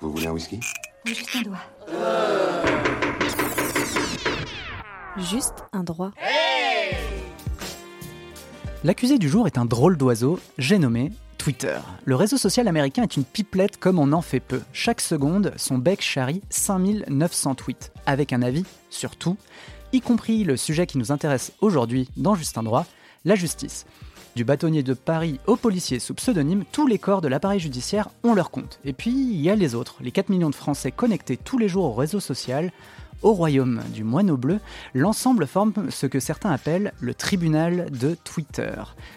Vous 0.00 0.12
voulez 0.12 0.26
un 0.26 0.32
whisky? 0.32 0.60
Juste 1.04 1.28
un 1.36 1.42
doigt. 1.42 1.58
Juste 5.18 5.64
un 5.72 5.84
droit. 5.84 6.12
L'accusé 8.82 9.18
du 9.18 9.28
jour 9.28 9.46
est 9.46 9.58
un 9.58 9.66
drôle 9.66 9.98
d'oiseau, 9.98 10.40
j'ai 10.56 10.78
nommé 10.78 11.12
Twitter. 11.36 11.78
Le 12.06 12.14
réseau 12.14 12.38
social 12.38 12.66
américain 12.66 13.02
est 13.02 13.16
une 13.16 13.24
pipelette 13.24 13.76
comme 13.78 13.98
on 13.98 14.12
en 14.12 14.22
fait 14.22 14.40
peu. 14.40 14.62
Chaque 14.72 15.02
seconde, 15.02 15.52
son 15.56 15.76
bec 15.76 16.00
charrie 16.00 16.40
5900 16.48 17.54
tweets, 17.56 17.92
avec 18.06 18.32
un 18.32 18.40
avis 18.40 18.64
sur 18.88 19.16
tout, 19.16 19.36
y 19.92 20.00
compris 20.00 20.44
le 20.44 20.56
sujet 20.56 20.86
qui 20.86 20.96
nous 20.96 21.12
intéresse 21.12 21.52
aujourd'hui 21.60 22.08
dans 22.16 22.34
Juste 22.34 22.56
un 22.56 22.62
droit, 22.62 22.86
la 23.26 23.34
justice. 23.34 23.84
Du 24.36 24.44
bâtonnier 24.44 24.84
de 24.84 24.94
Paris 24.94 25.40
au 25.46 25.56
policier 25.56 25.98
sous 25.98 26.14
pseudonyme, 26.14 26.64
tous 26.70 26.86
les 26.86 26.98
corps 26.98 27.20
de 27.20 27.26
l'appareil 27.26 27.58
judiciaire 27.58 28.10
ont 28.22 28.34
leur 28.34 28.52
compte. 28.52 28.78
Et 28.84 28.92
puis, 28.92 29.10
il 29.10 29.40
y 29.40 29.50
a 29.50 29.56
les 29.56 29.74
autres, 29.74 29.96
les 30.00 30.12
4 30.12 30.28
millions 30.28 30.50
de 30.50 30.54
Français 30.54 30.92
connectés 30.92 31.36
tous 31.36 31.58
les 31.58 31.68
jours 31.68 31.86
au 31.86 31.94
réseau 31.94 32.20
social, 32.20 32.70
au 33.22 33.32
royaume 33.32 33.80
du 33.92 34.04
moineau 34.04 34.36
bleu, 34.36 34.60
l'ensemble 34.94 35.46
forme 35.46 35.72
ce 35.90 36.06
que 36.06 36.20
certains 36.20 36.50
appellent 36.50 36.92
le 37.00 37.14
tribunal 37.14 37.90
de 37.90 38.16
Twitter. 38.24 38.74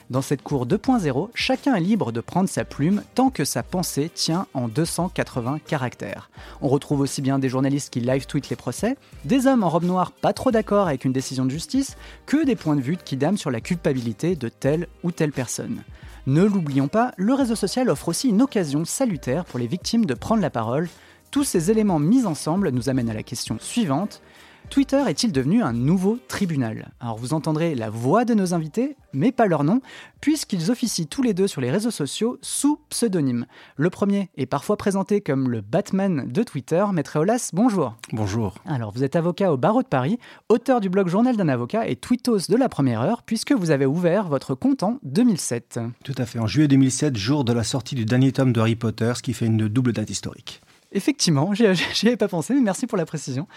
Dans 0.09 0.21
cette 0.21 0.41
cour 0.41 0.65
2.0, 0.65 1.29
chacun 1.33 1.75
est 1.75 1.81
libre 1.81 2.11
de 2.11 2.21
prendre 2.21 2.49
sa 2.49 2.65
plume 2.65 3.03
tant 3.15 3.29
que 3.29 3.45
sa 3.45 3.63
pensée 3.63 4.09
tient 4.13 4.47
en 4.53 4.67
280 4.67 5.59
caractères. 5.65 6.29
On 6.61 6.67
retrouve 6.67 7.01
aussi 7.01 7.21
bien 7.21 7.39
des 7.39 7.49
journalistes 7.49 7.93
qui 7.93 7.99
live-tweetent 7.99 8.49
les 8.49 8.55
procès, 8.55 8.97
des 9.25 9.47
hommes 9.47 9.63
en 9.63 9.69
robe 9.69 9.85
noire 9.85 10.11
pas 10.11 10.33
trop 10.33 10.51
d'accord 10.51 10.87
avec 10.87 11.05
une 11.05 11.13
décision 11.13 11.45
de 11.45 11.51
justice, 11.51 11.95
que 12.25 12.45
des 12.45 12.55
points 12.55 12.75
de 12.75 12.81
vue 12.81 12.97
qui 12.97 13.17
dament 13.17 13.37
sur 13.37 13.51
la 13.51 13.61
culpabilité 13.61 14.35
de 14.35 14.49
telle 14.49 14.87
ou 15.03 15.11
telle 15.11 15.31
personne. 15.31 15.83
Ne 16.25 16.43
l'oublions 16.43 16.87
pas, 16.87 17.11
le 17.17 17.33
réseau 17.33 17.55
social 17.55 17.89
offre 17.89 18.07
aussi 18.07 18.29
une 18.29 18.41
occasion 18.41 18.85
salutaire 18.85 19.43
pour 19.43 19.59
les 19.59 19.67
victimes 19.67 20.05
de 20.05 20.13
prendre 20.13 20.41
la 20.41 20.49
parole 20.49 20.87
tous 21.33 21.43
ces 21.43 21.71
éléments 21.71 21.97
mis 21.97 22.27
ensemble 22.27 22.69
nous 22.69 22.89
amènent 22.89 23.09
à 23.09 23.13
la 23.15 23.23
question 23.23 23.57
suivante. 23.59 24.21
Twitter 24.69 25.01
est-il 25.07 25.31
devenu 25.31 25.63
un 25.63 25.73
nouveau 25.73 26.19
tribunal? 26.27 26.91
Alors 26.99 27.17
vous 27.17 27.33
entendrez 27.33 27.73
la 27.73 27.89
voix 27.89 28.23
de 28.23 28.35
nos 28.35 28.53
invités, 28.53 28.95
mais 29.13 29.31
pas 29.31 29.47
leur 29.47 29.63
nom, 29.63 29.81
puisqu'ils 30.21 30.69
officient 30.69 31.07
tous 31.09 31.23
les 31.23 31.33
deux 31.33 31.47
sur 31.47 31.59
les 31.59 31.71
réseaux 31.71 31.89
sociaux 31.89 32.37
sous 32.43 32.79
pseudonyme. 32.89 33.47
Le 33.77 33.89
premier 33.89 34.29
est 34.37 34.45
parfois 34.45 34.77
présenté 34.77 35.21
comme 35.21 35.49
le 35.49 35.61
Batman 35.61 36.31
de 36.31 36.43
Twitter. 36.43 36.85
Maître 36.93 37.19
Olas, 37.19 37.49
bonjour. 37.51 37.95
Bonjour. 38.11 38.53
Alors 38.67 38.91
vous 38.91 39.03
êtes 39.03 39.15
avocat 39.15 39.51
au 39.51 39.57
barreau 39.57 39.81
de 39.81 39.87
Paris, 39.87 40.19
auteur 40.49 40.81
du 40.81 40.89
blog 40.89 41.07
Journal 41.07 41.35
d'un 41.35 41.49
avocat 41.49 41.87
et 41.87 41.95
tweetos 41.95 42.47
de 42.47 42.55
la 42.55 42.69
première 42.69 43.01
heure, 43.01 43.23
puisque 43.23 43.53
vous 43.53 43.71
avez 43.71 43.87
ouvert 43.87 44.27
votre 44.27 44.53
compte 44.53 44.83
en 44.83 44.99
2007. 45.01 45.79
Tout 46.03 46.15
à 46.15 46.27
fait, 46.27 46.37
en 46.37 46.45
juillet 46.45 46.67
2007, 46.67 47.17
jour 47.17 47.43
de 47.43 47.53
la 47.53 47.63
sortie 47.63 47.95
du 47.95 48.05
dernier 48.05 48.31
tome 48.31 48.53
de 48.53 48.59
Harry 48.59 48.75
Potter, 48.75 49.13
ce 49.15 49.23
qui 49.23 49.33
fait 49.33 49.47
une 49.47 49.67
double 49.67 49.93
date 49.93 50.11
historique. 50.11 50.61
Effectivement, 50.93 51.53
j'y 51.53 51.65
avais 52.07 52.17
pas 52.17 52.27
pensé, 52.27 52.53
mais 52.53 52.61
merci 52.61 52.85
pour 52.85 52.97
la 52.97 53.05
précision. 53.05 53.47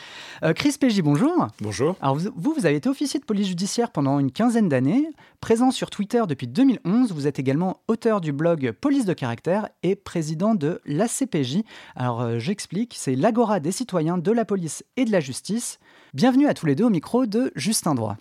Euh, 0.43 0.55
Chris 0.55 0.75
Pégy, 0.81 1.03
bonjour. 1.03 1.49
Bonjour. 1.61 1.95
Alors 2.01 2.17
vous, 2.17 2.55
vous 2.55 2.67
avez 2.67 2.77
été 2.77 2.89
officier 2.89 3.21
de 3.21 3.27
police 3.27 3.47
judiciaire 3.47 3.91
pendant 3.91 4.19
une 4.19 4.33
quinzaine 4.33 4.71
d'années, 4.71 5.07
présent 5.41 5.71
sur 5.71 5.91
Twitter 5.91 6.23
depuis 6.27 6.49
2011. 6.49 7.13
Vous 7.13 7.27
êtes 7.27 7.39
également 7.39 7.83
auteur 7.89 8.23
du 8.23 8.33
blog 8.33 8.73
Police 8.81 9.05
de 9.05 9.13
caractère 9.13 9.69
et 9.83 9.97
président 9.97 10.55
de 10.55 10.81
l'ACPJ. 10.87 11.59
Alors 11.95 12.23
euh, 12.23 12.39
j'explique, 12.39 12.95
c'est 12.97 13.15
l'agora 13.15 13.61
des 13.61 13.73
citoyens 13.73 14.17
de 14.17 14.33
la 14.33 14.47
police 14.47 14.83
et 14.97 15.05
de 15.05 15.13
la 15.13 15.21
justice. 15.21 15.79
Bienvenue 16.15 16.49
à 16.49 16.55
tous 16.55 16.65
les 16.65 16.75
deux 16.75 16.85
au 16.85 16.91
micro 16.91 17.27
de 17.27 17.53
Justin 17.55 17.95
Droit. 17.95 18.17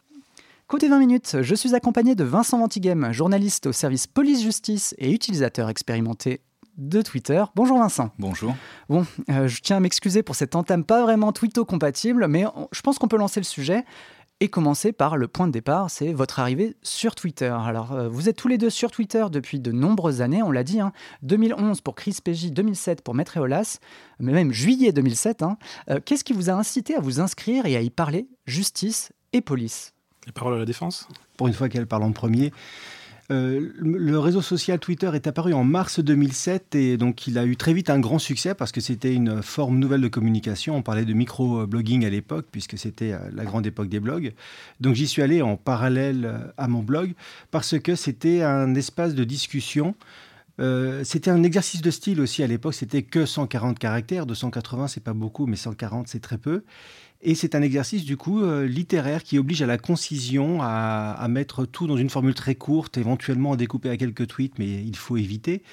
Côté 0.67 0.89
20 0.89 0.99
minutes, 0.99 1.37
je 1.41 1.55
suis 1.55 1.75
accompagné 1.75 2.15
de 2.15 2.23
Vincent 2.23 2.57
Ventigame, 2.57 3.13
journaliste 3.13 3.67
au 3.67 3.71
service 3.71 4.07
police-justice 4.07 4.95
et 4.97 5.11
utilisateur 5.11 5.69
expérimenté 5.69 6.41
de 6.77 7.01
Twitter. 7.01 7.43
Bonjour 7.55 7.77
Vincent. 7.79 8.11
Bonjour. 8.19 8.55
Bon, 8.89 9.05
euh, 9.29 9.47
je 9.47 9.61
tiens 9.61 9.77
à 9.77 9.79
m'excuser 9.79 10.23
pour 10.23 10.35
cette 10.35 10.55
entame 10.55 10.83
pas 10.83 11.01
vraiment 11.03 11.31
twitto-compatible, 11.31 12.27
mais 12.27 12.45
on- 12.45 12.67
je 12.71 12.81
pense 12.81 12.97
qu'on 12.99 13.07
peut 13.07 13.17
lancer 13.17 13.39
le 13.39 13.45
sujet 13.45 13.85
et 14.41 14.49
commencer 14.49 14.91
par 14.91 15.15
le 15.15 15.29
point 15.29 15.47
de 15.47 15.53
départ, 15.53 15.89
c'est 15.89 16.11
votre 16.11 16.39
arrivée 16.39 16.75
sur 16.83 17.15
Twitter. 17.15 17.55
Alors, 17.57 17.93
euh, 17.93 18.09
vous 18.09 18.27
êtes 18.27 18.35
tous 18.35 18.49
les 18.49 18.57
deux 18.57 18.69
sur 18.69 18.91
Twitter 18.91 19.25
depuis 19.31 19.61
de 19.61 19.71
nombreuses 19.71 20.21
années, 20.21 20.43
on 20.43 20.51
l'a 20.51 20.63
dit, 20.65 20.81
hein, 20.81 20.91
2011 21.23 21.79
pour 21.79 21.95
Chris 21.95 22.17
PJ, 22.21 22.51
2007 22.51 23.01
pour 23.01 23.13
Maître 23.15 23.37
Eolas, 23.37 23.79
mais 24.19 24.33
même 24.33 24.51
juillet 24.51 24.91
2007. 24.91 25.41
hein. 25.41 25.57
Euh, 25.89 25.99
Qu'est-ce 26.03 26.25
qui 26.25 26.33
vous 26.33 26.49
a 26.49 26.53
incité 26.53 26.95
à 26.95 26.99
vous 26.99 27.21
inscrire 27.21 27.65
et 27.65 27.77
à 27.77 27.81
y 27.81 27.89
parler 27.89 28.27
justice 28.45 29.13
et 29.31 29.39
police? 29.39 29.93
Les 30.25 30.33
paroles 30.33 30.55
à 30.55 30.57
la 30.59 30.65
défense? 30.65 31.07
Pour 31.37 31.47
une 31.47 31.53
fois 31.53 31.69
qu'elle 31.69 31.87
parle 31.87 32.03
en 32.03 32.11
premier. 32.11 32.51
Euh, 33.31 33.71
le 33.79 34.19
réseau 34.19 34.41
social 34.41 34.77
Twitter 34.77 35.09
est 35.15 35.25
apparu 35.25 35.53
en 35.53 35.63
mars 35.63 35.99
2007 35.99 36.75
et 36.75 36.97
donc 36.97 37.25
il 37.25 37.39
a 37.39 37.45
eu 37.45 37.57
très 37.57 37.73
vite 37.73 37.89
un 37.89 37.99
grand 37.99 38.19
succès 38.19 38.53
parce 38.53 38.71
que 38.71 38.81
c'était 38.81 39.13
une 39.13 39.41
forme 39.41 39.79
nouvelle 39.79 40.01
de 40.01 40.07
communication. 40.07 40.75
On 40.75 40.83
parlait 40.83 41.05
de 41.05 41.13
micro-blogging 41.13 42.05
à 42.05 42.09
l'époque 42.09 42.45
puisque 42.51 42.77
c'était 42.77 43.13
euh, 43.13 43.19
la 43.33 43.43
grande 43.43 43.65
époque 43.65 43.89
des 43.89 43.99
blogs. 43.99 44.33
Donc 44.79 44.93
j'y 44.93 45.07
suis 45.07 45.23
allé 45.23 45.41
en 45.41 45.57
parallèle 45.57 46.25
euh, 46.25 46.37
à 46.57 46.67
mon 46.67 46.83
blog 46.83 47.13
parce 47.49 47.79
que 47.79 47.95
c'était 47.95 48.43
un 48.43 48.75
espace 48.75 49.15
de 49.15 49.23
discussion. 49.23 49.95
C'était 51.03 51.31
un 51.31 51.43
exercice 51.43 51.81
de 51.81 51.91
style 51.91 52.21
aussi 52.21 52.41
à 52.41 52.47
l'époque, 52.47 52.75
c'était 52.75 53.03
que 53.03 53.25
140 53.25 53.77
caractères, 53.77 54.25
280 54.25 54.87
c'est 54.87 55.03
pas 55.03 55.11
beaucoup, 55.11 55.47
mais 55.47 55.57
140 55.57 56.07
c'est 56.07 56.21
très 56.21 56.37
peu. 56.37 56.63
Et 57.27 57.33
c'est 57.33 57.55
un 57.55 57.63
exercice 57.63 58.05
du 58.05 58.17
coup 58.17 58.43
euh, 58.43 58.67
littéraire 58.67 59.23
qui 59.23 59.39
oblige 59.39 59.63
à 59.63 59.65
la 59.65 59.79
concision, 59.79 60.59
à, 60.61 61.25
mettre 61.27 61.65
tout 61.65 61.87
dans 61.87 61.97
une 61.97 62.11
formule 62.11 62.35
très 62.35 62.53
courte, 62.53 62.99
éventuellement 62.99 63.53
à 63.53 63.57
découper 63.57 63.89
à 63.89 63.97
quelques 63.97 64.27
tweets, 64.27 64.59
mais 64.59 64.67
il 64.67 64.95
faut 64.95 65.17
éviter. 65.17 65.63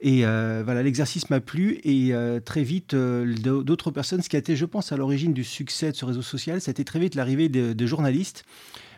Et 0.00 0.26
euh, 0.26 0.62
voilà, 0.64 0.82
l'exercice 0.82 1.30
m'a 1.30 1.38
plu 1.38 1.78
et 1.84 2.12
euh, 2.12 2.40
très 2.40 2.64
vite, 2.64 2.96
d'autres 2.96 3.92
personnes, 3.92 4.20
ce 4.20 4.28
qui 4.28 4.34
a 4.34 4.40
été, 4.40 4.56
je 4.56 4.64
pense, 4.64 4.90
à 4.90 4.96
l'origine 4.96 5.32
du 5.32 5.44
succès 5.44 5.92
de 5.92 5.96
ce 5.96 6.04
réseau 6.04 6.22
social, 6.22 6.60
c'était 6.60 6.84
très 6.84 6.98
vite 6.98 7.14
l'arrivée 7.14 7.48
de 7.48 7.86
journalistes 7.86 8.44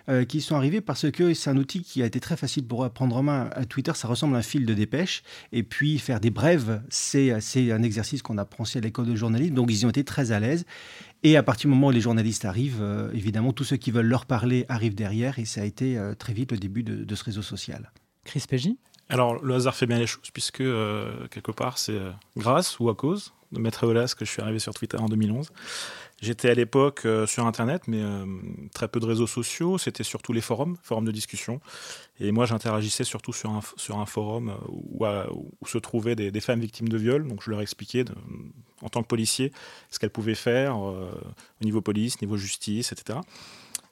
euh, 0.08 0.24
qui 0.24 0.40
sont 0.40 0.56
arrivés 0.56 0.80
parce 0.80 1.10
que 1.10 1.34
c'est 1.34 1.50
un 1.50 1.56
outil 1.56 1.82
qui 1.82 2.02
a 2.02 2.06
été 2.06 2.20
très 2.20 2.36
facile 2.36 2.66
pour 2.66 2.88
prendre 2.90 3.16
en 3.16 3.22
main. 3.22 3.50
À 3.52 3.64
Twitter, 3.64 3.92
ça 3.94 4.08
ressemble 4.08 4.36
à 4.36 4.38
un 4.38 4.42
fil 4.42 4.66
de 4.66 4.74
dépêche. 4.74 5.22
Et 5.52 5.62
puis, 5.62 5.98
faire 5.98 6.20
des 6.20 6.30
brèves, 6.30 6.82
c'est 6.88 7.40
c'est 7.40 7.72
un 7.72 7.82
exercice 7.82 8.22
qu'on 8.22 8.38
apprend 8.38 8.62
aussi 8.62 8.78
à 8.78 8.80
l'école 8.80 9.06
de 9.06 9.14
journalisme. 9.14 9.54
Donc, 9.54 9.70
ils 9.70 9.80
y 9.80 9.86
ont 9.86 9.90
été 9.90 10.04
très 10.04 10.32
à 10.32 10.40
l'aise. 10.40 10.64
Et 11.24 11.36
à 11.36 11.42
partir 11.42 11.68
du 11.68 11.74
moment 11.74 11.88
où 11.88 11.92
les 11.92 12.00
journalistes 12.00 12.44
arrivent, 12.44 12.82
euh, 12.82 13.10
évidemment, 13.12 13.52
tous 13.52 13.64
ceux 13.64 13.76
qui 13.76 13.90
veulent 13.90 14.06
leur 14.06 14.26
parler 14.26 14.66
arrivent 14.68 14.94
derrière. 14.94 15.38
Et 15.38 15.44
ça 15.44 15.62
a 15.62 15.64
été 15.64 15.96
euh, 15.96 16.14
très 16.14 16.32
vite 16.32 16.52
le 16.52 16.58
début 16.58 16.82
de, 16.82 17.04
de 17.04 17.14
ce 17.14 17.24
réseau 17.24 17.42
social. 17.42 17.92
Chris 18.24 18.44
PJ 18.48 18.70
Alors, 19.08 19.42
le 19.42 19.54
hasard 19.54 19.74
fait 19.74 19.86
bien 19.86 19.98
les 19.98 20.06
choses, 20.06 20.30
puisque 20.32 20.60
euh, 20.60 21.26
quelque 21.28 21.52
part, 21.52 21.78
c'est 21.78 21.92
euh, 21.92 22.10
grâce 22.36 22.78
ou 22.78 22.88
à 22.88 22.94
cause 22.94 23.32
de 23.52 23.60
Maître 23.60 23.84
Eolas 23.84 24.14
que 24.16 24.24
je 24.24 24.30
suis 24.30 24.42
arrivé 24.42 24.58
sur 24.58 24.72
Twitter 24.72 24.96
en 24.96 25.06
2011. 25.06 25.50
J'étais 26.22 26.49
à 26.49 26.55
l'époque 26.55 27.05
euh, 27.05 27.27
sur 27.27 27.47
Internet, 27.47 27.83
mais 27.88 28.00
euh, 28.00 28.25
très 28.72 28.87
peu 28.87 29.00
de 29.00 29.06
réseaux 29.06 29.27
sociaux. 29.27 29.77
C'était 29.77 30.05
surtout 30.05 30.33
les 30.33 30.41
forums, 30.41 30.77
forums 30.81 31.05
de 31.05 31.10
discussion. 31.10 31.60
Et 32.21 32.31
moi, 32.31 32.47
j'interagissais 32.47 33.03
surtout 33.03 33.33
sur 33.33 33.50
un, 33.50 34.06
forum 34.06 34.50
euh, 35.03 35.25
où, 35.28 35.66
se 35.66 35.78
trouvaient 35.78 36.15
des, 36.15 36.41
femmes 36.41 36.61
victimes 36.61 36.88
de 36.88 36.97
viol. 36.97 37.27
Donc, 37.27 37.43
je 37.43 37.50
leur 37.50 37.61
expliquais, 37.61 38.05
en 38.82 38.88
tant 38.88 39.03
que 39.03 39.09
policier, 39.09 39.53
ce 39.91 39.99
qu'elles 39.99 40.11
pouvaient 40.11 40.37
faire 40.37 40.77
au 40.78 41.11
niveau 41.61 41.81
police, 41.81 42.21
niveau 42.22 42.37
justice, 42.37 42.93
etc. 42.93 43.19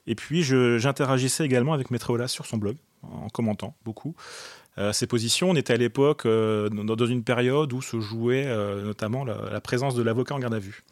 Et 0.06 0.14
puis, 0.14 0.44
j'interagissais 0.44 1.44
également 1.44 1.72
avec 1.72 1.90
Maître 1.90 2.10
Eolas 2.10 2.28
sur 2.28 2.46
son 2.46 2.58
blog, 2.58 2.76
en 3.02 3.28
commentant 3.28 3.74
beaucoup. 3.84 4.14
Euh, 4.78 4.92
ces 4.92 5.08
positions, 5.08 5.50
on 5.50 5.56
était 5.56 5.72
à 5.72 5.76
l'époque 5.76 6.28
dans, 6.28 7.06
une 7.06 7.24
période 7.24 7.72
où 7.72 7.82
se 7.82 7.98
jouait 7.98 8.46
notamment 8.84 9.24
la 9.24 9.60
présence 9.60 9.96
de 9.96 10.02
l'avocat 10.02 10.36
en 10.36 10.38
garde 10.38 10.54
à 10.54 10.60
vue. 10.60 10.84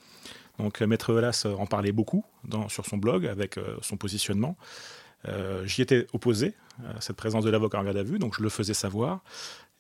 Donc 0.59 0.83
euh, 0.83 0.87
Maître 0.87 1.11
Eolas 1.13 1.43
euh, 1.47 1.55
en 1.57 1.67
parlait 1.67 1.93
beaucoup 1.93 2.25
dans- 2.45 2.69
sur 2.69 2.87
son 2.87 2.97
blog 2.97 3.27
avec 3.27 3.59
euh, 3.59 3.77
son 3.83 3.97
positionnement. 3.97 4.57
Euh, 5.27 5.65
J'y 5.67 5.83
étais 5.83 6.07
opposé 6.13 6.55
à 6.97 7.01
cette 7.01 7.17
présence 7.17 7.45
de 7.45 7.51
l'avocat 7.51 7.79
en 7.81 7.85
garde 7.85 7.97
à 7.97 8.03
vue, 8.05 8.19
donc 8.19 8.37
je 8.37 8.43
le 8.43 8.49
faisais 8.49 8.75
savoir. 8.75 9.21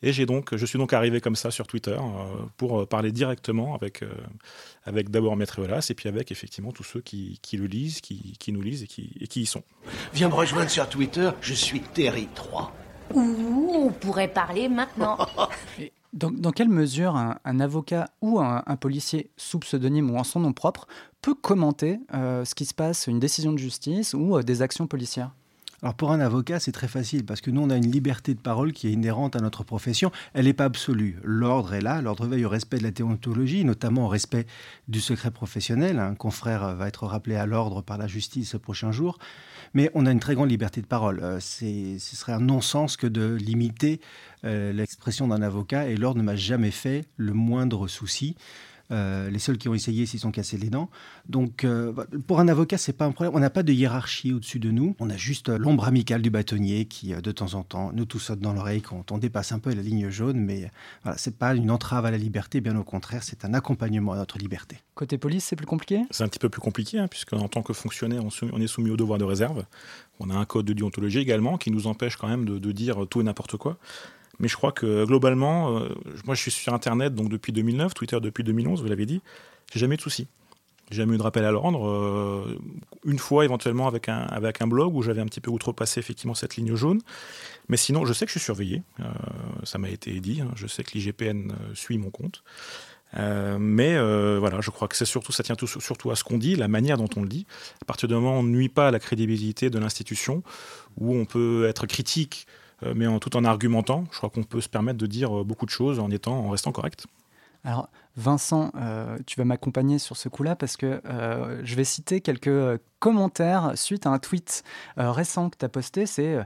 Et 0.00 0.12
j'ai 0.12 0.26
donc, 0.26 0.54
je 0.54 0.64
suis 0.64 0.78
donc 0.78 0.92
arrivé 0.92 1.20
comme 1.20 1.34
ça 1.34 1.50
sur 1.50 1.66
Twitter 1.66 1.96
euh, 1.98 2.44
pour 2.56 2.86
parler 2.86 3.10
directement 3.10 3.74
avec, 3.74 4.02
euh, 4.02 4.12
avec 4.84 5.10
d'abord 5.10 5.36
Maître 5.36 5.58
Eolas 5.60 5.88
et 5.90 5.94
puis 5.94 6.08
avec 6.08 6.30
effectivement 6.30 6.70
tous 6.70 6.84
ceux 6.84 7.00
qui, 7.00 7.40
qui 7.42 7.56
le 7.56 7.66
lisent, 7.66 8.00
qui, 8.00 8.34
qui 8.38 8.52
nous 8.52 8.62
lisent 8.62 8.84
et 8.84 8.86
qui, 8.86 9.12
et 9.20 9.26
qui 9.26 9.40
y 9.42 9.46
sont. 9.46 9.64
Viens 10.12 10.28
me 10.28 10.34
rejoindre 10.34 10.70
sur 10.70 10.88
Twitter, 10.88 11.30
je 11.40 11.54
suis 11.54 11.80
Terry 11.80 12.28
3. 12.36 12.72
Ouh, 13.14 13.72
on 13.74 13.90
pourrait 13.90 14.28
parler 14.28 14.68
maintenant. 14.68 15.18
Dans, 16.14 16.52
quelle 16.52 16.70
mesure 16.70 17.16
un, 17.16 17.60
avocat 17.60 18.08
ou 18.22 18.40
un, 18.40 18.62
un 18.66 18.76
policier 18.76 19.30
sous 19.36 19.58
pseudonyme 19.58 20.10
ou 20.10 20.16
en 20.16 20.24
son 20.24 20.40
nom 20.40 20.54
propre 20.54 20.86
peut 21.20 21.34
commenter 21.34 22.00
euh, 22.14 22.44
ce 22.44 22.54
qui 22.54 22.64
se 22.64 22.74
passe, 22.74 23.06
une 23.06 23.20
décision 23.20 23.52
de 23.52 23.58
justice 23.58 24.14
ou 24.14 24.38
euh, 24.38 24.42
des 24.42 24.62
actions 24.62 24.86
policières? 24.86 25.32
Alors 25.82 25.94
pour 25.94 26.10
un 26.10 26.18
avocat, 26.18 26.58
c'est 26.58 26.72
très 26.72 26.88
facile 26.88 27.24
parce 27.24 27.40
que 27.40 27.52
nous, 27.52 27.60
on 27.60 27.70
a 27.70 27.76
une 27.76 27.90
liberté 27.90 28.34
de 28.34 28.40
parole 28.40 28.72
qui 28.72 28.88
est 28.88 28.92
inhérente 28.92 29.36
à 29.36 29.40
notre 29.40 29.62
profession. 29.62 30.10
Elle 30.34 30.46
n'est 30.46 30.52
pas 30.52 30.64
absolue. 30.64 31.18
L'ordre 31.22 31.72
est 31.72 31.80
là, 31.80 32.02
l'ordre 32.02 32.26
veille 32.26 32.44
au 32.44 32.48
respect 32.48 32.78
de 32.78 32.82
la 32.82 32.90
déontologie, 32.90 33.64
notamment 33.64 34.06
au 34.06 34.08
respect 34.08 34.46
du 34.88 35.00
secret 35.00 35.30
professionnel. 35.30 36.00
Un 36.00 36.16
confrère 36.16 36.74
va 36.74 36.88
être 36.88 37.06
rappelé 37.06 37.36
à 37.36 37.46
l'ordre 37.46 37.82
par 37.82 37.96
la 37.96 38.08
justice 38.08 38.50
ce 38.50 38.56
prochain 38.56 38.90
jour. 38.90 39.18
Mais 39.72 39.88
on 39.94 40.04
a 40.06 40.10
une 40.10 40.18
très 40.18 40.34
grande 40.34 40.50
liberté 40.50 40.80
de 40.80 40.86
parole. 40.86 41.20
Euh, 41.22 41.38
ce 41.38 41.98
serait 41.98 42.32
un 42.32 42.40
non-sens 42.40 42.96
que 42.96 43.06
de 43.06 43.34
limiter 43.34 44.00
euh, 44.44 44.72
l'expression 44.72 45.28
d'un 45.28 45.42
avocat 45.42 45.88
et 45.88 45.96
l'ordre 45.96 46.18
ne 46.18 46.24
m'a 46.24 46.36
jamais 46.36 46.72
fait 46.72 47.04
le 47.16 47.34
moindre 47.34 47.86
souci. 47.86 48.34
Euh, 48.90 49.28
les 49.30 49.38
seuls 49.38 49.58
qui 49.58 49.68
ont 49.68 49.74
essayé 49.74 50.06
s'y 50.06 50.18
sont 50.18 50.30
cassés 50.30 50.56
les 50.56 50.70
dents. 50.70 50.90
Donc, 51.28 51.64
euh, 51.64 51.92
pour 52.26 52.40
un 52.40 52.48
avocat, 52.48 52.78
c'est 52.78 52.92
pas 52.92 53.04
un 53.04 53.12
problème. 53.12 53.34
On 53.34 53.40
n'a 53.40 53.50
pas 53.50 53.62
de 53.62 53.72
hiérarchie 53.72 54.32
au-dessus 54.32 54.58
de 54.58 54.70
nous. 54.70 54.96
On 54.98 55.10
a 55.10 55.16
juste 55.16 55.48
l'ombre 55.48 55.84
amicale 55.84 56.22
du 56.22 56.30
bâtonnier 56.30 56.86
qui, 56.86 57.14
de 57.14 57.32
temps 57.32 57.54
en 57.54 57.62
temps, 57.62 57.92
nous 57.92 58.04
tout 58.04 58.18
saute 58.18 58.40
dans 58.40 58.52
l'oreille 58.52 58.82
quand 58.82 59.12
on 59.12 59.18
dépasse 59.18 59.52
un 59.52 59.58
peu 59.58 59.74
la 59.74 59.82
ligne 59.82 60.08
jaune. 60.08 60.38
Mais 60.38 60.70
voilà, 61.02 61.18
c'est 61.18 61.36
pas 61.36 61.54
une 61.54 61.70
entrave 61.70 62.06
à 62.06 62.10
la 62.10 62.18
liberté, 62.18 62.60
bien 62.60 62.76
au 62.76 62.84
contraire, 62.84 63.22
c'est 63.22 63.44
un 63.44 63.54
accompagnement 63.54 64.12
à 64.12 64.16
notre 64.16 64.38
liberté. 64.38 64.78
Côté 64.94 65.18
police, 65.18 65.44
c'est 65.44 65.56
plus 65.56 65.66
compliqué? 65.66 66.02
C'est 66.10 66.24
un 66.24 66.28
petit 66.28 66.38
peu 66.38 66.48
plus 66.48 66.60
compliqué, 66.60 66.98
hein, 66.98 67.08
puisque 67.08 67.34
en 67.34 67.48
tant 67.48 67.62
que 67.62 67.72
fonctionnaire, 67.72 68.22
on, 68.24 68.60
est 68.60 68.66
soumis 68.66 68.90
au 68.90 68.96
devoir 68.96 69.18
de 69.18 69.24
réserve. 69.24 69.64
On 70.18 70.30
a 70.30 70.34
un 70.34 70.44
code 70.44 70.66
de 70.66 70.72
déontologie 70.72 71.18
également 71.18 71.58
qui 71.58 71.70
nous 71.70 71.86
empêche 71.86 72.16
quand 72.16 72.28
même 72.28 72.44
de, 72.44 72.58
de 72.58 72.72
dire 72.72 73.06
tout 73.08 73.20
et 73.20 73.24
n'importe 73.24 73.56
quoi. 73.56 73.78
Mais 74.40 74.48
je 74.48 74.56
crois 74.56 74.72
que 74.72 75.04
globalement, 75.04 75.76
euh, 75.76 75.88
moi 76.24 76.34
je 76.34 76.42
suis 76.42 76.50
sur 76.50 76.72
Internet 76.72 77.14
donc 77.14 77.28
depuis 77.28 77.52
2009, 77.52 77.94
Twitter 77.94 78.18
depuis 78.20 78.44
2011, 78.44 78.82
vous 78.82 78.88
l'avez 78.88 79.06
dit, 79.06 79.20
j'ai 79.72 79.80
jamais 79.80 79.94
eu 79.94 79.96
de 79.96 80.02
soucis. 80.02 80.28
J'ai 80.90 80.98
jamais 80.98 81.16
eu 81.16 81.18
de 81.18 81.22
rappel 81.22 81.44
à 81.44 81.50
l'ordre. 81.50 81.86
Euh, 81.86 82.58
une 83.04 83.18
fois 83.18 83.44
éventuellement 83.44 83.88
avec 83.88 84.08
un, 84.08 84.20
avec 84.20 84.62
un 84.62 84.66
blog 84.66 84.94
où 84.94 85.02
j'avais 85.02 85.20
un 85.20 85.26
petit 85.26 85.40
peu 85.40 85.50
outrepassé 85.50 86.00
effectivement 86.00 86.34
cette 86.34 86.56
ligne 86.56 86.74
jaune. 86.76 87.00
Mais 87.68 87.76
sinon, 87.76 88.06
je 88.06 88.14
sais 88.14 88.24
que 88.24 88.32
je 88.32 88.38
suis 88.38 88.44
surveillé. 88.44 88.82
Euh, 89.00 89.04
ça 89.64 89.76
m'a 89.76 89.90
été 89.90 90.18
dit. 90.20 90.40
Hein. 90.40 90.50
je 90.56 90.66
sais 90.66 90.82
que 90.82 90.92
l'IGPN 90.92 91.52
suit 91.74 91.98
mon 91.98 92.08
compte. 92.08 92.42
mais 93.12 93.98
voilà, 94.38 94.62
je 94.62 94.70
crois 94.70 94.88
que 94.88 94.96
c'est 94.96 95.04
surtout, 95.04 95.32
ça 95.32 95.42
tient 95.42 95.56
tout, 95.56 95.66
surtout 95.66 96.10
à 96.10 96.16
ce 96.16 96.24
qu'on 96.24 96.38
dit, 96.38 96.56
la 96.56 96.68
manière 96.68 96.96
dont 96.96 97.10
on 97.16 97.22
le 97.22 97.28
dit. 97.28 97.44
À 97.82 97.84
partir 97.84 98.08
du 98.08 98.14
moment 98.14 98.36
où 98.36 98.40
on 98.40 98.42
ne 98.42 98.48
nuit 98.50 98.70
pas 98.70 98.88
à 98.88 98.90
la 98.90 98.98
crédibilité 98.98 99.68
de 99.68 99.78
l'institution, 99.78 100.42
où 100.96 101.14
on 101.14 101.26
peut 101.26 101.66
être 101.68 101.86
critique 101.86 102.46
mais 102.94 103.06
en, 103.06 103.18
tout 103.18 103.36
en 103.36 103.44
argumentant, 103.44 104.04
je 104.12 104.18
crois 104.18 104.30
qu'on 104.30 104.44
peut 104.44 104.60
se 104.60 104.68
permettre 104.68 104.98
de 104.98 105.06
dire 105.06 105.40
euh, 105.40 105.44
beaucoup 105.44 105.66
de 105.66 105.70
choses 105.70 105.98
en, 105.98 106.10
étant, 106.10 106.38
en 106.38 106.50
restant 106.50 106.72
correct. 106.72 107.06
Alors, 107.64 107.88
Vincent, 108.16 108.70
euh, 108.76 109.18
tu 109.26 109.36
vas 109.38 109.44
m'accompagner 109.44 109.98
sur 109.98 110.16
ce 110.16 110.28
coup-là 110.28 110.54
parce 110.54 110.76
que 110.76 111.00
je 111.64 111.74
vais 111.74 111.84
citer 111.84 112.20
quelques 112.20 112.80
commentaires 113.00 113.72
suite 113.74 114.06
à 114.06 114.10
un 114.10 114.18
tweet 114.18 114.62
récent 114.96 115.50
que 115.50 115.56
tu 115.58 115.64
as 115.64 115.68
posté. 115.68 116.06
C'est 116.06 116.38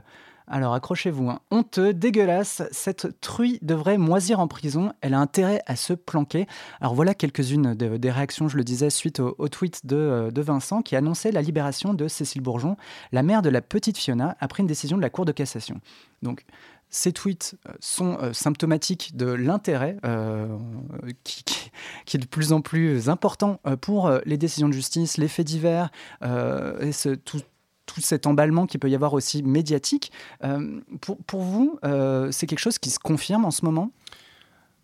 alors 0.47 0.73
accrochez-vous, 0.73 1.29
hein. 1.29 1.39
honteux, 1.51 1.93
dégueulasse, 1.93 2.63
cette 2.71 3.19
truie 3.21 3.59
devrait 3.61 3.97
moisir 3.97 4.39
en 4.39 4.47
prison, 4.47 4.93
elle 5.01 5.13
a 5.13 5.19
intérêt 5.19 5.61
à 5.65 5.75
se 5.75 5.93
planquer. 5.93 6.47
Alors 6.81 6.95
voilà 6.95 7.13
quelques-unes 7.13 7.73
des 7.75 8.11
réactions, 8.11 8.47
je 8.47 8.57
le 8.57 8.63
disais, 8.63 8.89
suite 8.89 9.19
au, 9.19 9.47
tweet 9.47 9.85
de, 9.85 10.29
de, 10.33 10.41
Vincent 10.41 10.81
qui 10.81 10.95
annonçait 10.95 11.31
la 11.31 11.41
libération 11.41 11.93
de 11.93 12.07
Cécile 12.07 12.41
Bourgeon, 12.41 12.77
la 13.11 13.23
mère 13.23 13.41
de 13.41 13.49
la 13.49 13.61
petite 13.61 13.97
Fiona, 13.97 14.35
après 14.39 14.61
une 14.61 14.67
décision 14.67 14.97
de 14.97 15.01
la 15.01 15.09
Cour 15.09 15.25
de 15.25 15.31
cassation. 15.31 15.79
Donc 16.21 16.45
ces 16.93 17.11
tweets 17.11 17.55
euh, 17.67 17.73
sont 17.79 18.17
euh, 18.21 18.33
symptomatiques 18.33 19.17
de 19.17 19.25
l'intérêt 19.25 19.97
euh, 20.05 20.47
qui, 21.23 21.43
est 22.13 22.19
de 22.19 22.27
plus 22.27 22.53
en 22.53 22.61
plus 22.61 23.09
important 23.09 23.59
pour 23.81 24.11
les 24.25 24.37
décisions 24.37 24.69
de 24.69 24.73
justice, 24.73 25.17
les 25.17 25.27
faits 25.27 25.47
divers, 25.47 25.89
et 26.21 26.91
ce, 26.91 27.15
tout, 27.15 27.41
tout 27.85 28.01
cet 28.01 28.27
emballement 28.27 28.65
qui 28.65 28.77
peut 28.77 28.89
y 28.89 28.95
avoir 28.95 29.13
aussi 29.13 29.43
médiatique. 29.43 30.11
pour, 31.01 31.17
pour, 31.17 31.41
vous, 31.41 31.79
c'est 32.31 32.47
quelque 32.47 32.59
chose 32.59 32.79
qui 32.79 32.89
se 32.89 32.99
confirme 32.99 33.45
en 33.45 33.51
ce 33.51 33.65
moment? 33.65 33.91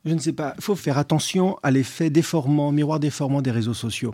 Je 0.06 0.14
ne 0.14 0.20
sais 0.20 0.34
pas. 0.34 0.54
Il 0.58 0.64
faut 0.64 0.76
faire 0.76 0.98
attention 0.98 1.58
à 1.62 1.72
l'effet 1.72 2.10
déformant, 2.10 2.72
miroir 2.72 3.00
déformant 3.00 3.42
des 3.42 3.52
réseaux 3.52 3.74
sociaux. 3.74 4.14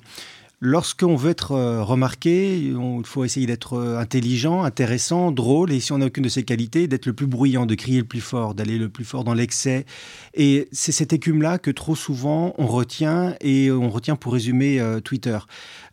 Lorsqu'on 0.62 1.16
veut 1.16 1.32
être 1.32 1.52
euh, 1.52 1.84
remarqué, 1.84 2.58
il 2.58 2.76
faut 3.04 3.26
essayer 3.26 3.46
d'être 3.46 3.74
euh, 3.74 4.00
intelligent, 4.00 4.64
intéressant, 4.64 5.32
drôle, 5.32 5.72
et 5.74 5.82
si 5.82 5.92
on 5.92 5.98
n'a 5.98 6.06
aucune 6.06 6.24
de 6.24 6.30
ces 6.30 6.44
qualités, 6.44 6.88
d'être 6.88 7.06
le 7.06 7.14
plus 7.14 7.28
bruyant, 7.28 7.66
de 7.66 7.76
crier 7.76 8.00
le 8.00 8.06
plus 8.06 8.22
fort, 8.22 8.56
d'aller 8.56 8.78
le 8.78 8.88
plus 8.88 9.04
fort 9.04 9.26
dans 9.26 9.34
l'excès. 9.34 9.86
Et 10.34 10.70
c'est 10.72 10.94
cette 10.94 11.12
écume-là 11.12 11.60
que 11.60 11.72
trop 11.72 11.96
souvent 11.96 12.54
on 12.58 12.68
retient, 12.68 13.36
et 13.42 13.70
on 13.70 13.90
retient 13.90 14.16
pour 14.16 14.32
résumer 14.32 14.80
euh, 14.80 15.02
Twitter. 15.02 15.38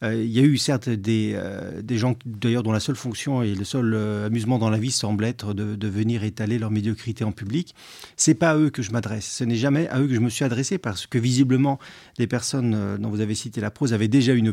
Il 0.05 0.32
y 0.32 0.41
a 0.41 0.43
eu 0.43 0.56
certes 0.56 0.88
des, 0.88 1.41
des 1.81 1.97
gens, 1.97 2.17
d'ailleurs, 2.26 2.65
dont 2.65 2.73
la 2.73 2.81
seule 2.81 2.97
fonction 2.97 3.44
et 3.44 3.55
le 3.55 3.62
seul 3.62 3.94
amusement 4.26 4.58
dans 4.58 4.69
la 4.69 4.79
vie 4.79 4.91
semble 4.91 5.25
être 5.25 5.55
de, 5.55 5.87
venir 5.87 6.25
étaler 6.25 6.58
leur 6.58 6.73
médiocrité 6.73 7.23
en 7.23 7.31
public. 7.31 7.73
C'est 8.17 8.35
pas 8.35 8.50
à 8.50 8.56
eux 8.56 8.70
que 8.70 8.82
je 8.82 8.91
m'adresse. 8.91 9.26
Ce 9.26 9.44
n'est 9.44 9.55
jamais 9.55 9.87
à 9.91 10.00
eux 10.00 10.08
que 10.08 10.15
je 10.15 10.19
me 10.19 10.29
suis 10.29 10.44
adressé, 10.44 10.76
parce 10.79 11.06
que 11.06 11.19
visiblement, 11.19 11.79
les 12.19 12.26
personnes 12.26 12.97
dont 12.99 13.11
vous 13.11 13.20
avez 13.20 13.37
cité 13.37 13.61
la 13.61 13.70
prose 13.70 13.93
avaient 13.93 14.08
déjà 14.08 14.32
une 14.32 14.51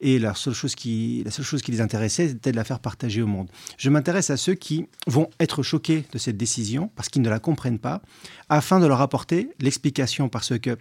et 0.00 0.18
la 0.18 0.34
seule 0.34 0.54
chose 0.54 0.74
qui, 0.74 1.22
la 1.24 1.30
seule 1.30 1.44
chose 1.44 1.62
qui 1.62 1.72
les 1.72 1.80
intéressait, 1.80 2.28
c'était 2.28 2.52
de 2.52 2.56
la 2.56 2.64
faire 2.64 2.80
partager 2.80 3.22
au 3.22 3.26
monde. 3.26 3.48
Je 3.78 3.90
m'intéresse 3.90 4.30
à 4.30 4.36
ceux 4.36 4.54
qui 4.54 4.86
vont 5.06 5.28
être 5.40 5.62
choqués 5.62 6.04
de 6.12 6.18
cette 6.18 6.36
décision 6.36 6.90
parce 6.96 7.08
qu'ils 7.08 7.22
ne 7.22 7.30
la 7.30 7.38
comprennent 7.38 7.78
pas, 7.78 8.02
afin 8.48 8.80
de 8.80 8.86
leur 8.86 9.00
apporter 9.00 9.48
l'explication 9.60 10.28
parce 10.28 10.58
que 10.58 10.76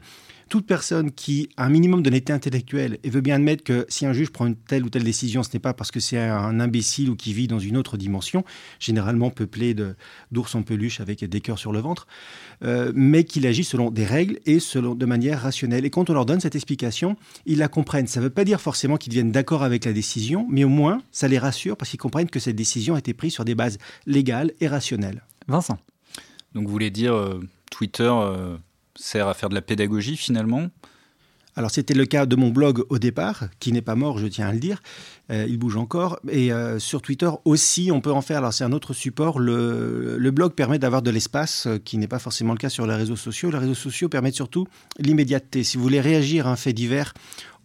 toute 0.52 0.68
personne 0.68 1.14
qui 1.14 1.48
a 1.56 1.64
un 1.64 1.70
minimum 1.70 2.04
d'honnêteté 2.04 2.34
intellectuelle 2.34 2.98
et 3.06 3.10
veut 3.10 3.22
bien 3.22 3.36
admettre 3.36 3.64
que 3.64 3.86
si 3.88 4.06
un 4.06 4.12
juge 4.12 4.32
prend 4.32 4.48
une 4.48 4.58
telle 4.58 4.84
ou 4.84 4.90
telle 4.90 5.06
décision, 5.06 5.44
ce 5.44 5.50
n'est 5.54 5.62
pas 5.62 5.74
parce 5.74 5.92
que 5.92 6.02
c'est 6.02 6.20
un 6.20 6.60
imbécile 6.60 7.10
ou 7.10 7.16
qui 7.16 7.32
vit 7.32 7.48
dans 7.48 7.58
une 7.58 7.78
autre 7.78 7.96
dimension, 7.96 8.44
généralement 8.78 9.30
peuplé 9.30 9.74
d'ours 10.30 10.54
en 10.54 10.62
peluche 10.62 11.00
avec 11.00 11.24
des 11.24 11.40
cœurs 11.40 11.58
sur 11.58 11.72
le 11.72 11.80
ventre, 11.80 12.06
euh, 12.66 12.92
mais 12.94 13.24
qu'il 13.24 13.48
agit 13.48 13.64
selon 13.64 13.92
des 13.92 14.04
règles 14.04 14.40
et 14.46 14.60
selon, 14.60 14.94
de 14.94 15.06
manière 15.06 15.42
rationnelle. 15.42 15.86
Et 15.86 15.90
quand 15.90 16.10
on 16.10 16.14
leur 16.14 16.26
donne 16.26 16.42
cette 16.42 16.56
explication, 16.56 17.16
ils 17.46 17.60
la 17.60 17.70
comprennent. 17.70 18.08
Ça 18.08 18.20
ne 18.20 18.26
veut 18.26 18.30
pas 18.30 18.44
dire 18.44 18.60
forcément 18.60 18.98
qu'ils 18.98 19.14
viennent 19.14 19.32
d'accord 19.32 19.64
avec 19.64 19.86
la 19.86 19.94
décision, 19.94 20.46
mais 20.50 20.66
au 20.66 20.70
moins, 20.70 21.02
ça 21.14 21.30
les 21.30 21.40
rassure 21.40 21.78
parce 21.78 21.92
qu'ils 21.92 22.00
comprennent 22.00 22.30
que 22.30 22.42
cette 22.42 22.58
décision 22.58 22.96
a 22.96 23.00
été 23.00 23.14
prise 23.14 23.32
sur 23.32 23.46
des 23.46 23.56
bases 23.56 23.78
légales 24.06 24.52
et 24.60 24.68
rationnelles. 24.68 25.24
Vincent. 25.48 25.78
Donc 26.54 26.66
vous 26.66 26.72
voulez 26.72 26.92
dire 26.92 27.14
euh, 27.14 27.40
Twitter... 27.70 28.12
Euh, 28.12 28.58
sert 29.02 29.28
à 29.28 29.34
faire 29.34 29.50
de 29.50 29.56
la 29.56 29.62
pédagogie 29.62 30.18
finalement? 30.18 30.70
Alors 31.58 31.70
c'était 31.70 31.94
le 31.94 32.06
cas 32.06 32.26
de 32.26 32.36
mon 32.38 32.50
blog 32.50 32.86
au 32.90 32.98
départ, 32.98 33.44
qui 33.60 33.74
n'est 33.74 33.82
pas 33.82 33.96
mort, 33.96 34.18
je 34.18 34.28
tiens 34.28 34.48
à 34.48 34.54
le 34.54 34.60
dire. 34.60 34.82
Euh, 35.32 35.46
il 35.50 35.58
bouge 35.58 35.76
encore. 35.76 36.20
Et 36.30 36.54
euh, 36.54 36.80
sur 36.80 37.02
Twitter 37.02 37.30
aussi, 37.44 37.90
on 37.92 38.00
peut 38.00 38.12
en 38.12 38.22
faire. 38.22 38.38
Alors 38.38 38.54
c'est 38.54 38.64
un 38.64 38.72
autre 38.72 38.94
support. 38.94 39.38
Le, 39.38 40.32
blog 40.32 40.54
permet 40.54 40.80
d'avoir 40.80 41.02
de 41.02 41.12
l'espace, 41.12 41.68
euh, 41.68 41.78
qui 41.78 41.98
n'est 41.98 42.08
pas 42.08 42.20
forcément 42.20 42.54
le 42.54 42.58
cas 42.58 42.70
sur 42.70 42.88
les 42.88 42.96
réseaux 42.96 43.18
sociaux. 43.18 43.52
Les 43.52 43.58
réseaux 43.58 43.74
sociaux 43.74 44.08
permettent 44.08 44.36
surtout 44.36 44.66
l'immédiateté. 44.98 45.66
Si 45.66 45.76
vous 45.76 45.84
voulez 45.84 46.00
réagir 46.00 46.48
à 46.48 46.52
un 46.52 46.56
fait 46.56 46.74
divers, 46.74 47.14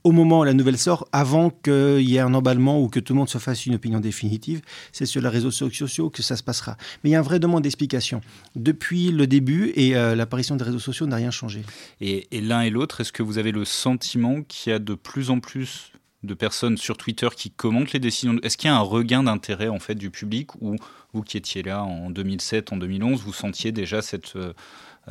au 0.06 0.12
moment 0.12 0.40
où 0.40 0.44
la 0.44 0.54
nouvelle 0.54 0.78
sort, 0.78 1.08
avant 1.10 1.50
qu'il 1.50 2.08
y 2.08 2.14
ait 2.14 2.20
un 2.20 2.32
emballement 2.32 2.80
ou 2.80 2.88
que 2.88 3.00
tout 3.00 3.12
le 3.12 3.18
monde 3.18 3.28
se 3.28 3.38
fasse 3.38 3.66
une 3.66 3.74
opinion 3.74 3.98
définitive. 3.98 4.62
C'est 4.92 5.04
sur 5.04 5.20
les 5.20 5.28
réseaux 5.28 5.50
sociaux 5.50 6.10
que 6.10 6.22
ça 6.22 6.36
se 6.36 6.44
passera. 6.44 6.76
Mais 7.02 7.10
il 7.10 7.12
y 7.12 7.16
a 7.16 7.18
un 7.18 7.22
vrai 7.22 7.40
demande 7.40 7.64
d'explication. 7.64 8.20
Depuis 8.54 9.10
le 9.10 9.26
début 9.26 9.72
et 9.74 9.96
euh, 9.96 10.14
l'apparition 10.14 10.54
des 10.54 10.62
réseaux 10.62 10.78
sociaux 10.78 11.06
n'a 11.06 11.16
rien 11.16 11.32
changé. 11.32 11.62
Et, 12.00 12.28
l'un 12.30 12.60
et 12.60 12.70
l'autre, 12.70 13.00
est-ce 13.00 13.12
que 13.12 13.24
vous 13.24 13.38
avez 13.38 13.50
le 13.50 13.64
sentiment 13.64 14.42
qu'il 14.44 14.70
y 14.70 14.76
a 14.76 14.78
de 14.78 14.94
plus 14.94 15.30
en 15.30 15.40
plus 15.40 15.90
de 16.22 16.34
personnes 16.34 16.76
sur 16.76 16.96
Twitter 16.96 17.28
qui 17.36 17.50
commentent 17.50 17.92
les 17.92 17.98
décisions 17.98 18.38
Est-ce 18.44 18.56
qu'il 18.56 18.68
y 18.68 18.72
a 18.72 18.76
un 18.76 18.80
regain 18.80 19.24
d'intérêt 19.24 19.68
en 19.68 19.80
fait 19.80 19.96
du 19.96 20.10
public 20.12 20.54
ou 20.60 20.76
vous 21.14 21.22
qui 21.22 21.36
étiez 21.36 21.64
là 21.64 21.82
en 21.82 22.10
2007, 22.10 22.72
en 22.72 22.76
2011, 22.76 23.22
vous 23.22 23.32
sentiez 23.32 23.72
déjà 23.72 24.02
cette 24.02 24.36
euh, 24.36 24.52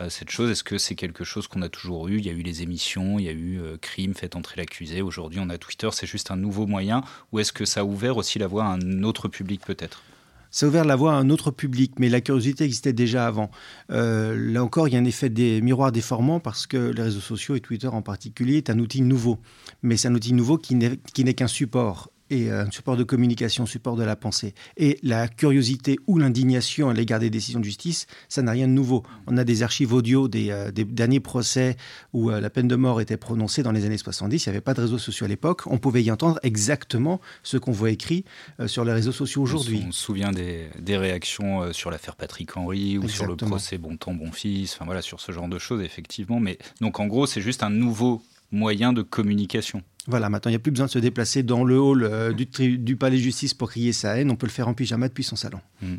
cette 0.10 0.30
chose 0.30 0.52
Est-ce 0.52 0.64
que 0.64 0.78
c'est 0.78 0.96
quelque 0.96 1.24
chose 1.24 1.48
qu'on 1.48 1.62
a 1.62 1.70
toujours 1.70 2.08
eu? 2.08 2.18
Il 2.18 2.26
y 2.26 2.30
a 2.30 2.34
eu 2.34 2.42
les 2.42 2.62
émissions, 2.62 3.18
il 3.18 3.26
y 3.26 3.30
a 3.30 3.32
eu 3.32 3.60
euh, 3.62 3.78
Crime, 3.80 4.14
Faites 4.14 4.36
entrer 4.36 4.58
l'accusé. 4.58 5.02
Aujourd'hui, 5.02 5.40
on 5.42 5.50
a 5.50 5.58
Twitter, 5.58 5.90
c'est 5.92 6.08
juste 6.08 6.32
un 6.32 6.36
nouveau 6.36 6.68
moyen. 6.68 7.02
Ou 7.32 7.40
est-ce 7.40 7.54
que 7.54 7.66
ça 7.66 7.82
a 7.82 7.84
ouvert 7.84 8.18
aussi 8.18 8.38
la 8.38 8.48
voie 8.48 8.66
à 8.66 8.68
un 8.68 9.04
autre 9.04 9.28
public 9.30 9.62
peut-être? 9.66 10.04
Ça 10.52 10.66
a 10.66 10.70
ouvert 10.70 10.86
la 10.86 10.96
voie 10.96 11.14
à 11.14 11.16
un 11.16 11.30
autre 11.30 11.52
public, 11.52 11.94
mais 12.00 12.10
la 12.10 12.22
curiosité 12.22 12.66
existait 12.66 12.94
déjà 12.94 13.26
avant. 13.26 13.52
Euh, 13.92 14.36
là 14.38 14.64
encore, 14.64 14.88
il 14.88 14.94
y 14.94 14.98
a 14.98 15.00
un 15.00 15.06
effet 15.06 15.30
des 15.30 15.62
miroirs 15.62 15.92
déformants 15.92 16.40
parce 16.40 16.68
que 16.68 16.78
les 16.78 17.02
réseaux 17.02 17.20
sociaux 17.20 17.56
et 17.56 17.62
Twitter 17.62 17.88
en 17.88 18.02
particulier 18.02 18.58
est 18.58 18.70
un 18.70 18.80
outil 18.80 19.02
nouveau. 19.02 19.40
Mais 19.82 19.98
c'est 19.98 20.08
un 20.08 20.16
outil 20.16 20.34
nouveau 20.34 20.58
qui 20.58 20.76
n'est 20.76 21.34
qu'un 21.34 21.48
support 21.48 22.10
et 22.30 22.50
un 22.50 22.70
support 22.72 22.98
de 22.98 23.04
communication, 23.04 23.66
support 23.66 23.96
de 23.96 24.04
la 24.04 24.16
pensée. 24.16 24.54
Et 24.78 24.98
la 25.04 25.28
curiosité 25.28 25.98
ou 26.08 26.18
l'indignation 26.18 26.90
à 26.90 26.94
l'égard 26.94 27.20
des 27.20 27.30
décisions 27.30 27.60
de 27.60 27.66
justice, 27.66 28.08
ça 28.30 28.42
n'a 28.42 28.52
rien 28.52 28.68
de 28.68 28.74
nouveau. 28.74 29.04
On 29.28 29.38
a 29.38 29.44
des 29.44 29.64
archives 29.64 29.94
audio 29.94 30.28
des, 30.28 30.50
euh, 30.50 30.72
derniers 30.72 31.20
procès 31.20 31.76
où 32.14 32.32
euh, 32.32 32.40
la 32.40 32.50
peine 32.50 32.68
de 32.68 32.76
mort 32.76 33.02
était 33.02 33.18
prononcée 33.18 33.64
dans 33.64 33.72
les 33.72 33.86
années 33.86 33.98
70. 33.98 34.46
Il 34.46 34.50
n'y 34.50 34.52
avait 34.52 34.62
pas 34.62 34.74
de 34.74 34.82
réseaux 34.82 34.98
sociaux 34.98 35.26
à 35.26 35.30
l'époque. 35.30 35.62
On 35.68 35.78
pouvait 35.78 36.04
y 36.04 36.12
entendre 36.12 36.40
exactement 36.44 37.22
ce 37.44 37.58
qu'on 37.58 37.72
voit 37.72 37.92
écrit 37.92 38.26
euh, 38.60 38.68
sur 38.68 38.86
les 38.86 38.94
réseaux 38.94 39.12
sociaux 39.12 39.42
aujourd'hui. 39.42 39.84
On 39.88 39.92
se 39.92 40.02
souvient 40.02 40.32
des, 40.32 40.70
réactions 40.96 41.74
sur 41.74 41.92
l'affaire 41.92 42.16
Patrick 42.16 42.56
Henry 42.56 42.98
ou 42.98 43.10
sur 43.10 43.26
le 43.26 43.36
procès 43.36 43.78
Bon 43.78 43.98
Temps, 43.98 44.14
Bon 44.14 44.32
Fils, 44.32 44.74
enfin 44.74 44.86
voilà, 44.86 45.02
sur 45.02 45.20
ce 45.20 45.34
genre 45.34 45.50
de 45.50 45.60
choses, 45.60 45.82
effectivement. 45.82 46.40
Mais 46.40 46.58
donc 46.80 47.02
en 47.02 47.08
gros, 47.08 47.28
c'est 47.28 47.42
juste 47.42 47.64
un 47.64 47.70
nouveau 47.70 48.24
moyen 48.52 48.94
de 48.94 49.02
communication. 49.02 49.84
Voilà, 50.08 50.30
maintenant, 50.30 50.50
il 50.50 50.54
n'y 50.54 50.58
a 50.58 50.60
plus 50.60 50.72
besoin 50.72 50.86
de 50.86 50.92
se 50.92 51.00
déplacer 51.00 51.42
dans 51.42 51.64
le 51.64 51.80
hall 51.80 52.04
euh, 52.04 52.32
du, 52.32 52.96
palais 52.96 53.18
de 53.18 53.22
justice 53.22 53.54
pour 53.54 53.72
crier 53.72 53.92
sa 53.92 54.18
haine. 54.18 54.30
On 54.30 54.36
peut 54.36 54.46
le 54.46 54.52
faire 54.52 54.68
en 54.68 54.74
pyjama 54.74 55.08
depuis 55.08 55.24
son 55.24 55.36
salon. 55.36 55.60
Mmh. 55.82 55.96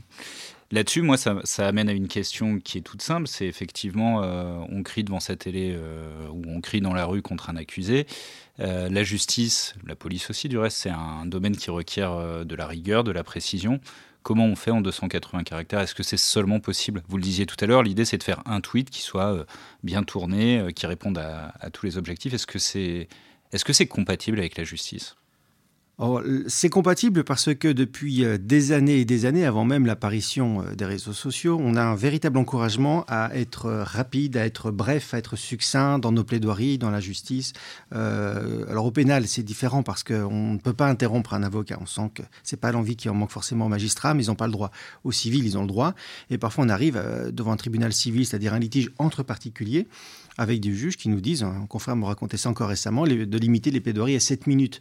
Là-dessus, 0.72 1.02
moi, 1.02 1.16
ça, 1.16 1.66
amène 1.66 1.88
à 1.88 1.92
une 1.92 2.08
question 2.08 2.58
qui 2.58 2.78
est 2.78 2.82
toute 2.82 3.02
simple. 3.02 3.28
C'est 3.28 3.46
effectivement, 3.46 4.22
euh, 4.22 4.58
on 4.68 4.82
crie 4.82 5.04
devant 5.04 5.20
sa 5.20 5.36
télé 5.36 5.74
euh, 5.76 6.28
ou 6.28 6.42
on 6.48 6.60
crie 6.60 6.80
dans 6.80 6.92
la 6.92 7.04
rue 7.04 7.22
contre 7.22 7.50
un 7.50 7.56
accusé. 7.56 8.06
la 8.58 9.02
justice, 9.02 9.74
la 9.86 9.94
police 9.96 10.30
aussi, 10.30 10.48
du 10.48 10.58
reste, 10.58 10.78
c'est 10.78 10.90
un 10.90 11.26
domaine 11.26 11.56
qui 11.56 11.70
requiert 11.70 12.44
de 12.44 12.54
la 12.56 12.66
rigueur, 12.66 13.04
de 13.04 13.12
la 13.12 13.22
précision. 13.22 13.80
Comment 14.22 14.46
on 14.46 14.56
fait 14.56 14.72
en 14.72 14.80
280 14.80 15.44
caractères? 15.44 15.80
Est-ce 15.80 15.94
que 15.94 16.02
c'est 16.02 16.16
seulement 16.16 16.58
possible? 16.58 17.04
Vous 17.08 17.16
le 17.16 17.22
disiez 17.22 17.46
tout 17.46 17.56
à 17.60 17.66
l'heure, 17.66 17.84
l'idée 17.84 18.04
c'est 18.04 18.18
de 18.18 18.24
faire 18.24 18.42
un 18.44 18.60
tweet 18.60 18.90
qui 18.90 19.02
soit 19.02 19.46
bien 19.84 20.02
tourné, 20.02 20.66
qui 20.74 20.86
réponde 20.86 21.18
à, 21.18 21.54
à 21.60 21.70
tous 21.70 21.86
les 21.86 21.96
objectifs. 21.96 22.34
Est-ce 22.34 22.46
que 22.46 22.58
c'est 22.58 23.08
est 23.52 23.58
-ce 23.58 23.72
c'est 23.72 23.86
compatible 23.86 24.38
avec 24.38 24.56
la 24.56 24.64
justice? 24.64 25.16
C'est 26.48 26.68
compatible 26.68 27.24
parce 27.24 27.54
que 27.54 27.68
depuis 27.68 28.22
euh, 28.22 28.36
des 28.36 28.72
années 28.72 28.98
et 28.98 29.06
des 29.06 29.24
années, 29.24 29.46
avant 29.46 29.64
même 29.64 29.86
l'apparition 29.86 30.60
euh, 30.60 30.74
des 30.74 30.84
réseaux 30.84 31.14
sociaux, 31.14 31.58
on 31.58 31.74
a 31.74 31.82
un 31.82 31.94
véritable 31.94 32.36
encouragement 32.36 33.06
à 33.08 33.34
être 33.34 33.64
euh, 33.64 33.82
rapide, 33.82 34.36
à 34.36 34.44
être 34.44 34.70
bref, 34.70 35.14
à 35.14 35.18
être 35.18 35.36
succinct 35.36 35.98
dans 35.98 36.12
nos 36.12 36.22
plaidoiries, 36.22 36.76
dans 36.76 36.90
la 36.90 37.00
justice. 37.00 37.54
alors 37.92 38.84
au 38.84 38.90
pénal, 38.90 39.26
c'est 39.26 39.42
différent 39.42 39.82
parce 39.82 40.02
qu'on 40.02 40.52
ne 40.52 40.58
peut 40.58 40.74
pas 40.74 40.86
interrompre 40.86 41.32
un 41.32 41.42
avocat. 41.42 41.78
On 41.80 41.86
sent 41.86 42.10
que 42.14 42.22
c'est 42.42 42.60
pas 42.60 42.72
l'envie 42.72 42.96
qui 42.96 43.08
en 43.08 43.14
manque 43.14 43.30
forcément 43.30 43.64
aux 43.64 43.70
magistrats, 43.70 44.12
mais 44.12 44.24
ils 44.24 44.28
n'ont 44.28 44.34
pas 44.34 44.46
le 44.46 44.52
droit. 44.52 44.70
Au 45.04 45.12
civil, 45.12 45.46
ils 45.46 45.56
ont 45.56 45.62
le 45.62 45.68
droit. 45.68 45.94
Et 46.28 46.36
parfois, 46.36 46.66
on 46.66 46.68
arrive 46.68 47.02
devant 47.32 47.52
un 47.52 47.56
tribunal 47.56 47.92
civil, 47.94 48.26
c'est-à-dire 48.26 48.52
un 48.52 48.58
litige 48.58 48.90
entre 48.98 49.22
particuliers 49.22 49.88
avec 50.38 50.60
des 50.60 50.72
juges 50.72 50.96
qui 50.96 51.08
nous 51.08 51.20
disent, 51.20 51.42
un 51.42 51.66
confrère 51.66 51.96
me 51.96 52.04
racontait 52.04 52.36
ça 52.36 52.48
encore 52.48 52.68
récemment, 52.68 53.04
de 53.04 53.38
limiter 53.38 53.70
les 53.70 53.80
plaidoiries 53.80 54.16
à 54.16 54.20
7 54.20 54.46
minutes. 54.46 54.80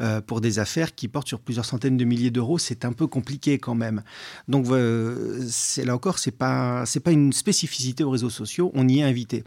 Euh, 0.00 0.20
pour 0.20 0.42
des 0.42 0.58
affaires 0.58 0.94
qui 0.94 1.08
portent 1.08 1.28
sur 1.28 1.40
plusieurs 1.40 1.64
centaines 1.64 1.96
de 1.96 2.04
milliers 2.04 2.30
d'euros, 2.30 2.58
c'est 2.58 2.84
un 2.84 2.92
peu 2.92 3.06
compliqué 3.06 3.58
quand 3.58 3.74
même. 3.74 4.02
Donc 4.46 4.66
euh, 4.68 5.42
là 5.82 5.94
encore, 5.94 6.18
c'est 6.18 6.32
pas 6.32 6.84
pas 7.02 7.12
une 7.12 7.32
spécificité 7.32 8.04
aux 8.04 8.10
réseaux 8.10 8.30
sociaux. 8.30 8.70
On 8.74 8.88
y 8.88 9.00
est 9.00 9.02
invité. 9.02 9.42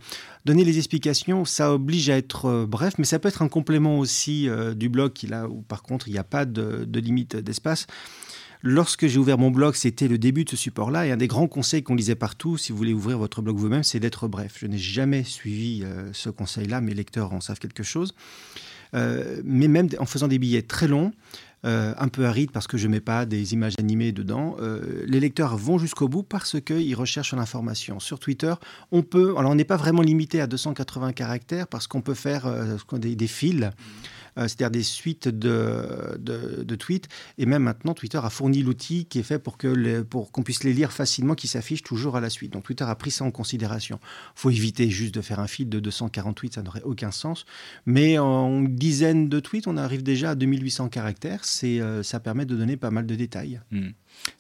Donner 0.46 0.64
les 0.64 0.78
explications, 0.78 1.46
ça 1.46 1.74
oblige 1.74 2.10
à 2.10 2.18
être 2.18 2.46
euh, 2.46 2.66
bref, 2.66 2.96
mais 2.98 3.06
ça 3.06 3.20
peut 3.20 3.28
être 3.28 3.42
un 3.44 3.48
complément 3.48 4.00
aussi 4.00 4.48
du 4.76 4.90
blog 4.90 5.14
qui 5.14 5.28
là 5.28 5.48
où 5.48 5.62
par 5.62 5.84
contre 5.84 6.08
il 6.08 6.14
n'y 6.14 6.20
a 6.20 6.24
pas 6.24 6.46
de, 6.46 6.88
limite 7.00 7.36
d'espace. 7.36 7.86
Lorsque 8.62 9.08
j'ai 9.08 9.18
ouvert 9.18 9.38
mon 9.38 9.52
blog, 9.52 9.76
c'était 9.76 10.08
le 10.08 10.18
début 10.18 10.44
de 10.44 10.50
ce 10.50 10.58
support-là. 10.58 11.08
Et 11.08 11.12
un 11.12 11.18
des 11.18 11.28
grands 11.28 11.48
conseils 11.48 11.84
qu'on 11.84 11.96
lisait 11.96 12.16
partout, 12.16 12.58
si 12.58 12.72
vous 12.72 12.78
voulez 12.78 12.94
ouvrir 12.94 13.18
votre 13.18 13.42
blog 13.42 13.58
vous-même, 13.58 13.84
c'est 13.84 14.00
d'être 14.00 14.28
bref. 14.28 14.58
Je 14.60 14.68
n'ai 14.68 14.78
jamais 14.78 15.24
suivi 15.24 15.84
ce 16.12 16.30
conseil-là. 16.30 16.82
Mes 16.82 16.94
lecteurs 16.94 17.34
en 17.34 17.40
savent 17.40 17.60
quelque 17.60 17.84
chose. 17.84 18.14
Euh, 18.96 19.42
mais 19.44 19.68
même 19.68 19.90
en 20.00 20.06
faisant 20.06 20.28
des 20.28 20.40
billets 20.40 20.62
très 20.62 20.88
longs, 20.88 21.12
euh, 21.66 21.94
un 21.98 22.08
peu 22.08 22.26
arides 22.26 22.52
parce 22.52 22.68
que 22.68 22.78
je 22.78 22.88
ne 22.88 22.94
mets 22.94 23.02
pas 23.02 23.26
des 23.26 23.54
images 23.54 23.74
animées 23.78 24.12
dedans. 24.12 24.56
Euh, 24.62 25.04
les 25.06 25.20
lecteurs 25.20 25.58
vont 25.58 25.78
jusqu'au 25.78 26.08
bout 26.08 26.24
parce 26.24 26.60
qu'ils 26.62 26.96
recherchent 26.96 27.34
l'information. 27.34 28.00
Sur 28.00 28.20
Twitter, 28.20 28.54
on 28.92 29.04
peut, 29.04 29.36
alors 29.38 29.52
on 29.52 29.56
n'est 29.56 29.66
pas 29.66 29.78
vraiment 29.78 30.02
limité 30.02 30.40
à 30.42 30.48
280 30.48 31.12
caractères 31.14 31.68
parce 31.68 31.88
qu'on 31.88 32.02
peut 32.02 32.14
faire 32.14 32.52
des, 32.94 33.16
des, 33.16 33.28
fils. 33.28 33.70
Euh, 34.38 34.44
c'est-à-dire 34.44 34.72
des 34.72 34.84
suites 34.84 35.28
de, 35.28 36.18
de, 36.20 36.76
tweets. 36.76 37.08
Et 37.38 37.46
même 37.46 37.64
maintenant, 37.64 37.94
Twitter 37.94 38.20
a 38.22 38.30
fourni 38.30 38.62
l'outil 38.62 39.06
qui 39.06 39.20
est 39.20 39.24
fait 39.24 39.40
pour 39.40 39.58
qu'on 39.58 40.44
puisse 40.44 40.64
les 40.64 40.74
lire 40.74 40.92
facilement, 40.92 41.36
qui 41.36 41.48
s'affichent 41.48 41.84
toujours 41.84 42.16
à 42.16 42.22
la 42.22 42.30
suite. 42.30 42.54
Donc 42.54 42.64
Twitter 42.64 42.84
a 42.84 42.96
pris 42.96 43.12
ça 43.12 43.26
en 43.26 43.32
considération. 43.32 44.00
Il 44.04 44.40
faut 44.42 44.50
éviter 44.50 44.90
juste 44.90 45.14
de 45.14 45.22
faire 45.22 45.40
un 45.40 45.48
fil 45.48 45.70
de 45.70 45.80
240 45.80 46.36
tweets, 46.36 46.54
ça 46.56 46.62
n'aurait 46.62 46.84
aucun 46.84 47.12
sens. 47.12 47.46
Mais 47.86 48.18
en 48.18 48.62
dizaines 48.62 49.30
de 49.30 49.40
tweets, 49.40 49.68
on 49.68 49.78
arrive 49.78 50.04
déjà 50.04 50.32
à 50.32 50.36
2800 50.36 50.90
caractères. 50.90 51.46
C'est, 51.46 51.82
euh, 51.82 52.04
ça 52.04 52.20
permet 52.20 52.46
de 52.46 52.56
donner 52.56 52.78
pas 52.78 52.92
mal 52.92 53.06
de 53.06 53.16
détails. 53.16 53.62
Hmm. 53.72 53.90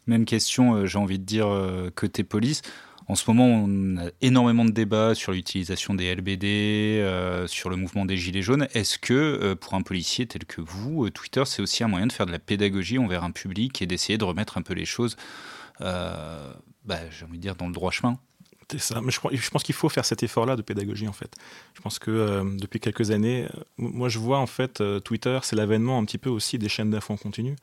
Même 0.08 0.26
question, 0.26 0.76
euh, 0.76 0.86
j'ai 0.86 0.98
envie 0.98 1.20
de 1.20 1.26
dire, 1.26 1.48
côté 1.96 2.24
police. 2.24 2.62
En 3.10 3.16
ce 3.16 3.24
moment, 3.28 3.48
on 3.48 3.98
a 3.98 4.12
énormément 4.22 4.66
de 4.66 4.70
débats 4.70 5.16
sur 5.16 5.32
l'utilisation 5.32 5.96
des 5.96 6.14
LBD, 6.14 6.46
euh, 6.46 7.48
sur 7.48 7.72
le 7.72 7.76
mouvement 7.76 8.06
des 8.06 8.18
Gilets 8.18 8.44
jaunes. 8.44 8.68
Est-ce 8.76 9.00
que 9.00 9.16
euh, 9.16 9.56
pour 9.56 9.74
un 9.74 9.82
policier 9.82 10.28
tel 10.28 10.46
que 10.46 10.62
vous, 10.62 11.06
euh, 11.06 11.10
Twitter, 11.10 11.42
c'est 11.48 11.64
aussi 11.64 11.84
un 11.84 11.88
moyen 11.88 12.06
de 12.06 12.12
faire 12.12 12.28
de 12.28 12.32
la 12.32 12.38
pédagogie 12.38 13.00
envers 13.00 13.24
un 13.24 13.32
public 13.32 13.82
et 13.82 13.88
d'essayer 13.88 14.20
de 14.20 14.24
remettre 14.24 14.60
un 14.60 14.62
peu 14.62 14.76
les 14.76 14.86
choses, 14.86 15.18
bah, 15.80 17.00
j'ai 17.10 17.26
envie 17.26 17.38
de 17.38 17.42
dire, 17.42 17.56
dans 17.56 17.66
le 17.66 17.74
droit 17.74 17.90
chemin? 17.90 18.20
C'est 18.72 18.80
ça. 18.80 19.02
Mais 19.02 19.12
je, 19.12 19.50
pense 19.50 19.64
qu'il 19.64 19.74
faut 19.74 19.90
faire 19.90 20.06
cet 20.06 20.22
effort-là 20.22 20.56
de 20.56 20.62
pédagogie, 20.62 21.08
en 21.08 21.14
fait. 21.14 21.36
Je 21.74 21.82
pense 21.82 21.98
que 21.98 22.44
depuis 22.60 22.80
quelques 22.80 23.10
années, 23.10 23.48
moi, 23.80 24.10
je 24.10 24.20
vois, 24.20 24.38
en 24.38 24.46
fait, 24.46 24.84
Twitter, 25.04 25.40
c'est 25.42 25.56
l'avènement 25.56 25.98
un 25.98 26.06
petit 26.06 26.20
peu 26.20 26.30
aussi 26.30 26.60
des 26.60 26.70
chaînes 26.70 26.92
d'infos 26.92 27.16
en 27.16 27.18
continu 27.18 27.56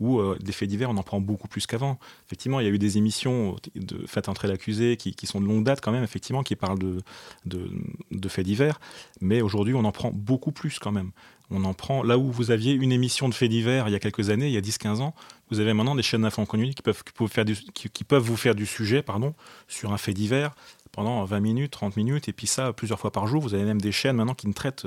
où 0.00 0.18
euh, 0.18 0.36
des 0.40 0.52
faits 0.52 0.68
divers, 0.68 0.90
on 0.90 0.96
en 0.96 1.02
prend 1.02 1.20
beaucoup 1.20 1.48
plus 1.48 1.66
qu'avant. 1.66 1.98
Effectivement, 2.26 2.60
il 2.60 2.66
y 2.66 2.68
a 2.68 2.72
eu 2.72 2.78
des 2.78 2.98
émissions 2.98 3.56
de 3.74 4.06
faites 4.06 4.28
entrer 4.28 4.48
l'accusé 4.48 4.96
qui, 4.96 5.26
sont 5.26 5.40
de 5.40 5.46
longue 5.46 5.64
date 5.64 5.80
quand 5.80 5.92
même, 5.92 6.04
effectivement, 6.04 6.42
qui 6.42 6.56
parlent 6.56 6.78
de, 6.78 8.28
faits 8.28 8.44
divers, 8.44 8.80
mais 9.20 9.40
aujourd'hui, 9.40 9.74
on 9.74 9.84
en 9.84 9.92
prend 9.92 10.10
beaucoup 10.12 10.52
plus 10.52 10.78
quand 10.78 10.92
même. 10.92 11.10
On 11.50 11.64
en 11.64 11.74
prend 11.74 12.02
là 12.02 12.16
où 12.18 12.32
vous 12.32 12.50
aviez 12.50 12.72
une 12.72 12.90
émission 12.90 13.28
de 13.28 13.34
faits 13.34 13.50
divers 13.50 13.86
il 13.88 13.92
y 13.92 13.94
a 13.94 14.00
quelques 14.00 14.30
années, 14.30 14.46
il 14.46 14.52
y 14.52 14.56
a 14.56 14.62
10-15 14.62 15.02
ans, 15.02 15.14
vous 15.50 15.60
avez 15.60 15.74
maintenant 15.74 15.94
des 15.94 16.02
chaînes 16.02 16.22
d'infos 16.22 16.44
qui 16.46 16.82
peuvent, 16.82 17.02
qui 17.04 18.04
peuvent, 18.04 18.22
vous 18.22 18.36
faire 18.36 18.54
du 18.54 18.66
sujet 18.66 19.02
pardon, 19.02 19.34
sur 19.68 19.92
un 19.92 19.98
fait 19.98 20.14
divers 20.14 20.54
pendant 20.90 21.24
20 21.24 21.40
minutes, 21.40 21.72
30 21.72 21.96
minutes, 21.96 22.28
et 22.28 22.32
puis 22.32 22.46
ça 22.46 22.72
plusieurs 22.72 22.98
fois 22.98 23.10
par 23.10 23.26
jour. 23.26 23.42
Vous 23.42 23.54
avez 23.54 23.64
même 23.64 23.80
des 23.80 23.92
chaînes 23.92 24.16
maintenant 24.16 24.34
qui 24.34 24.48
ne 24.48 24.52
traitent 24.52 24.86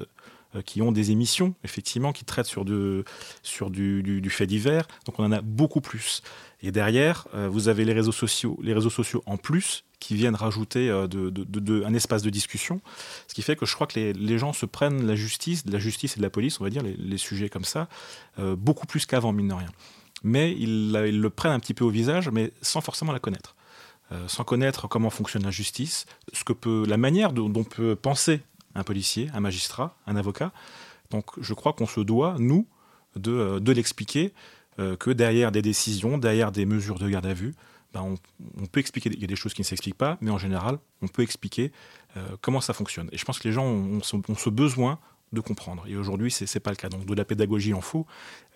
qui 0.66 0.82
ont 0.82 0.92
des 0.92 1.12
émissions, 1.12 1.56
effectivement, 1.64 2.14
qui 2.14 2.26
traitent 2.26 2.48
sur, 2.48 2.66
de, 2.66 3.04
sur 3.44 3.70
du, 3.70 4.30
fait 4.30 4.48
divers. 4.48 4.88
Donc 5.06 5.20
on 5.20 5.24
en 5.24 5.32
a 5.32 5.42
beaucoup 5.42 5.82
plus. 5.82 6.22
Et 6.62 6.72
derrière, 6.72 7.28
euh, 7.36 7.48
vous 7.50 7.68
avez 7.68 7.86
les 7.86 7.94
réseaux 7.94 8.12
sociaux, 8.12 8.58
les 8.62 8.74
réseaux 8.74 8.90
sociaux 8.90 9.24
en 9.26 9.38
plus 9.38 9.84
qui 10.00 10.16
viennent 10.16 10.36
rajouter 10.36 10.90
euh, 10.90 11.08
de, 11.08 11.30
de, 11.30 11.84
un 11.84 11.94
espace 11.94 12.22
de 12.22 12.30
discussion. 12.30 12.82
Ce 13.28 13.34
qui 13.34 13.42
fait 13.42 13.56
que 13.56 13.66
je 13.66 13.74
crois 13.74 13.88
que 13.88 14.00
les, 14.00 14.14
les, 14.14 14.38
gens 14.38 14.54
se 14.54 14.66
prennent 14.66 15.06
la 15.06 15.16
justice, 15.16 15.66
de 15.66 15.72
la 15.72 15.80
justice 15.80 16.14
et 16.14 16.18
de 16.18 16.24
la 16.24 16.30
police, 16.30 16.60
on 16.60 16.64
va 16.64 16.70
dire, 16.70 16.84
les, 16.84 16.96
les 16.96 17.18
sujets 17.18 17.50
comme 17.50 17.66
ça, 17.66 17.88
beaucoup 18.38 18.86
plus 18.86 19.06
qu'avant, 19.06 19.34
mine 19.34 19.50
de 19.50 19.54
rien. 19.54 19.72
Mais 20.24 20.52
ils, 20.54 20.92
le 20.92 21.30
prennent 21.30 21.52
un 21.52 21.60
petit 21.60 21.74
peu 21.74 21.84
au 21.84 21.90
visage, 21.90 22.30
mais 22.30 22.52
sans 22.62 22.82
forcément 22.82 23.12
la 23.12 23.20
connaître. 23.20 23.56
sans 24.28 24.44
connaître 24.44 24.88
comment 24.88 25.10
fonctionne 25.10 25.44
la 25.44 25.52
justice, 25.52 26.06
ce 26.34 26.44
que 26.44 26.54
peut, 26.54 26.86
la 26.88 26.98
manière 26.98 27.34
dont 27.34 27.52
on 27.56 27.64
peut 27.64 27.96
penser 27.96 28.42
un 28.78 28.84
policier, 28.84 29.30
un 29.34 29.42
magistrat, 29.42 29.98
un 30.06 30.16
avocat. 30.16 30.52
Donc 31.10 31.26
je 31.42 31.54
crois 31.54 31.74
qu'on 31.74 31.88
se 31.88 32.00
doit, 32.00 32.36
nous, 32.40 32.68
de, 33.16 33.32
euh, 33.32 33.74
l'expliquer, 33.74 34.34
euh, 34.80 34.96
que 34.96 35.10
derrière 35.10 35.52
des 35.52 35.62
décisions, 35.62 36.18
derrière 36.18 36.52
des 36.52 36.66
mesures 36.66 37.00
de 37.00 37.10
garde 37.10 37.26
à 37.26 37.34
vue, 37.34 37.54
ben, 37.94 38.16
on, 38.58 38.66
peut 38.68 38.80
expliquer, 38.80 39.10
il 39.14 39.20
y 39.20 39.24
a 39.24 39.28
des 39.28 39.36
choses 39.36 39.54
qui 39.54 39.62
ne 39.62 39.66
s'expliquent 39.66 39.98
pas, 39.98 40.18
mais 40.22 40.30
en 40.30 40.38
général, 40.38 40.78
on 41.02 41.08
peut 41.08 41.24
expliquer 41.24 41.72
euh, 42.16 42.28
comment 42.42 42.62
ça 42.62 42.74
fonctionne. 42.74 43.10
Et 43.12 43.18
je 43.18 43.26
pense 43.26 43.40
que 43.40 43.48
les 43.48 43.54
gens 43.54 43.66
ont, 43.66 44.02
ce 44.04 44.50
besoin 44.50 45.00
de 45.34 45.42
comprendre. 45.42 45.84
Et 45.88 45.96
aujourd'hui, 45.96 46.32
ce 46.32 46.46
n'est 46.46 46.60
pas 46.62 46.70
le 46.70 46.76
cas. 46.78 46.90
Donc 46.90 47.06
de 47.06 47.14
la 47.14 47.26
pédagogie 47.26 47.74
en 47.74 47.82
faut. 47.82 48.06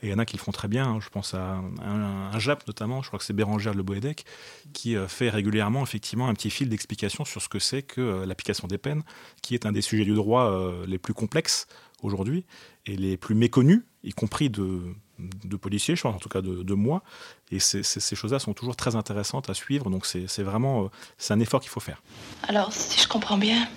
Et 0.01 0.08
il 0.08 0.10
y 0.12 0.13
en 0.13 0.20
a 0.20 0.25
qui 0.25 0.38
le 0.38 0.42
font 0.42 0.51
très 0.51 0.68
bien. 0.68 0.86
Hein. 0.86 1.00
Je 1.01 1.10
pense 1.10 1.34
à 1.34 1.62
un, 1.84 2.40
JAP 2.40 2.66
notamment, 2.68 3.01
je 3.01 3.08
crois 3.08 3.20
que 3.20 3.25
c'est 3.25 3.34
Bérangère 3.34 3.74
Le 3.74 3.84
Boédec, 3.84 4.25
qui 4.74 4.96
euh, 4.96 5.08
fait 5.08 5.30
régulièrement 5.30 5.84
effectivement 5.84 6.28
un 6.28 6.34
petit 6.34 6.50
fil 6.50 6.70
d'explication 6.70 7.25
sur 7.25 7.42
ce 7.42 7.50
que 7.50 7.60
c'est 7.60 7.84
que 7.84 8.01
euh, 8.01 8.25
l'application 8.25 8.68
des 8.68 8.78
peines, 8.78 9.04
qui 9.42 9.54
est 9.54 9.66
un 9.66 9.72
des 9.72 9.82
sujets 9.82 10.06
du 10.06 10.13
droit 10.13 10.46
euh, 10.46 10.86
les 10.88 10.98
plus 10.98 11.13
complexes 11.13 11.68
aujourd'hui 12.01 12.46
et 12.86 12.96
les 12.96 13.18
plus 13.18 13.36
méconnus, 13.36 13.84
y 14.04 14.13
compris 14.13 14.50
de, 14.50 14.82
de 15.20 15.56
policiers, 15.58 15.96
je 15.96 16.01
pense 16.01 16.16
en 16.16 16.20
tout 16.20 16.30
cas 16.30 16.42
de, 16.42 16.74
moi. 16.74 17.04
Et 17.51 17.60
ces 17.60 18.16
choses-là 18.16 18.40
sont 18.40 18.54
toujours 18.54 18.75
très 18.75 18.96
intéressantes 18.96 19.50
à 19.50 19.54
suivre. 19.54 19.92
Donc 19.92 20.08
c'est 20.08 20.42
vraiment 20.42 20.90
un 21.30 21.40
effort 21.40 21.60
qu'il 21.60 21.70
faut 21.70 21.80
faire. 21.80 22.01
Alors, 22.48 22.74
si 22.74 23.00
je 23.00 23.08
comprends 23.08 23.38
bien, 23.38 23.68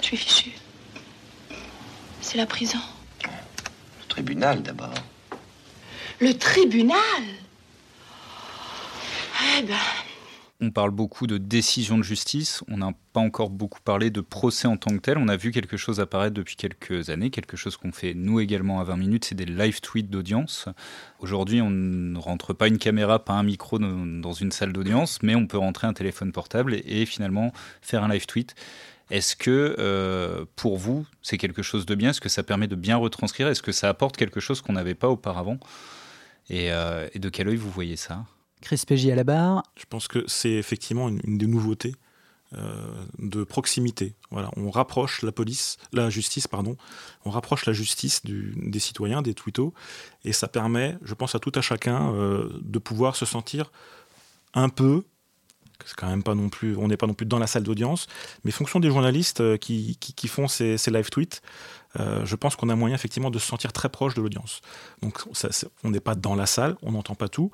je 0.00 0.06
suis 0.06 0.16
fichu. 0.16 0.65
C'est 2.36 2.42
la 2.42 2.46
prison. 2.46 2.78
Le 3.22 4.08
tribunal 4.08 4.62
d'abord. 4.62 4.92
Le 6.20 6.34
tribunal 6.34 7.22
Eh 9.56 9.62
ben. 9.62 9.74
On 10.60 10.70
parle 10.70 10.90
beaucoup 10.90 11.26
de 11.26 11.38
décision 11.38 11.96
de 11.96 12.02
justice, 12.02 12.62
on 12.68 12.76
n'a 12.76 12.92
pas 13.14 13.20
encore 13.20 13.48
beaucoup 13.48 13.80
parlé 13.80 14.10
de 14.10 14.20
procès 14.20 14.68
en 14.68 14.76
tant 14.76 14.90
que 14.90 15.00
tel. 15.00 15.16
On 15.16 15.28
a 15.28 15.36
vu 15.38 15.50
quelque 15.50 15.78
chose 15.78 15.98
apparaître 15.98 16.34
depuis 16.34 16.56
quelques 16.56 17.08
années, 17.08 17.30
quelque 17.30 17.56
chose 17.56 17.78
qu'on 17.78 17.92
fait 17.92 18.12
nous 18.12 18.38
également 18.38 18.80
à 18.80 18.84
20 18.84 18.98
minutes, 18.98 19.24
c'est 19.24 19.34
des 19.34 19.46
live 19.46 19.80
tweets 19.80 20.10
d'audience. 20.10 20.68
Aujourd'hui, 21.20 21.62
on 21.62 21.70
ne 21.70 22.18
rentre 22.18 22.52
pas 22.52 22.68
une 22.68 22.76
caméra, 22.76 23.24
pas 23.24 23.32
un 23.32 23.44
micro 23.44 23.78
dans 23.78 24.32
une 24.34 24.52
salle 24.52 24.74
d'audience, 24.74 25.22
mais 25.22 25.34
on 25.34 25.46
peut 25.46 25.58
rentrer 25.58 25.86
un 25.86 25.94
téléphone 25.94 26.32
portable 26.32 26.74
et, 26.74 26.84
et 26.84 27.06
finalement 27.06 27.50
faire 27.80 28.04
un 28.04 28.08
live 28.08 28.26
tweet. 28.26 28.54
Est-ce 29.10 29.36
que 29.36 29.76
euh, 29.78 30.44
pour 30.56 30.78
vous, 30.78 31.06
c'est 31.22 31.38
quelque 31.38 31.62
chose 31.62 31.86
de 31.86 31.94
bien? 31.94 32.10
Est-ce 32.10 32.20
que 32.20 32.28
ça 32.28 32.42
permet 32.42 32.66
de 32.66 32.74
bien 32.74 32.96
retranscrire? 32.96 33.48
Est-ce 33.48 33.62
que 33.62 33.72
ça 33.72 33.88
apporte 33.88 34.16
quelque 34.16 34.40
chose 34.40 34.60
qu'on 34.60 34.72
n'avait 34.72 34.94
pas 34.94 35.08
auparavant? 35.08 35.58
Euh, 36.50 37.08
et, 37.12 37.18
de 37.18 37.28
quel 37.28 37.48
œil 37.48 37.56
vous 37.56 37.70
voyez 37.70 37.96
ça? 37.96 38.24
Chris 38.60 38.82
Pégy 38.86 39.12
à 39.12 39.14
la 39.14 39.24
barre. 39.24 39.62
Je 39.76 39.84
pense 39.88 40.08
que 40.08 40.24
c'est 40.26 40.52
effectivement 40.52 41.08
une, 41.08 41.38
des 41.38 41.46
nouveautés 41.46 41.94
euh, 42.54 43.04
de 43.18 43.44
proximité. 43.44 44.14
Voilà, 44.30 44.50
on 44.56 44.70
rapproche 44.70 45.22
la 45.22 45.32
police, 45.32 45.76
la 45.92 46.10
justice, 46.10 46.48
pardon, 46.48 46.76
on 47.24 47.30
rapproche 47.30 47.66
la 47.66 47.72
justice 47.72 48.22
des 48.24 48.78
citoyens, 48.78 49.22
des 49.22 49.34
twittos, 49.34 49.72
et 50.24 50.32
ça 50.32 50.48
permet, 50.48 50.96
je 51.02 51.14
pense 51.14 51.34
à 51.34 51.38
tout 51.38 51.52
à 51.54 51.60
chacun, 51.60 52.12
de 52.12 52.78
pouvoir 52.78 53.16
se 53.16 53.26
sentir 53.26 53.70
un 54.54 54.68
peu 54.68 55.04
c'est 55.84 55.96
quand 55.96 56.08
même 56.08 56.22
pas 56.22 56.34
non 56.34 56.48
plus, 56.48 56.76
on 56.76 56.88
n'est 56.88 56.96
pas 56.96 57.06
non 57.06 57.14
plus 57.14 57.26
dans 57.26 57.38
la 57.38 57.46
salle 57.46 57.62
d'audience, 57.62 58.06
mais 58.44 58.50
fonction 58.50 58.80
des 58.80 58.88
journalistes 58.88 59.40
euh, 59.40 59.56
qui, 59.56 59.96
qui, 59.96 60.28
font 60.28 60.48
ces, 60.48 60.76
live 60.86 61.10
tweets, 61.10 61.42
euh, 61.98 62.24
je 62.24 62.36
pense 62.36 62.56
qu'on 62.56 62.68
a 62.68 62.76
moyen 62.76 62.94
effectivement 62.94 63.30
de 63.30 63.38
se 63.38 63.46
sentir 63.46 63.72
très 63.72 63.88
proche 63.88 64.14
de 64.14 64.20
l'audience. 64.20 64.60
Donc 65.02 65.24
on 65.84 65.90
n'est 65.90 66.00
pas 66.00 66.14
dans 66.14 66.34
la 66.34 66.46
salle, 66.46 66.76
on 66.82 66.92
n'entend 66.92 67.14
pas 67.14 67.28
tout, 67.28 67.50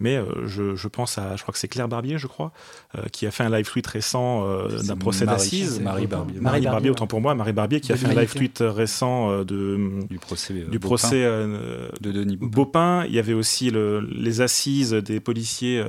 mais 0.00 0.16
euh, 0.16 0.46
je, 0.46 0.88
pense 0.88 1.18
à, 1.18 1.36
je 1.36 1.42
crois 1.42 1.52
que 1.52 1.58
c'est 1.58 1.68
Claire 1.68 1.88
Barbier, 1.88 2.18
je 2.18 2.26
crois, 2.26 2.52
euh, 2.96 3.02
qui 3.12 3.26
a 3.26 3.30
fait 3.30 3.44
un 3.44 3.50
live 3.50 3.68
tweet 3.70 3.86
récent 3.86 4.46
d'un 4.68 4.96
procès 4.96 5.26
d'assises. 5.26 5.80
Marie 5.80 6.06
Barbier. 6.06 6.40
Marie, 6.40 6.62
Barbier, 6.62 6.90
autant 6.90 7.06
pour 7.06 7.20
moi, 7.20 7.34
Marie 7.34 7.52
Barbier 7.52 7.80
qui 7.80 7.92
a 7.92 7.96
fait 7.96 8.06
un 8.06 8.14
live 8.14 8.34
tweet 8.34 8.58
récent 8.60 9.44
de, 9.44 10.06
du 10.08 10.18
procès, 10.18 10.54
du 10.54 10.78
procès 10.78 11.24
de 11.24 12.12
Denis 12.12 12.36
Baupin. 12.36 13.04
Il 13.06 13.14
y 13.14 13.18
avait 13.18 13.34
aussi 13.34 13.70
le, 13.70 14.00
les 14.00 14.40
assises 14.40 14.92
des 14.92 15.20
policiers 15.20 15.82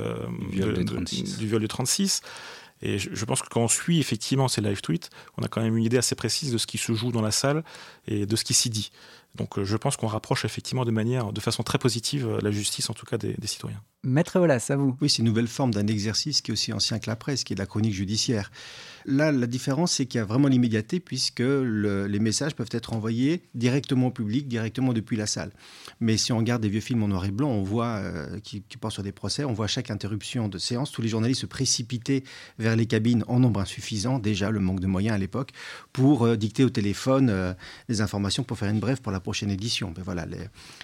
du 0.50 0.56
viol, 0.56 0.74
de, 0.74 0.82
36. 0.82 1.38
du 1.38 1.46
viol 1.46 1.60
du 1.60 1.68
36. 1.68 2.22
Et 2.82 2.98
je, 2.98 3.24
pense 3.24 3.42
que 3.42 3.48
quand 3.48 3.60
on 3.60 3.68
suit 3.68 3.98
effectivement 3.98 4.46
ces 4.48 4.60
live 4.60 4.80
tweets, 4.80 5.10
on 5.36 5.42
a 5.42 5.48
quand 5.48 5.60
même 5.60 5.76
une 5.76 5.84
idée 5.84 5.98
assez 5.98 6.14
précise 6.14 6.52
de 6.52 6.58
ce 6.58 6.66
qui 6.66 6.78
se 6.78 6.92
joue 6.92 7.10
dans 7.10 7.22
la 7.22 7.32
salle 7.32 7.64
et 8.06 8.24
de 8.24 8.36
ce 8.36 8.44
qui 8.44 8.54
s'y 8.54 8.70
dit. 8.70 8.90
Donc 9.34 9.58
euh, 9.58 9.64
je 9.64 9.76
pense 9.76 9.96
qu'on 9.96 10.06
rapproche 10.06 10.44
effectivement 10.44 10.84
de 10.84 10.90
manière, 10.90 11.32
de 11.32 11.40
façon 11.40 11.62
très 11.62 11.78
positive, 11.78 12.28
euh, 12.28 12.38
la 12.40 12.50
justice 12.50 12.88
en 12.90 12.94
tout 12.94 13.06
cas 13.06 13.18
des, 13.18 13.34
citoyens. 13.46 13.82
Maître 14.04 14.38
Olas, 14.38 14.66
à 14.68 14.76
vous. 14.76 14.96
Oui, 15.00 15.10
c'est 15.10 15.18
une 15.18 15.24
nouvelle 15.24 15.48
forme 15.48 15.72
d'un 15.72 15.86
exercice 15.88 16.40
qui 16.40 16.50
est 16.50 16.52
aussi 16.52 16.72
ancien 16.72 17.00
que 17.00 17.10
la 17.10 17.16
presse, 17.16 17.42
qui 17.42 17.52
est 17.52 17.56
la 17.56 17.66
chronique 17.66 17.94
judiciaire. 17.94 18.50
Là, 19.06 19.32
la 19.32 19.46
différence, 19.46 19.92
c'est 19.92 20.06
qu'il 20.06 20.18
y 20.18 20.20
a 20.20 20.24
vraiment 20.24 20.48
l'immédiateté 20.48 21.00
puisque 21.00 21.40
les 21.40 22.18
messages 22.18 22.54
peuvent 22.54 22.68
être 22.72 22.92
envoyés 22.92 23.42
directement 23.54 24.08
au 24.08 24.10
public, 24.10 24.48
directement 24.48 24.92
depuis 24.92 25.16
la 25.16 25.26
salle. 25.26 25.50
Mais 26.00 26.16
si 26.16 26.30
on 26.30 26.38
regarde 26.38 26.62
des 26.62 26.68
vieux 26.68 26.80
films 26.80 27.02
en 27.02 27.08
noir 27.08 27.24
et 27.24 27.30
blanc, 27.30 27.48
on 27.50 27.62
voit, 27.62 27.96
euh, 27.96 28.38
qui, 28.40 28.60
portent 28.78 28.94
sur 28.94 29.02
des 29.02 29.12
procès, 29.12 29.44
on 29.44 29.52
voit 29.52 29.66
chaque 29.66 29.90
interruption 29.90 30.48
de 30.48 30.58
séance, 30.58 30.92
tous 30.92 31.02
les 31.02 31.08
journalistes 31.08 31.40
se 31.40 31.46
précipiter 31.46 32.22
vers 32.58 32.76
les 32.76 32.86
cabines 32.86 33.24
en 33.28 33.40
nombre 33.40 33.60
insuffisant, 33.60 34.18
déjà 34.18 34.50
le 34.50 34.60
manque 34.60 34.80
de 34.80 34.86
moyens 34.86 35.14
à 35.14 35.18
l'époque, 35.18 35.52
pour 35.92 36.24
euh, 36.24 36.36
dicter 36.36 36.62
au 36.62 36.70
téléphone 36.70 37.30
euh, 37.30 37.54
des 37.88 38.00
informations 38.00 38.44
pour 38.44 38.58
faire 38.58 38.68
une 38.68 38.80
brève 38.80 39.00
pour 39.00 39.10
la 39.10 39.20
prochaine 39.20 39.50
édition. 39.50 39.92
Mais 39.96 40.02
voilà, 40.02 40.26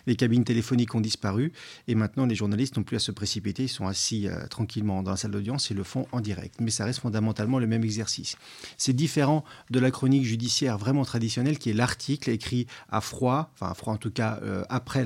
les, 0.07 0.17
cabines 0.17 0.45
téléphoniques 0.45 0.95
ont 0.95 1.01
disparu 1.01 1.53
et 1.89 1.95
maintenant 1.95 2.27
les 2.27 2.35
journalistes 2.35 2.77
n'ont 2.77 2.85
plus 2.85 2.97
à 2.97 3.01
se 3.05 3.13
précipiter, 3.13 3.65
ils 3.65 3.69
sont 3.69 3.87
assis 3.87 4.29
tranquillement 4.51 5.03
dans 5.03 5.13
la 5.13 5.17
salle 5.17 5.31
d'audience 5.31 5.71
et 5.71 5.75
le 5.75 5.85
font 5.85 6.07
en 6.13 6.21
direct. 6.21 6.57
Mais 6.61 6.71
ça 6.71 6.85
reste 6.85 7.01
fondamentalement 7.01 7.59
le 7.59 7.67
même 7.67 7.85
exercice. 7.85 8.37
C'est 8.79 8.93
différent 8.93 9.45
de 9.71 9.79
la 9.79 9.91
chronique 9.91 10.25
judiciaire 10.25 10.79
vraiment 10.79 11.05
traditionnelle 11.05 11.59
qui 11.59 11.71
est 11.71 11.75
l'article 11.75 12.31
écrit 12.31 12.67
à 12.91 13.01
froid, 13.01 13.51
enfin 13.55 13.71
à 13.71 13.75
froid 13.75 13.93
en 13.93 13.97
tout 13.97 14.11
cas 14.11 14.39
euh, 14.43 14.65
après 14.69 15.05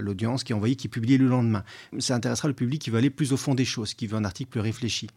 l'audience, 0.00 0.44
qui 0.44 0.52
est 0.52 0.54
envoyé, 0.54 0.76
qui 0.76 0.86
est 0.86 0.90
publié 0.90 1.18
le 1.18 1.28
lendemain. 1.28 1.64
Ça 1.98 2.14
intéressera 2.14 2.48
le 2.48 2.54
public 2.54 2.80
qui 2.80 2.90
veut 2.90 2.98
aller 2.98 3.10
plus 3.10 3.32
au 3.32 3.36
fond 3.36 3.54
des 3.54 3.64
choses, 3.64 3.94
qui 3.94 4.06
veut 4.06 4.16
un 4.16 4.24
article 4.24 4.50
plus 4.50 4.60
réfléchi. 4.60 5.08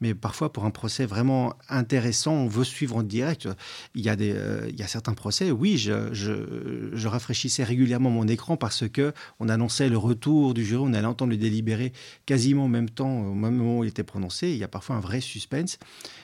Mais 0.00 0.14
parfois, 0.14 0.52
pour 0.52 0.64
un 0.64 0.70
procès 0.70 1.06
vraiment 1.06 1.54
intéressant, 1.68 2.32
on 2.32 2.48
veut 2.48 2.64
suivre 2.64 2.96
en 2.96 3.02
direct. 3.02 3.48
Il 3.94 4.02
y 4.02 4.08
a, 4.08 4.16
des, 4.16 4.32
euh, 4.34 4.68
il 4.68 4.78
y 4.78 4.82
a 4.82 4.86
certains 4.86 5.14
procès, 5.14 5.50
oui, 5.50 5.78
je, 5.78 6.12
je, 6.12 7.08
rafraîchissais 7.08 7.64
régulièrement 7.64 8.10
mon 8.10 8.28
écran 8.28 8.56
parce 8.56 8.88
que 8.88 9.12
on 9.40 9.48
annonçait 9.48 9.88
le 9.88 9.98
retour 9.98 10.54
du 10.54 10.64
jury, 10.64 10.84
on 10.86 10.94
allait 10.94 11.06
entendre 11.06 11.32
le 11.32 11.36
délibéré 11.36 11.79
quasiment 12.26 12.64
au 12.64 12.68
même 12.68 12.90
temps, 12.90 13.20
au 13.26 13.34
même 13.34 13.56
moment 13.56 13.78
où 13.78 13.84
il 13.84 13.88
était 13.88 14.04
prononcé. 14.04 14.50
Il 14.50 14.56
y 14.56 14.64
a 14.64 14.68
parfois 14.68 14.96
un 14.96 15.00
vrai 15.00 15.20
suspense. 15.20 15.78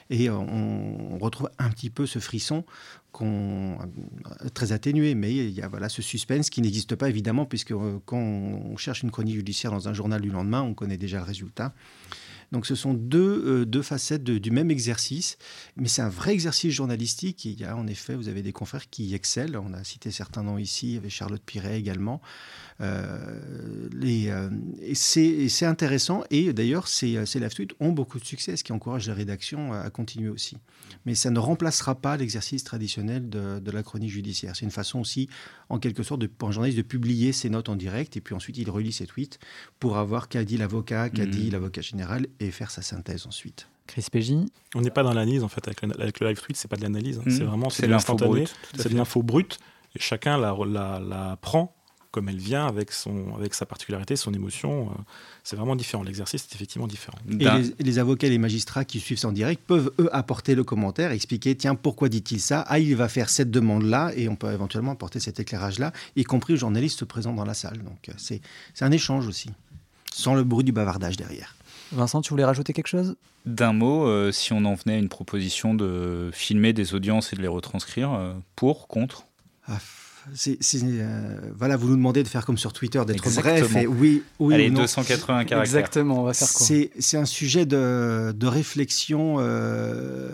Et 0.09 0.29
on, 0.29 1.13
on 1.13 1.17
retrouve 1.17 1.49
un 1.59 1.69
petit 1.69 1.89
peu 1.89 2.05
ce 2.05 2.19
frisson 2.19 2.63
qu'on 3.11 3.77
très 4.53 4.71
atténué, 4.73 5.15
mais 5.15 5.33
il 5.33 5.49
y 5.49 5.61
a 5.61 5.67
voilà 5.67 5.89
ce 5.89 6.01
suspense 6.01 6.49
qui 6.49 6.61
n'existe 6.61 6.95
pas 6.95 7.09
évidemment 7.09 7.45
puisque 7.45 7.71
euh, 7.71 7.99
quand 8.05 8.17
on 8.19 8.77
cherche 8.77 9.01
une 9.01 9.11
chronique 9.11 9.35
judiciaire 9.35 9.71
dans 9.71 9.87
un 9.87 9.93
journal 9.93 10.21
du 10.21 10.29
lendemain, 10.29 10.61
on 10.61 10.73
connaît 10.73 10.97
déjà 10.97 11.17
le 11.17 11.23
résultat. 11.23 11.73
Donc 12.51 12.65
ce 12.65 12.75
sont 12.75 12.93
deux, 12.93 13.43
euh, 13.45 13.65
deux 13.65 13.81
facettes 13.81 14.23
du 14.23 14.51
même 14.51 14.71
exercice, 14.71 15.37
mais 15.75 15.87
c'est 15.87 16.01
un 16.01 16.09
vrai 16.09 16.33
exercice 16.33 16.73
journalistique. 16.73 17.43
Il 17.45 17.59
y 17.59 17.65
a 17.65 17.75
en 17.75 17.87
effet, 17.87 18.15
vous 18.15 18.29
avez 18.29 18.41
des 18.41 18.53
confrères 18.53 18.89
qui 18.89 19.13
excellent. 19.13 19.65
On 19.67 19.73
a 19.73 19.83
cité 19.83 20.11
certains 20.11 20.43
noms 20.43 20.57
ici, 20.57 20.89
il 20.89 20.93
y 20.93 20.97
avait 20.97 21.09
Charlotte 21.09 21.41
Piret 21.45 21.77
également. 21.77 22.21
Euh, 22.79 23.89
euh, 24.03 24.49
et 24.81 24.95
c'est 24.95 25.65
intéressant. 25.65 26.23
Et 26.29 26.53
d'ailleurs, 26.53 26.87
ces, 26.87 27.25
ces 27.25 27.39
live 27.39 27.53
tweets 27.53 27.73
ont 27.79 27.91
beaucoup 27.91 28.19
de 28.19 28.25
succès, 28.25 28.55
ce 28.55 28.63
qui 28.63 28.71
encourage 28.71 29.07
la 29.07 29.13
rédaction 29.13 29.73
à 29.73 29.89
continuer 29.89 30.29
aussi. 30.29 30.57
Mais 31.05 31.15
ça 31.15 31.29
ne 31.29 31.39
remplacera 31.39 31.95
pas 31.95 32.17
l'exercice 32.17 32.63
traditionnel 32.63 33.29
de, 33.29 33.59
de, 33.59 33.71
la 33.71 33.83
chronique 33.83 34.11
judiciaire. 34.11 34.55
C'est 34.55 34.65
une 34.65 34.71
façon 34.71 34.99
aussi, 34.99 35.29
en 35.69 35.79
quelque 35.79 36.03
sorte, 36.03 36.21
de, 36.21 36.27
pour 36.27 36.49
un 36.49 36.51
journaliste 36.51 36.77
de 36.77 36.83
publier 36.83 37.31
ses 37.31 37.49
notes 37.49 37.69
en 37.69 37.75
direct 37.75 38.17
et 38.17 38.21
puis 38.21 38.35
ensuite 38.35 38.57
il 38.57 38.69
relit 38.69 38.91
ses 38.91 39.07
tweets 39.07 39.39
pour 39.79 39.97
avoir 39.97 40.29
qu'a 40.29 40.43
dit 40.43 40.57
l'avocat, 40.57 41.09
qu'a 41.09 41.25
mmh. 41.25 41.29
dit 41.29 41.49
l'avocat 41.49 41.81
général 41.81 42.27
et 42.39 42.51
faire 42.51 42.71
sa 42.71 42.81
synthèse 42.81 43.25
ensuite. 43.27 43.67
Chris 43.87 44.05
Pégy 44.11 44.37
On 44.75 44.81
n'est 44.81 44.89
pas 44.89 45.03
dans 45.03 45.13
l'analyse 45.13 45.43
en 45.43 45.47
fait 45.47 45.65
avec 45.65 45.81
le, 45.81 46.01
avec 46.01 46.19
le 46.19 46.27
live 46.27 46.41
tweet, 46.41 46.57
c'est 46.57 46.67
pas 46.67 46.75
de 46.75 46.81
l'analyse, 46.81 47.19
hein. 47.19 47.29
c'est 47.29 47.43
mmh. 47.43 47.47
vraiment 47.47 47.69
c'est 47.69 47.87
de 47.87 47.91
l'instantané, 47.91 48.45
c'est 48.75 48.89
de 48.89 48.97
l'info 48.97 49.23
brute 49.23 49.59
et 49.95 49.99
chacun 49.99 50.37
la, 50.37 50.55
la, 50.65 50.99
la 50.99 51.37
prend 51.37 51.76
comme 52.17 52.29
elle 52.29 52.39
vient, 52.39 52.65
avec, 52.65 52.91
son, 52.91 53.35
avec 53.35 53.53
sa 53.53 53.67
particularité, 53.67 54.15
son 54.15 54.33
émotion. 54.33 54.87
Euh, 54.87 55.01
c'est 55.43 55.55
vraiment 55.55 55.75
différent. 55.75 56.01
L'exercice 56.01 56.47
est 56.49 56.55
effectivement 56.55 56.87
différent. 56.87 57.19
Et 57.29 57.83
les, 57.83 57.99
avocats 57.99 58.25
et 58.25 58.31
les 58.31 58.39
magistrats 58.39 58.85
qui 58.85 58.99
suivent 58.99 59.19
ça 59.19 59.27
en 59.27 59.31
direct 59.31 59.61
peuvent, 59.67 59.91
eux, 59.99 60.09
apporter 60.11 60.55
le 60.55 60.63
commentaire, 60.63 61.11
expliquer, 61.11 61.55
tiens, 61.55 61.75
pourquoi 61.75 62.09
dit-il 62.09 62.41
ça? 62.41 62.65
Ah, 62.69 62.79
il 62.79 62.95
va 62.95 63.07
faire 63.07 63.29
cette 63.29 63.51
demande-là, 63.51 64.13
et 64.15 64.29
on 64.29 64.35
peut 64.35 64.51
éventuellement 64.51 64.93
apporter 64.93 65.19
cet 65.19 65.39
éclairage-là, 65.39 65.93
y 66.15 66.23
compris 66.23 66.53
aux 66.53 66.57
journalistes 66.57 67.05
présents 67.05 67.33
dans 67.33 67.45
la 67.45 67.53
salle. 67.53 67.83
Donc, 67.83 68.09
euh, 68.09 68.13
c'est 68.17 68.41
un 68.81 68.91
échange 68.91 69.27
aussi, 69.27 69.51
sans 70.11 70.33
le 70.33 70.43
bruit 70.43 70.63
du 70.63 70.71
bavardage 70.71 71.17
derrière. 71.17 71.55
Vincent, 71.91 72.21
tu 72.21 72.31
voulais 72.31 72.45
rajouter 72.45 72.73
quelque 72.73 72.87
chose? 72.87 73.15
D'un 73.45 73.73
mot, 73.73 74.07
euh, 74.07 74.31
si 74.31 74.53
on 74.53 74.65
en 74.65 74.73
venait 74.73 74.95
à 74.95 74.97
une 74.97 75.09
proposition 75.09 75.75
de 75.75 76.31
filmer 76.33 76.73
des 76.73 76.95
audiences 76.95 77.31
et 77.31 77.35
de 77.35 77.43
les 77.43 77.47
retranscrire, 77.47 78.33
pour, 78.55 78.87
contre? 78.87 79.25
Ah, 79.67 79.77
c'est, 80.33 80.57
euh, 80.83 81.39
voilà, 81.57 81.77
vous 81.77 81.87
nous 81.87 81.95
demandez 81.95 82.23
de 82.23 82.27
faire 82.27 82.45
comme 82.45 82.57
sur 82.57 82.73
Twitter, 82.73 83.01
d'être 83.05 83.23
bref. 83.23 83.75
Et 83.75 83.87
oui, 83.87 84.23
oui. 84.39 84.53
Allez, 84.53 84.69
280 84.69 85.45
caractères. 85.45 85.61
Exactement, 85.61 86.21
on 86.21 86.23
va 86.23 86.33
faire 86.33 86.51
quoi? 86.51 86.65
C'est, 86.99 87.17
un 87.17 87.25
sujet 87.25 87.65
de, 87.65 88.33
de 88.35 88.47
réflexion 88.47 89.37
euh, 89.39 90.29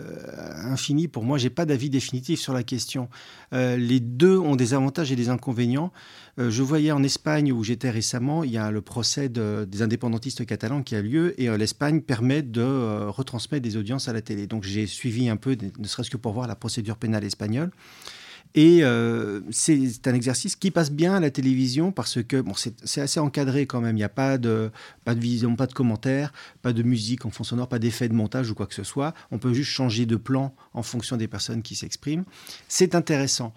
infinie. 0.65 1.07
Pour 1.07 1.23
moi, 1.23 1.37
j'ai 1.37 1.49
pas 1.49 1.65
d'avis 1.65 1.89
définitif 1.89 2.39
sur 2.39 2.53
la 2.53 2.63
question. 2.63 3.09
Euh, 3.53 3.77
les 3.77 3.99
deux 3.99 4.37
ont 4.37 4.55
des 4.55 4.73
avantages 4.73 5.11
et 5.11 5.15
des 5.15 5.29
inconvénients. 5.29 5.91
je 6.37 6.63
voyais 6.63 6.91
en 6.91 7.03
Espagne, 7.03 7.51
où 7.51 7.63
j'étais 7.63 7.89
récemment, 7.89 8.43
il 8.43 8.51
y 8.51 8.57
a 8.57 8.71
le 8.71 8.81
procès 8.81 9.29
des 9.29 9.81
indépendantistes 9.81 10.45
catalans 10.45 10.81
qui 10.81 10.95
a 10.95 11.01
lieu, 11.01 11.39
et 11.39 11.55
l'Espagne 11.57 12.01
permet 12.01 12.41
de 12.41 13.07
retransmettre 13.07 13.63
des 13.63 13.77
audiences 13.77 14.07
à 14.07 14.13
la 14.13 14.21
télé. 14.21 14.47
Donc 14.47 14.63
j'ai 14.63 14.87
suivi 14.87 15.29
un 15.29 15.37
peu, 15.37 15.55
ne 15.77 15.87
serait-ce 15.87 16.09
que 16.09 16.17
pour 16.17 16.33
voir 16.33 16.47
la 16.47 16.55
procédure 16.55 16.97
pénale 16.97 17.23
espagnole. 17.23 17.71
Et 18.55 18.83
euh, 18.83 19.41
c'est 19.49 20.07
un 20.07 20.13
exercice 20.13 20.55
qui 20.55 20.69
passe 20.69 20.91
bien 20.91 21.15
à 21.15 21.19
la 21.19 21.31
télévision 21.31 21.91
parce 21.91 22.21
que 22.21 22.39
bon, 22.39 22.53
c'est 22.55 23.01
assez 23.01 23.19
encadré 23.19 23.65
quand 23.65 23.81
même. 23.81 23.95
Il 23.95 23.99
n'y 23.99 24.03
a 24.03 24.09
pas 24.09 24.37
de, 24.37 24.69
pas 25.05 25.15
de 25.15 25.19
vision, 25.19 25.55
pas 25.55 25.65
de 25.65 25.73
commentaires, 25.73 26.31
pas 26.61 26.71
de 26.71 26.83
musique 26.83 27.25
en 27.25 27.31
fond 27.31 27.43
sonore, 27.43 27.67
pas 27.67 27.79
d'effet 27.79 28.07
de 28.09 28.13
montage 28.13 28.51
ou 28.51 28.55
quoi 28.55 28.67
que 28.67 28.75
ce 28.75 28.83
soit. 28.83 29.15
On 29.31 29.39
peut 29.39 29.53
juste 29.53 29.71
changer 29.71 30.05
de 30.05 30.17
plan 30.17 30.53
en 30.73 30.83
fonction 30.83 31.17
des 31.17 31.27
personnes 31.27 31.63
qui 31.63 31.75
s'expriment. 31.75 32.25
C'est 32.67 32.93
intéressant. 32.93 33.53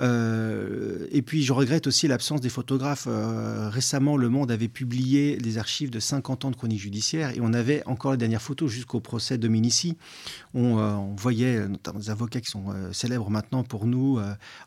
Euh, 0.00 1.06
et 1.10 1.22
puis 1.22 1.42
je 1.42 1.52
regrette 1.52 1.86
aussi 1.86 2.08
l'absence 2.08 2.40
des 2.40 2.48
photographes. 2.48 3.06
Euh, 3.08 3.68
récemment, 3.68 4.16
Le 4.16 4.28
Monde 4.28 4.50
avait 4.50 4.68
publié 4.68 5.36
des 5.36 5.58
archives 5.58 5.90
de 5.90 6.00
50 6.00 6.44
ans 6.44 6.50
de 6.50 6.56
chronique 6.56 6.80
judiciaire 6.80 7.30
et 7.36 7.40
on 7.40 7.52
avait 7.52 7.82
encore 7.86 8.12
les 8.12 8.18
dernières 8.18 8.42
photos 8.42 8.70
jusqu'au 8.70 9.00
procès 9.00 9.38
Dominici. 9.38 9.96
On, 10.54 10.78
euh, 10.78 10.92
on, 10.92 11.14
voyait 11.14 11.68
notamment 11.68 11.98
des 11.98 12.10
avocats 12.10 12.40
qui 12.40 12.50
sont 12.50 12.64
célèbres 12.92 13.30
maintenant 13.30 13.62
pour 13.62 13.86
nous 13.86 14.18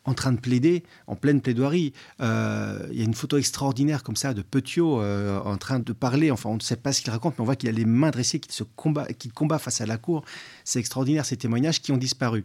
en 0.05 0.13
train 0.13 0.31
de 0.31 0.39
plaider, 0.39 0.83
en 1.07 1.15
pleine 1.15 1.41
plaidoirie. 1.41 1.93
Il 2.19 2.25
y 2.25 3.01
a 3.01 3.03
une 3.03 3.13
photo 3.13 3.37
extraordinaire 3.37 4.03
comme 4.03 4.15
ça 4.15 4.33
de 4.33 4.41
Petiot 4.41 5.01
en 5.01 5.57
train 5.57 5.79
de 5.79 5.93
parler. 5.93 6.31
Enfin, 6.31 6.49
on 6.49 6.55
ne 6.55 6.61
sait 6.61 6.75
pas 6.75 6.93
ce 6.93 7.01
qu'il 7.01 7.11
raconte, 7.11 7.35
mais 7.37 7.41
on 7.41 7.45
voit 7.45 7.55
qu'il 7.55 7.69
a 7.69 7.71
les 7.71 7.85
mains 7.85 8.11
dressées, 8.11 8.39
qu'il 8.39 8.65
combat, 8.75 9.05
qu'il 9.05 9.33
combat 9.33 9.57
face 9.57 9.81
à 9.81 9.85
la 9.85 9.97
cour. 9.97 10.23
C'est 10.63 10.79
extraordinaire 10.79 11.25
ces 11.25 11.37
témoignages 11.37 11.81
qui 11.81 11.91
ont 11.91 11.97
disparu. 11.97 12.43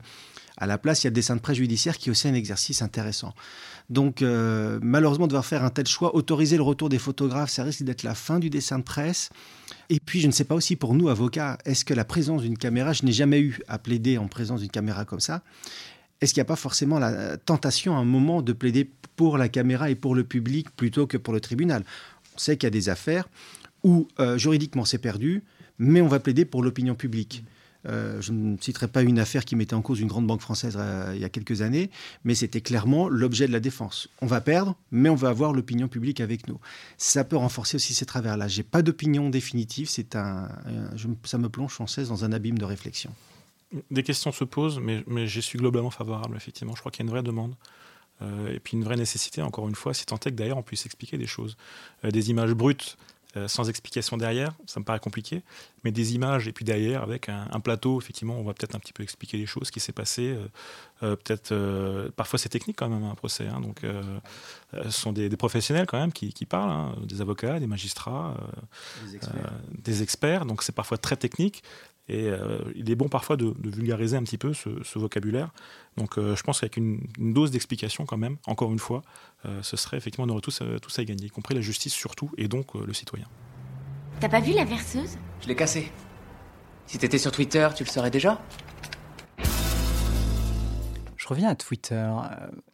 À 0.59 0.67
la 0.67 0.77
place, 0.77 1.03
il 1.03 1.07
y 1.07 1.09
a 1.09 1.11
le 1.11 1.15
dessin 1.15 1.37
de 1.37 1.41
presse 1.41 1.57
judiciaire 1.57 1.97
qui 1.97 2.09
est 2.09 2.11
aussi 2.11 2.27
un 2.29 2.35
exercice 2.35 2.83
intéressant. 2.83 3.33
Donc, 3.91 4.23
euh, 4.23 4.79
malheureusement, 4.83 5.29
devoir 5.29 5.47
faire 5.47 5.65
un 5.65 5.71
tel 5.71 5.87
choix, 5.87 6.15
autoriser 6.15 6.57
le 6.57 6.65
retour 6.65 6.89
des 6.89 6.99
photographes, 6.99 7.51
ça 7.51 7.63
risque 7.63 7.85
d'être 7.85 8.03
la 8.03 8.15
fin 8.15 8.41
du 8.41 8.51
dessin 8.51 8.79
de 8.79 8.85
presse. 8.85 9.31
Et 9.89 10.01
puis, 10.01 10.21
je 10.21 10.27
ne 10.27 10.33
sais 10.33 10.45
pas 10.45 10.57
aussi 10.57 10.75
pour 10.75 10.95
nous, 10.95 11.09
avocats, 11.09 11.59
est-ce 11.65 11.85
que 11.85 11.95
la 11.95 12.05
présence 12.05 12.43
d'une 12.43 12.59
caméra, 12.59 12.93
je 12.93 13.05
n'ai 13.05 13.13
jamais 13.13 13.41
eu 13.41 13.61
à 13.69 13.79
plaider 13.79 14.19
en 14.19 14.27
présence 14.27 14.61
d'une 14.61 14.71
caméra 14.71 15.05
comme 15.05 15.21
ça, 15.21 15.43
est-ce 16.21 16.35
qu'il 16.35 16.41
n'y 16.41 16.47
a 16.47 16.51
pas 16.51 16.57
forcément 16.57 16.99
la 16.99 17.37
tentation 17.37 17.97
à 17.97 18.01
un 18.01 18.05
moment 18.05 18.43
de 18.43 18.53
plaider 18.53 18.91
pour 19.15 19.39
la 19.39 19.49
caméra 19.49 19.91
et 19.91 19.95
pour 19.95 20.17
le 20.17 20.25
public 20.25 20.69
plutôt 20.75 21.07
que 21.07 21.17
pour 21.17 21.33
le 21.33 21.41
tribunal? 21.41 21.85
On 22.35 22.39
sait 22.39 22.57
qu'il 22.57 22.67
y 22.67 22.69
a 22.69 22.71
des 22.71 22.89
affaires 22.89 23.29
où 23.85 24.09
euh, 24.19 24.37
juridiquement 24.37 24.85
c'est 24.85 24.99
perdu, 24.99 25.45
mais 25.79 26.01
on 26.01 26.09
va 26.09 26.19
plaider 26.19 26.45
pour 26.45 26.65
l'opinion 26.65 26.97
publique. 26.97 27.45
Euh, 27.89 28.21
je 28.21 28.33
ne 28.33 28.57
citerai 28.59 28.89
pas 28.89 29.03
une 29.03 29.19
affaire 29.19 29.45
qui 29.45 29.57
mettait 29.57 29.75
en 29.75 29.83
cause 29.83 30.01
une 30.01 30.09
grande 30.09 30.27
banque 30.27 30.41
française 30.41 30.77
euh, 30.79 31.13
il 31.15 31.21
y 31.21 31.25
a 31.25 31.29
quelques 31.29 31.63
années, 31.63 31.91
mais 32.25 32.35
c'était 32.35 32.61
clairement 32.61 33.09
l'objet 33.09 33.47
de 33.47 33.53
la 33.53 33.61
défense. 33.61 34.09
On 34.21 34.27
va 34.27 34.41
perdre, 34.41 34.77
mais 34.91 35.09
on 35.09 35.15
va 35.15 35.29
avoir 35.29 35.53
l'opinion 35.53 35.89
publique 35.89 36.21
avec 36.21 36.49
nous. 36.49 36.59
Ça 36.99 37.25
peut 37.25 37.37
renforcer 37.37 37.77
aussi 37.77 37.95
ces 37.95 38.07
travers-là. 38.07 38.49
J'ai 38.49 38.63
pas 38.63 38.83
d'opinion 38.83 39.31
définitive. 39.31 39.89
C'est 39.89 40.17
un, 40.17 40.49
ça 41.25 41.39
me 41.39 41.49
plonge 41.49 41.75
sans 41.75 41.87
cesse 41.87 42.09
dans 42.09 42.25
un 42.25 42.33
abîme 42.33 42.59
de 42.59 42.65
réflexion. 42.65 43.11
Des 43.91 44.03
questions 44.03 44.33
se 44.33 44.45
posent, 44.45 44.81
mais, 44.81 45.05
mais 45.07 45.27
j'y 45.27 45.43
suis 45.43 45.59
globalement 45.59 45.91
favorable, 45.91 46.37
effectivement. 46.37 46.75
Je 46.75 46.81
crois 46.81 46.91
qu'il 46.91 47.01
y 47.01 47.03
a 47.03 47.07
une 47.07 47.13
vraie 47.13 47.23
demande 47.23 47.55
et 48.51 48.59
puis 48.59 48.77
une 48.77 48.83
vraie 48.83 48.97
nécessité, 48.97 49.43
encore 49.43 49.69
une 49.69 49.77
fois, 49.77 49.95
si 49.95 50.05
tant 50.05 50.17
est 50.17 50.33
que 50.33 50.37
d'ailleurs 50.37 50.59
on 50.59 50.63
puisse 50.65 50.85
expliquer 50.87 51.19
des 51.19 51.29
choses. 51.29 51.57
des 52.03 52.31
images 52.31 52.53
brutes 52.53 52.97
euh, 53.37 53.47
sans 53.47 53.69
explication 53.69 54.17
derrière, 54.17 54.55
ça 54.67 54.81
me 54.81 54.85
paraît 54.85 55.01
compliqué. 55.01 55.43
Mais 55.85 55.93
des 55.93 56.15
images 56.15 56.49
et 56.49 56.53
puis 56.53 56.65
derrière, 56.65 57.03
avec 57.03 57.29
un, 57.29 57.61
plateau, 57.61 58.01
effectivement, 58.01 58.39
on 58.39 58.43
va 58.43 58.55
peut-être 58.55 58.75
un 58.75 58.79
petit 58.79 58.93
peu 58.93 59.03
expliquer 59.03 59.37
les 59.37 59.47
choses, 59.47 59.67
ce 59.67 59.73
qui 59.73 59.81
s'est 59.81 59.93
passé. 59.93 60.31
Euh, 60.31 60.49
euh, 61.03 61.17
peut-être, 61.17 62.11
parfois 62.17 62.39
c'est 62.39 62.49
technique 62.49 62.77
quand 62.77 62.89
même 62.89 63.05
un 63.05 63.15
procès. 63.15 63.47
Hein, 63.47 63.61
donc, 63.61 63.83
ce 64.73 64.91
sont 64.91 65.13
des, 65.13 65.29
professionnels 65.37 65.87
quand 65.87 65.99
même 65.99 66.13
qui, 66.13 66.47
parlent, 66.47 66.71
hein, 66.71 66.97
des 67.05 67.21
avocats, 67.21 67.61
des 67.61 67.67
magistrats, 67.67 68.35
des 69.05 69.17
experts. 69.17 69.53
des 69.73 70.03
experts. 70.03 70.47
Donc 70.47 70.63
c'est 70.63 70.75
parfois 70.75 70.99
très 70.99 71.17
technique. 71.17 71.63
Et 72.09 72.31
il 72.75 72.91
est 72.91 72.95
bon 72.95 73.09
parfois 73.09 73.37
de, 73.37 73.55
vulgariser 73.65 74.17
un 74.17 74.23
petit 74.23 74.39
peu 74.39 74.55
ce, 74.55 74.99
vocabulaire. 74.99 75.51
Donc 75.97 76.15
je 76.17 76.43
pense 76.43 76.61
qu'avec 76.61 76.77
une, 76.77 77.01
dose 77.19 77.51
d'explication 77.51 78.07
quand 78.07 78.17
même, 78.17 78.37
encore 78.47 78.73
une 78.73 78.79
fois, 78.79 79.03
ce 79.63 79.77
serait 79.77 79.99
effectivement, 79.99 80.27
on 80.27 80.31
aurait 80.31 80.41
tous, 80.41 80.63
tous 80.81 80.99
à 80.99 81.03
y 81.03 81.05
gagner, 81.05 81.27
y 81.27 81.31
compris 81.31 81.55
la 81.55 81.61
justice 81.61 81.93
surtout, 81.93 82.31
et 82.39 82.49
donc 82.49 82.75
le 82.75 82.93
citoyen. 82.95 83.27
T'as 84.21 84.29
pas 84.29 84.41
vu 84.41 84.53
la 84.53 84.65
verseuse? 84.65 85.19
Je 85.43 85.49
l'ai 85.49 85.55
cassée. 85.55 85.93
Si 86.87 86.99
t'étais 86.99 87.19
sur 87.19 87.31
Twitter, 87.31 87.69
tu 87.77 87.85
le 87.85 87.91
saurais 87.91 88.11
déjà 88.11 88.41
je 91.29 91.35
reviens 91.35 91.51
à 91.51 91.55
Twitter. 91.55 92.11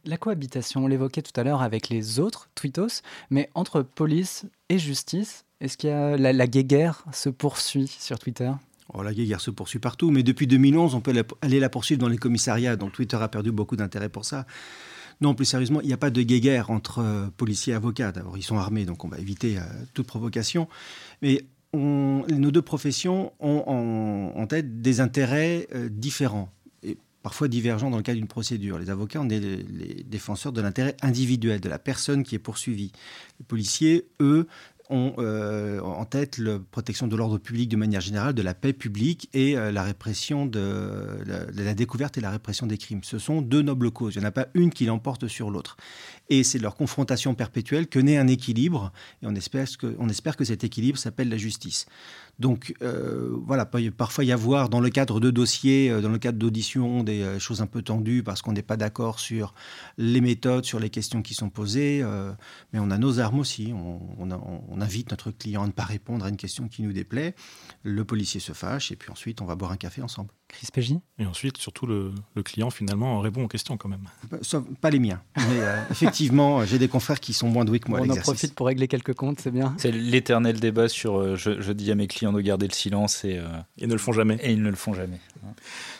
La 0.04 0.16
cohabitation, 0.16 0.84
on 0.84 0.86
l'évoquait 0.86 1.22
tout 1.22 1.32
à 1.34 1.42
l'heure 1.42 1.60
avec 1.60 1.88
les 1.88 2.20
autres 2.20 2.48
tweetos, 2.54 3.02
mais 3.28 3.50
entre 3.54 3.82
police 3.82 4.46
et 4.68 4.78
justice, 4.78 5.44
est-ce 5.60 5.76
qu'il 5.76 5.90
y 5.90 5.92
a 5.92 6.16
la, 6.16 6.32
la 6.32 6.46
guéguerre 6.46 7.04
se 7.12 7.30
poursuit 7.30 7.88
sur 7.88 8.16
Twitter? 8.20 8.52
Oh, 8.92 9.02
la 9.02 9.14
guerre 9.14 9.40
se 9.40 9.50
poursuit 9.50 9.78
partout, 9.78 10.10
mais 10.10 10.22
depuis 10.22 10.46
2011, 10.46 10.94
on 10.94 11.00
peut 11.00 11.14
aller 11.40 11.60
la 11.60 11.68
poursuivre 11.70 12.00
dans 12.00 12.08
les 12.08 12.18
commissariats. 12.18 12.76
Donc 12.76 12.92
Twitter 12.92 13.16
a 13.16 13.28
perdu 13.28 13.50
beaucoup 13.50 13.76
d'intérêt 13.76 14.10
pour 14.10 14.24
ça. 14.24 14.46
Non, 15.20 15.34
plus 15.34 15.44
sérieusement, 15.44 15.80
il 15.80 15.86
n'y 15.86 15.92
a 15.92 15.98
pas 15.98 16.10
de 16.10 16.22
guerre 16.22 16.70
entre 16.70 16.98
euh, 16.98 17.28
policiers 17.36 17.72
et 17.72 17.76
avocats. 17.76 18.12
D'abord, 18.12 18.36
ils 18.36 18.42
sont 18.42 18.58
armés, 18.58 18.84
donc 18.84 19.04
on 19.04 19.08
va 19.08 19.18
éviter 19.18 19.58
euh, 19.58 19.62
toute 19.94 20.06
provocation. 20.06 20.68
Mais 21.22 21.42
nos 21.72 22.50
deux 22.52 22.62
professions 22.62 23.32
ont 23.40 24.32
en, 24.36 24.46
tête 24.46 24.80
des 24.80 25.00
intérêts 25.00 25.66
euh, 25.74 25.88
différents 25.90 26.52
et 26.84 26.96
parfois 27.22 27.48
divergents 27.48 27.90
dans 27.90 27.96
le 27.96 28.04
cas 28.04 28.14
d'une 28.14 28.28
procédure. 28.28 28.78
Les 28.78 28.90
avocats, 28.90 29.20
on 29.20 29.28
est 29.28 29.40
les 29.40 30.04
défenseurs 30.04 30.52
de 30.52 30.60
l'intérêt 30.60 30.96
individuel 31.02 31.60
de 31.60 31.68
la 31.68 31.80
personne 31.80 32.22
qui 32.22 32.36
est 32.36 32.40
poursuivie. 32.40 32.92
Les 33.40 33.44
policiers, 33.44 34.06
eux, 34.20 34.46
ont 34.90 35.14
euh, 35.18 35.80
en 35.80 36.04
tête 36.04 36.38
la 36.38 36.58
protection 36.58 37.06
de 37.06 37.16
l'ordre 37.16 37.38
public 37.38 37.68
de 37.68 37.76
manière 37.76 38.00
générale, 38.00 38.34
de 38.34 38.42
la 38.42 38.54
paix 38.54 38.72
publique 38.72 39.30
et 39.32 39.56
euh, 39.56 39.72
la 39.72 39.82
répression 39.82 40.46
de 40.46 41.22
la, 41.26 41.74
découverte 41.74 42.18
et 42.18 42.20
la 42.20 42.30
répression 42.30 42.66
des 42.66 42.76
crimes. 42.76 43.02
Ce 43.02 43.18
sont 43.18 43.40
deux 43.40 43.62
nobles 43.62 43.90
causes. 43.90 44.14
Il 44.14 44.18
n'y 44.18 44.24
en 44.24 44.28
a 44.28 44.32
pas 44.32 44.48
une 44.54 44.70
qui 44.70 44.84
l'emporte 44.84 45.26
sur 45.26 45.50
l'autre. 45.50 45.76
Et 46.28 46.42
c'est 46.42 46.58
leur 46.58 46.74
confrontation 46.74 47.34
perpétuelle 47.34 47.86
que 47.86 47.98
naît 47.98 48.16
un 48.16 48.28
équilibre. 48.28 48.92
Et 49.22 49.26
on 49.26 49.34
espère 49.34 50.36
que, 50.36 50.44
cet 50.44 50.64
équilibre 50.64 50.98
s'appelle 50.98 51.28
la 51.28 51.36
justice. 51.36 51.86
Donc 52.38 52.74
euh, 52.82 53.30
voilà, 53.46 53.64
parfois 53.96 54.24
y 54.24 54.32
avoir 54.32 54.68
dans 54.68 54.80
le 54.80 54.90
cadre 54.90 55.20
de 55.20 55.30
dossiers, 55.30 55.90
dans 56.00 56.08
le 56.08 56.18
cadre 56.18 56.38
d'auditions, 56.38 57.04
des 57.04 57.38
choses 57.38 57.60
un 57.60 57.66
peu 57.66 57.80
tendues 57.80 58.24
parce 58.24 58.42
qu'on 58.42 58.52
n'est 58.52 58.62
pas 58.62 58.76
d'accord 58.76 59.20
sur 59.20 59.54
les 59.98 60.20
méthodes, 60.20 60.64
sur 60.64 60.80
les 60.80 60.90
questions 60.90 61.22
qui 61.22 61.34
sont 61.34 61.48
posées. 61.48 62.04
mais 62.72 62.80
on 62.80 62.90
a 62.90 62.98
nos 62.98 63.20
armes 63.20 63.38
aussi. 63.38 63.72
On, 63.72 64.73
invite 64.80 65.10
notre 65.10 65.30
client 65.30 65.62
à 65.62 65.66
ne 65.66 65.72
pas 65.72 65.84
répondre 65.84 66.24
à 66.24 66.28
une 66.28 66.36
question 66.36 66.68
qui 66.68 66.82
nous 66.82 66.92
déplaît. 66.92 67.34
Le 67.82 68.04
policier 68.04 68.40
se 68.40 68.52
fâche 68.52 68.92
et 68.92 68.96
puis 68.96 69.10
ensuite 69.10 69.40
on 69.40 69.46
va 69.46 69.54
boire 69.54 69.72
un 69.72 69.76
café 69.76 70.02
ensemble. 70.02 70.30
Chris 70.48 70.68
Pégy 70.72 71.00
Et 71.18 71.26
ensuite, 71.26 71.56
surtout, 71.56 71.86
le, 71.86 72.12
client 72.44 72.70
finalement 72.70 73.18
répond 73.20 73.44
aux 73.44 73.48
questions 73.48 73.76
quand 73.76 73.88
même. 73.88 74.08
pas 74.80 74.90
les 74.90 74.98
miens. 74.98 75.22
Mais 75.36 75.60
effectivement, 75.90 76.64
j'ai 76.64 76.78
des 76.78 76.88
confrères 76.88 77.18
qui 77.18 77.32
sont 77.32 77.48
moins 77.48 77.64
doués 77.64 77.80
que 77.80 77.88
moi. 77.88 78.00
On 78.02 78.10
en 78.10 78.16
profite 78.16 78.54
pour 78.54 78.66
régler 78.66 78.86
quelques 78.86 79.14
comptes, 79.14 79.40
c'est 79.40 79.50
bien. 79.50 79.74
C'est 79.78 79.90
l'éternel 79.90 80.60
débat 80.60 80.88
sur 80.88 81.36
je 81.36 81.72
dis 81.72 81.90
à 81.90 81.94
mes 81.94 82.06
clients 82.06 82.32
de 82.32 82.40
garder 82.40 82.68
le 82.68 82.72
silence 82.72 83.24
et, 83.24 83.38
euh, 83.38 83.46
ils 83.76 83.88
ne 83.88 83.92
le 83.92 83.98
font 83.98 84.12
jamais. 84.12 84.38
Et 84.42 84.52
ils 84.52 84.62
ne 84.62 84.70
le 84.70 84.76
font 84.76 84.94
jamais. 84.94 85.20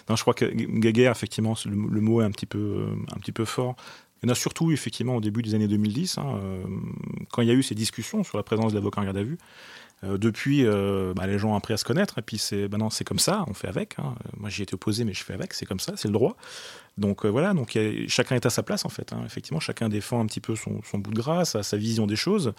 Non, 0.08 0.16
je 0.16 0.22
crois 0.22 0.34
que 0.34 0.44
guéguerre, 0.44 1.12
effectivement, 1.12 1.54
le, 1.64 2.00
mot 2.00 2.20
est 2.20 2.24
un 2.24 2.30
petit 2.30 2.46
peu, 2.46 2.86
un 3.14 3.18
petit 3.18 3.32
peu 3.32 3.44
fort. 3.44 3.76
Y 4.24 4.28
en 4.28 4.32
a 4.32 4.34
surtout, 4.34 4.72
effectivement, 4.72 5.16
au 5.16 5.20
début 5.20 5.42
des 5.42 5.54
années 5.54 5.68
2010, 5.68 6.18
hein, 6.18 6.24
euh, 6.42 6.62
quand 7.30 7.42
il 7.42 7.48
y 7.48 7.50
a 7.50 7.54
eu 7.54 7.62
ces 7.62 7.74
discussions 7.74 8.24
sur 8.24 8.36
la 8.36 8.42
présence 8.42 8.72
de 8.72 8.78
l'avocat 8.78 9.00
en 9.00 9.04
garde 9.04 9.16
à 9.16 9.22
vue. 9.22 9.38
Euh, 10.02 10.18
depuis, 10.18 10.64
bah, 11.14 11.26
les 11.26 11.38
gens 11.38 11.52
ont 11.52 11.56
appris 11.56 11.72
à 11.72 11.76
se 11.76 11.84
connaître, 11.84 12.18
et 12.18 12.22
puis 12.22 12.38
c'est 12.38 12.68
bah 12.68 12.78
comme 13.06 13.18
ça, 13.18 13.44
on 13.48 13.54
fait 13.54 13.68
avec. 13.68 13.96
Hein. 13.98 14.14
Moi, 14.36 14.50
j'y 14.50 14.62
étais 14.62 14.74
opposé, 14.74 15.04
mais 15.04 15.14
je 15.14 15.24
fais 15.24 15.34
avec, 15.34 15.54
c'est 15.54 15.66
comme 15.66 15.80
ça, 15.80 15.94
c'est 15.96 16.08
le 16.08 16.14
droit. 16.14 16.36
Donc 16.98 17.24
voilà, 17.26 17.54
donc 17.54 17.78
chacun 18.08 18.36
est 18.36 18.46
à 18.46 18.50
sa 18.50 18.62
place, 18.62 18.84
en 18.84 18.88
fait. 18.88 19.12
Hein. 19.12 19.22
Effectivement, 19.24 19.60
chacun 19.60 19.88
défend 19.88 20.20
un 20.20 20.26
petit 20.26 20.40
peu 20.40 20.56
son, 20.56 20.80
son 20.84 20.98
bout 20.98 21.10
de 21.10 21.16
grâce, 21.16 21.60
sa 21.60 21.76
vision 21.76 22.06
des 22.06 22.16
choses. 22.16 22.52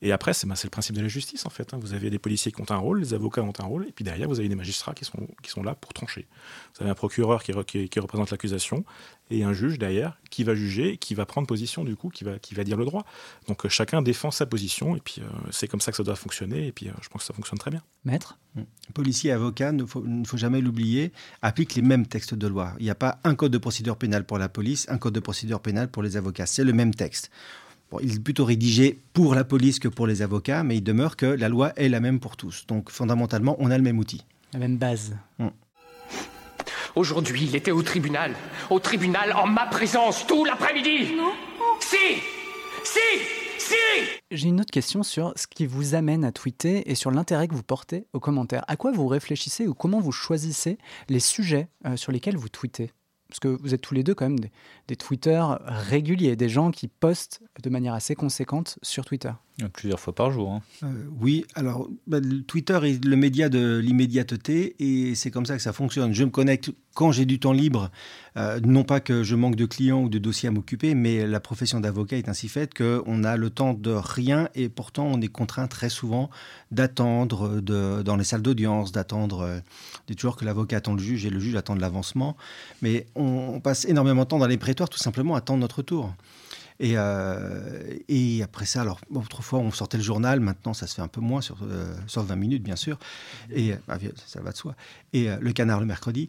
Et 0.00 0.12
après, 0.12 0.32
c'est 0.32 0.46
le 0.46 0.70
principe 0.70 0.94
de 0.94 1.00
la 1.00 1.08
justice, 1.08 1.44
en 1.44 1.50
fait. 1.50 1.74
Hein. 1.74 1.78
Vous 1.80 1.92
avez 1.92 2.08
des 2.08 2.20
policiers 2.20 2.52
qui 2.52 2.60
ont 2.60 2.70
un 2.70 2.76
rôle, 2.76 3.00
les 3.00 3.14
avocats 3.14 3.42
ont 3.42 3.52
un 3.58 3.64
rôle, 3.64 3.86
et 3.88 3.92
puis 3.92 4.04
derrière, 4.04 4.28
vous 4.28 4.38
avez 4.38 4.48
des 4.48 4.54
magistrats 4.54 4.94
qui 4.94 5.04
sont, 5.04 5.26
qui 5.42 5.50
sont 5.50 5.62
là 5.62 5.74
pour 5.74 5.92
trancher. 5.92 6.28
Vous 6.74 6.82
avez 6.82 6.90
un 6.90 6.94
procureur 6.94 7.42
qui, 7.42 7.52
qui, 7.88 8.00
représente 8.00 8.30
l'accusation, 8.30 8.84
et 9.30 9.42
un 9.42 9.52
juge 9.52 9.78
derrière 9.78 10.18
qui 10.30 10.44
va 10.44 10.54
juger, 10.54 10.98
qui 10.98 11.14
va 11.14 11.26
prendre 11.26 11.48
position, 11.48 11.84
du 11.84 11.96
coup, 11.96 12.10
qui 12.10 12.22
va, 12.22 12.38
qui 12.38 12.54
va 12.54 12.62
dire 12.62 12.76
le 12.76 12.84
droit. 12.84 13.04
Donc 13.48 13.66
euh, 13.66 13.68
chacun 13.68 14.00
défend 14.00 14.30
sa 14.30 14.46
position, 14.46 14.94
et 14.94 15.00
puis 15.00 15.16
euh, 15.20 15.28
c'est 15.50 15.66
comme 15.66 15.80
ça 15.80 15.90
que 15.90 15.96
ça 15.96 16.04
doit 16.04 16.16
fonctionner, 16.16 16.68
et 16.68 16.72
puis 16.72 16.88
euh, 16.88 16.92
je 17.02 17.08
pense 17.08 17.22
que 17.22 17.26
ça 17.26 17.34
fonctionne 17.34 17.58
très 17.58 17.72
bien. 17.72 17.82
Maître? 18.04 18.38
Mmh. 18.54 18.62
Policiers 18.94 19.30
et 19.30 19.32
avocats, 19.32 19.70
il 19.70 19.76
ne 19.76 19.84
faut, 19.84 20.04
faut, 20.24 20.36
jamais 20.36 20.60
l'oublier, 20.60 21.12
appliquent 21.42 21.74
les 21.74 21.82
mêmes 21.82 22.06
textes 22.06 22.34
de 22.34 22.46
loi. 22.46 22.74
Il 22.78 22.84
n'y 22.84 22.90
a 22.90 22.94
pas 22.94 23.18
un 23.24 23.34
code 23.34 23.52
de 23.52 23.58
procédure 23.58 23.96
pénale 23.96 24.24
pour 24.24 24.38
la 24.38 24.48
police, 24.48 24.86
un 24.88 24.98
code 24.98 25.14
de 25.14 25.20
procédure 25.20 25.60
pénale 25.60 25.90
pour 25.90 26.04
les 26.04 26.16
avocats. 26.16 26.46
C'est 26.46 26.64
le 26.64 26.72
même 26.72 26.94
texte 26.94 27.30
il 28.02 28.16
est 28.16 28.22
plutôt 28.22 28.44
rédigé 28.44 28.98
pour 29.12 29.34
la 29.34 29.44
police 29.44 29.78
que 29.78 29.88
pour 29.88 30.06
les 30.06 30.22
avocats, 30.22 30.62
mais 30.62 30.76
il 30.76 30.82
demeure 30.82 31.16
que 31.16 31.26
la 31.26 31.48
loi 31.48 31.72
est 31.76 31.88
la 31.88 32.00
même 32.00 32.20
pour 32.20 32.36
tous. 32.36 32.66
Donc 32.66 32.90
fondamentalement, 32.90 33.56
on 33.58 33.70
a 33.70 33.76
le 33.76 33.82
même 33.82 33.98
outil. 33.98 34.24
La 34.52 34.58
même 34.58 34.76
base. 34.76 35.16
Hmm. 35.38 35.48
Aujourd'hui, 36.94 37.44
il 37.44 37.56
était 37.56 37.70
au 37.70 37.82
tribunal. 37.82 38.34
Au 38.70 38.80
tribunal 38.80 39.32
en 39.32 39.46
ma 39.46 39.66
présence 39.66 40.26
tout 40.26 40.44
l'après-midi. 40.44 41.14
Non. 41.16 41.32
Si 41.80 41.96
Si 42.84 42.98
Si 43.58 43.74
J'ai 44.30 44.48
une 44.48 44.60
autre 44.60 44.70
question 44.70 45.02
sur 45.02 45.32
ce 45.36 45.46
qui 45.46 45.66
vous 45.66 45.94
amène 45.94 46.24
à 46.24 46.32
tweeter 46.32 46.90
et 46.90 46.94
sur 46.94 47.10
l'intérêt 47.10 47.48
que 47.48 47.54
vous 47.54 47.62
portez 47.62 48.06
aux 48.12 48.20
commentaires. 48.20 48.64
À 48.68 48.76
quoi 48.76 48.92
vous 48.92 49.06
réfléchissez 49.06 49.66
ou 49.66 49.74
comment 49.74 50.00
vous 50.00 50.12
choisissez 50.12 50.78
les 51.08 51.20
sujets 51.20 51.68
euh, 51.86 51.96
sur 51.96 52.12
lesquels 52.12 52.36
vous 52.36 52.48
tweetez? 52.48 52.90
Parce 53.28 53.40
que 53.40 53.48
vous 53.48 53.74
êtes 53.74 53.80
tous 53.80 53.94
les 53.94 54.02
deux 54.02 54.14
quand 54.14 54.26
même 54.26 54.40
des, 54.40 54.50
des 54.88 54.96
tweeters 54.96 55.60
réguliers, 55.64 56.36
des 56.36 56.48
gens 56.48 56.70
qui 56.70 56.88
postent 56.88 57.42
de 57.62 57.70
manière 57.70 57.94
assez 57.94 58.14
conséquente 58.14 58.78
sur 58.82 59.04
Twitter. 59.04 59.32
Plusieurs 59.72 59.98
fois 59.98 60.14
par 60.14 60.30
jour. 60.30 60.52
Hein. 60.52 60.62
Euh, 60.84 60.86
oui, 61.20 61.44
alors 61.56 61.88
bah, 62.06 62.18
Twitter 62.46 62.78
est 62.84 63.04
le 63.04 63.16
média 63.16 63.48
de 63.48 63.78
l'immédiateté 63.78 64.76
et 64.78 65.16
c'est 65.16 65.32
comme 65.32 65.46
ça 65.46 65.56
que 65.56 65.62
ça 65.62 65.72
fonctionne. 65.72 66.14
Je 66.14 66.22
me 66.22 66.30
connecte 66.30 66.70
quand 66.94 67.10
j'ai 67.10 67.24
du 67.24 67.40
temps 67.40 67.52
libre, 67.52 67.90
euh, 68.36 68.60
non 68.64 68.84
pas 68.84 69.00
que 69.00 69.24
je 69.24 69.34
manque 69.34 69.56
de 69.56 69.66
clients 69.66 70.02
ou 70.02 70.08
de 70.08 70.18
dossiers 70.18 70.48
à 70.48 70.52
m'occuper, 70.52 70.94
mais 70.94 71.26
la 71.26 71.40
profession 71.40 71.80
d'avocat 71.80 72.18
est 72.18 72.28
ainsi 72.28 72.48
faite 72.48 72.72
qu'on 72.72 73.24
a 73.24 73.36
le 73.36 73.50
temps 73.50 73.74
de 73.74 73.90
rien 73.90 74.48
et 74.54 74.68
pourtant 74.68 75.06
on 75.06 75.20
est 75.20 75.28
contraint 75.28 75.66
très 75.66 75.88
souvent 75.88 76.30
d'attendre 76.70 77.60
dans 77.60 78.16
les 78.16 78.24
salles 78.24 78.42
d'audience, 78.42 78.92
d'attendre. 78.92 79.40
Euh, 79.40 79.58
toujours 80.16 80.36
que 80.36 80.44
l'avocat 80.44 80.76
attend 80.76 80.94
le 80.94 81.00
juge 81.00 81.26
et 81.26 81.30
le 81.30 81.40
juge 81.40 81.56
attend 81.56 81.74
l'avancement, 81.74 82.36
mais 82.80 83.06
on, 83.16 83.54
on, 83.54 83.60
passe 83.60 83.84
énormément 83.86 84.22
de 84.22 84.28
temps 84.28 84.38
dans 84.38 84.46
les 84.46 84.56
prétoires 84.56 84.88
tout 84.88 84.98
simplement 84.98 85.34
à 85.34 85.38
attendre 85.38 85.60
notre 85.60 85.82
tour. 85.82 86.12
Et, 86.80 86.92
euh, 86.96 87.98
et 88.08 88.42
après 88.42 88.64
ça, 88.64 88.82
alors 88.82 89.00
autrefois 89.12 89.58
on 89.58 89.70
sortait 89.70 89.96
le 89.96 90.02
journal, 90.02 90.40
maintenant 90.40 90.74
ça 90.74 90.86
se 90.86 90.94
fait 90.94 91.02
un 91.02 91.08
peu 91.08 91.20
moins, 91.20 91.40
sur, 91.40 91.58
euh, 91.62 91.94
20 92.14 92.36
minutes 92.36 92.62
bien 92.62 92.76
sûr, 92.76 92.98
et 93.52 93.74
bah, 93.88 93.98
ça 94.26 94.40
va 94.40 94.52
de 94.52 94.56
soi. 94.56 94.76
Et 95.12 95.28
euh, 95.28 95.36
le 95.40 95.52
canard 95.52 95.80
le 95.80 95.86
mercredi. 95.86 96.28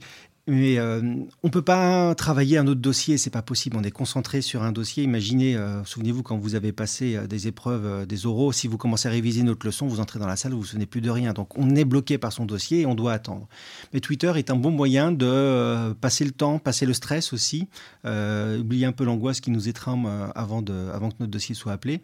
Mais 0.49 0.79
euh, 0.79 0.99
on 1.43 1.47
ne 1.47 1.51
peut 1.51 1.61
pas 1.61 2.15
travailler 2.15 2.57
un 2.57 2.65
autre 2.65 2.81
dossier, 2.81 3.19
c'est 3.19 3.29
pas 3.29 3.43
possible. 3.43 3.77
On 3.77 3.83
est 3.83 3.91
concentré 3.91 4.41
sur 4.41 4.63
un 4.63 4.71
dossier. 4.71 5.03
Imaginez, 5.03 5.55
euh, 5.55 5.83
souvenez-vous 5.85 6.23
quand 6.23 6.37
vous 6.37 6.55
avez 6.55 6.71
passé 6.71 7.15
euh, 7.15 7.27
des 7.27 7.47
épreuves, 7.47 8.07
des 8.07 8.25
oraux, 8.25 8.51
si 8.51 8.67
vous 8.67 8.79
commencez 8.79 9.07
à 9.07 9.11
réviser 9.11 9.41
une 9.41 9.49
autre 9.49 9.63
leçon, 9.67 9.85
vous 9.85 9.99
entrez 9.99 10.17
dans 10.17 10.25
la 10.25 10.35
salle, 10.35 10.53
vous 10.53 10.57
ne 10.57 10.63
vous 10.63 10.67
souvenez 10.69 10.87
plus 10.87 11.01
de 11.01 11.09
rien. 11.11 11.33
Donc 11.33 11.55
on 11.55 11.75
est 11.75 11.85
bloqué 11.85 12.17
par 12.17 12.33
son 12.33 12.47
dossier 12.47 12.81
et 12.81 12.85
on 12.87 12.95
doit 12.95 13.13
attendre. 13.13 13.47
Mais 13.93 13.99
Twitter 13.99 14.33
est 14.37 14.49
un 14.49 14.55
bon 14.55 14.71
moyen 14.71 15.11
de 15.11 15.93
passer 16.01 16.25
le 16.25 16.31
temps, 16.31 16.57
passer 16.57 16.87
le 16.87 16.93
stress 16.93 17.31
aussi, 17.31 17.67
oublier 18.03 18.87
un 18.87 18.91
peu 18.91 19.03
l'angoisse 19.03 19.41
qui 19.41 19.51
nous 19.51 19.69
étreint 19.69 20.31
avant, 20.33 20.63
de, 20.63 20.73
avant 20.91 21.09
que 21.09 21.17
notre 21.19 21.31
dossier 21.31 21.53
soit 21.53 21.73
appelé. 21.73 22.01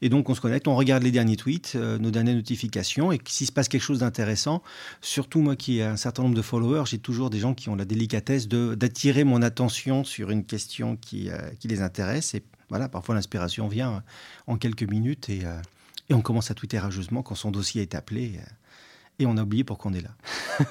Et 0.00 0.08
donc 0.08 0.30
on 0.30 0.34
se 0.34 0.40
connecte, 0.40 0.66
on 0.66 0.76
regarde 0.76 1.02
les 1.02 1.10
derniers 1.10 1.36
tweets, 1.36 1.74
nos 1.74 2.10
dernières 2.10 2.36
notifications, 2.36 3.12
et 3.12 3.20
s'il 3.26 3.46
se 3.46 3.52
passe 3.52 3.68
quelque 3.68 3.82
chose 3.82 4.00
d'intéressant, 4.00 4.62
surtout 5.02 5.40
moi 5.40 5.56
qui 5.56 5.78
ai 5.78 5.84
un 5.84 5.96
certain 5.96 6.22
nombre 6.22 6.34
de 6.34 6.42
followers, 6.42 6.84
j'ai 6.86 6.98
toujours 6.98 7.28
des 7.28 7.38
gens 7.38 7.54
qui 7.54 7.68
ont 7.68 7.76
la 7.82 7.86
délicatesse 7.86 8.46
d'attirer 8.46 9.24
mon 9.24 9.42
attention 9.42 10.04
sur 10.04 10.30
une 10.30 10.44
question 10.44 10.96
qui, 10.96 11.30
euh, 11.30 11.36
qui, 11.58 11.66
les 11.66 11.82
intéresse. 11.82 12.32
Et 12.34 12.44
voilà, 12.68 12.88
parfois 12.88 13.16
l'inspiration 13.16 13.66
vient 13.66 14.04
en 14.46 14.56
quelques 14.56 14.84
minutes 14.84 15.28
et, 15.28 15.44
euh, 15.44 15.60
et, 16.08 16.14
on 16.14 16.20
commence 16.20 16.52
à 16.52 16.54
tweeter 16.54 16.78
rageusement 16.78 17.24
quand 17.24 17.34
son 17.34 17.50
dossier 17.50 17.82
est 17.82 17.96
appelé 17.96 18.34
euh, 18.36 18.42
et 19.18 19.26
on 19.26 19.36
a 19.36 19.42
oublié 19.42 19.64
pourquoi 19.64 19.90
on 19.90 19.94
est 19.94 20.00
là. 20.00 20.14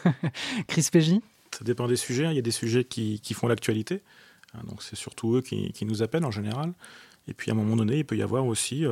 Chris 0.67 0.87
Pégy 0.89 1.21
Ça 1.51 1.65
dépend 1.65 1.89
des 1.89 1.97
sujets. 1.97 2.27
Hein. 2.27 2.31
Il 2.31 2.35
y 2.35 2.39
a 2.39 2.43
des 2.43 2.49
sujets 2.51 2.85
qui, 2.85 3.19
qui 3.19 3.33
font 3.33 3.47
l'actualité. 3.47 4.03
Hein, 4.53 4.61
donc 4.69 4.81
c'est 4.81 4.95
surtout 4.95 5.35
eux 5.35 5.41
qui, 5.41 5.85
nous 5.85 6.03
appellent 6.03 6.25
en 6.25 6.31
général. 6.31 6.71
Et 7.27 7.33
puis 7.33 7.51
à 7.51 7.53
un 7.53 7.57
moment 7.57 7.75
donné, 7.75 7.97
il 7.97 8.05
peut 8.05 8.15
y 8.15 8.23
avoir 8.23 8.45
aussi 8.45 8.85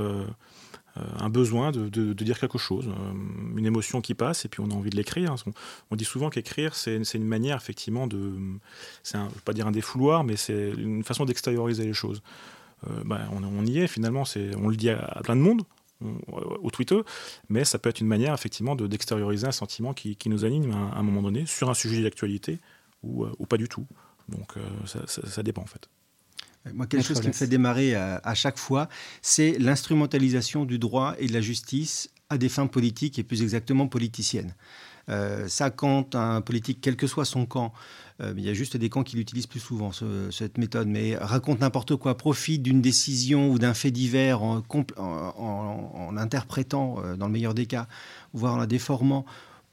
un 1.20 1.30
besoin 1.30 1.72
de, 1.72 2.14
dire 2.14 2.40
quelque 2.40 2.58
chose, 2.58 2.90
une 3.56 3.66
émotion 3.66 4.02
qui 4.02 4.14
passe, 4.14 4.46
et 4.46 4.50
puis 4.50 4.62
on 4.62 4.70
a 4.70 4.74
envie 4.74 4.90
de 4.90 4.96
l'écrire. 4.96 5.36
On, 5.92 5.96
dit 5.96 6.06
souvent 6.06 6.30
qu'écrire, 6.30 6.76
c'est 6.76 7.00
une 7.14 7.28
manière 7.28 7.58
effectivement 7.58 8.08
de, 8.08 8.34
c'est 9.04 9.18
je 9.18 9.24
ne 9.24 9.30
pas 9.46 9.54
dire 9.54 9.68
un 9.68 9.72
défouloir, 9.72 10.24
mais 10.24 10.36
c'est 10.36 10.72
une 10.72 11.04
façon 11.04 11.26
d'extérioriser 11.26 11.86
les 11.86 11.94
choses. 11.94 12.22
Bah, 13.06 13.22
on, 13.32 13.66
y 13.66 13.80
est 13.80 13.88
finalement, 13.88 14.24
on 14.58 14.70
le 14.70 14.76
dit 14.76 14.90
à 14.90 15.22
plein 15.24 15.36
de 15.36 15.42
monde, 15.42 15.64
au 16.62 16.72
Twitter, 16.72 17.00
mais 17.50 17.66
ça 17.66 17.78
peut 17.80 17.90
être 17.90 18.00
une 18.00 18.08
manière 18.08 18.34
effectivement 18.34 18.76
de, 18.76 18.88
d'extérioriser 18.88 19.48
un 19.48 19.52
sentiment 19.52 19.94
qui, 19.94 20.18
nous 20.28 20.46
anime 20.46 20.72
à, 20.72 20.98
un 20.98 21.04
moment 21.04 21.22
donné 21.22 21.46
sur 21.46 21.70
un 21.70 21.74
sujet 21.74 22.02
d'actualité 22.02 22.60
ou, 23.04 23.26
euh, 23.26 23.32
ou 23.40 23.46
pas 23.46 23.58
du 23.58 23.68
tout. 23.68 23.86
Donc 24.30 24.58
euh, 24.58 25.06
ça, 25.06 25.44
dépend 25.44 25.62
en 25.62 25.68
fait. 25.68 25.90
Moi, 26.74 26.88
quelque 26.88 27.06
chose 27.06 27.22
qui 27.22 27.28
me 27.28 27.34
fait 27.34 27.48
démarrer 27.48 27.96
à, 27.96 28.22
à 28.24 28.36
chaque 28.36 28.58
fois, 28.58 28.90
c'est 29.22 29.58
l'instrumentalisation 29.60 30.66
du 30.66 30.78
droit 30.78 31.16
et 31.18 31.28
de 31.28 31.34
la 31.34 31.42
justice 31.42 32.10
à 32.30 32.38
des 32.38 32.50
fins 32.50 32.68
politiques 32.68 33.18
et 33.18 33.24
plus 33.24 33.42
exactement 33.42 33.88
politiciennes. 33.88 34.54
Euh, 35.10 35.48
ça, 35.48 35.72
quand 35.72 36.16
un 36.16 36.42
politique, 36.42 36.80
quel 36.82 36.96
que 36.96 37.08
soit 37.08 37.26
son 37.26 37.46
camp, 37.46 37.74
euh, 38.22 38.34
il 38.38 38.46
y 38.46 38.50
a 38.50 38.54
juste 38.54 38.78
des 38.78 38.90
camps 38.90 39.04
qui 39.04 39.16
l'utilisent 39.16 39.48
plus 39.48 39.60
souvent, 39.60 39.92
cette 40.32 40.58
méthode, 40.58 40.88
mais 40.88 41.16
raconte 41.18 41.62
n'importe 41.62 41.96
quoi, 41.96 42.16
profite 42.16 42.62
d'une 42.62 42.82
décision 42.82 43.50
ou 43.50 43.58
d'un 43.58 43.74
fait 43.74 43.92
divers 43.92 44.44
en, 44.44 44.62
en, 44.98 46.18
interprétant, 46.18 46.98
euh, 47.04 47.16
dans 47.16 47.26
le 47.26 47.32
meilleur 47.32 47.54
des 47.54 47.66
cas, 47.66 47.88
voire 48.34 48.54
en 48.54 48.58
la 48.58 48.68
déformant, 48.68 49.26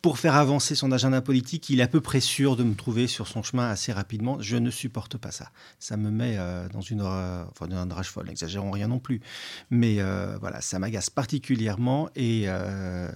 pour 0.03 0.19
faire 0.19 0.35
avancer 0.35 0.75
son 0.75 0.93
agenda 0.93 1.21
politique, 1.21 1.69
il 1.71 1.81
est 1.81 1.83
à 1.83 1.89
peu 1.89 2.01
près 2.01 2.21
sûr 2.21 2.57
de 2.57 2.65
me 2.65 2.75
trouver 2.75 3.07
sur 3.07 3.27
son 3.27 3.43
chemin 3.43 3.69
assez 3.69 3.93
rapidement. 3.93 4.37
Je 4.41 4.57
ne 4.57 4.71
supporte 4.71 5.17
pas 5.17 5.31
ça. 5.31 5.51
Ça 5.79 5.97
me 5.97 6.11
met 6.11 6.37
euh, 6.39 6.69
dans 6.69 6.81
une, 6.81 7.03
enfin, 7.03 7.67
rage 7.91 8.11
folle, 8.11 8.27
n'exagérons 8.27 8.71
rien 8.71 8.89
non 8.89 8.99
plus. 8.99 9.21
Mais 9.71 9.97
euh, 9.99 10.37
voilà, 10.39 10.61
ça 10.61 10.79
m'agace 10.79 11.11
particulièrement 11.11 12.09
et 12.15 12.45
euh, 12.47 13.11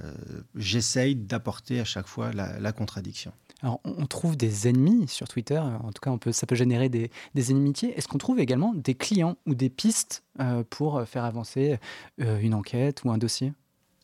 j'essaye 0.56 1.14
d'apporter 1.14 1.80
à 1.80 1.84
chaque 1.84 2.06
fois 2.06 2.32
la, 2.32 2.72
contradiction. 2.72 3.32
Alors, 3.62 3.80
on 3.84 4.06
trouve 4.06 4.36
des 4.36 4.68
ennemis 4.68 5.08
sur 5.08 5.28
Twitter, 5.28 5.58
en 5.58 5.92
tout 5.92 6.00
cas, 6.00 6.10
on 6.10 6.18
peut, 6.18 6.32
ça 6.32 6.46
peut 6.46 6.54
générer 6.54 6.88
des, 6.88 7.10
des 7.34 7.50
inimitiés. 7.50 7.96
Est-ce 7.98 8.08
qu'on 8.08 8.18
trouve 8.18 8.40
également 8.40 8.72
des 8.74 8.94
clients 8.94 9.36
ou 9.46 9.54
des 9.54 9.68
pistes 9.68 10.22
pour 10.70 11.02
faire 11.06 11.24
avancer 11.24 11.78
une 12.18 12.54
enquête 12.54 13.02
ou 13.04 13.10
un 13.10 13.18
dossier? 13.18 13.52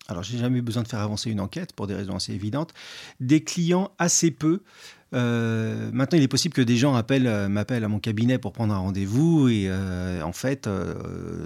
Alors 0.08 0.22
j'ai 0.22 0.38
jamais 0.38 0.58
eu 0.58 0.62
besoin 0.62 0.82
de 0.82 0.88
faire 0.88 1.00
avancer 1.00 1.30
une 1.30 1.40
enquête 1.40 1.72
pour 1.72 1.86
des 1.86 1.94
raisons 1.94 2.16
assez 2.16 2.32
évidentes, 2.32 2.72
des 3.20 3.42
clients 3.42 3.90
assez 3.98 4.30
peu. 4.30 4.60
Euh, 5.14 5.90
maintenant, 5.92 6.18
il 6.18 6.24
est 6.24 6.28
possible 6.28 6.54
que 6.54 6.62
des 6.62 6.76
gens 6.76 6.96
euh, 6.96 7.48
m'appellent 7.48 7.84
à 7.84 7.88
mon 7.88 8.00
cabinet 8.00 8.38
pour 8.38 8.52
prendre 8.52 8.74
un 8.74 8.78
rendez-vous 8.78 9.48
et 9.48 9.66
euh, 9.68 10.20
en 10.22 10.32
fait, 10.32 10.68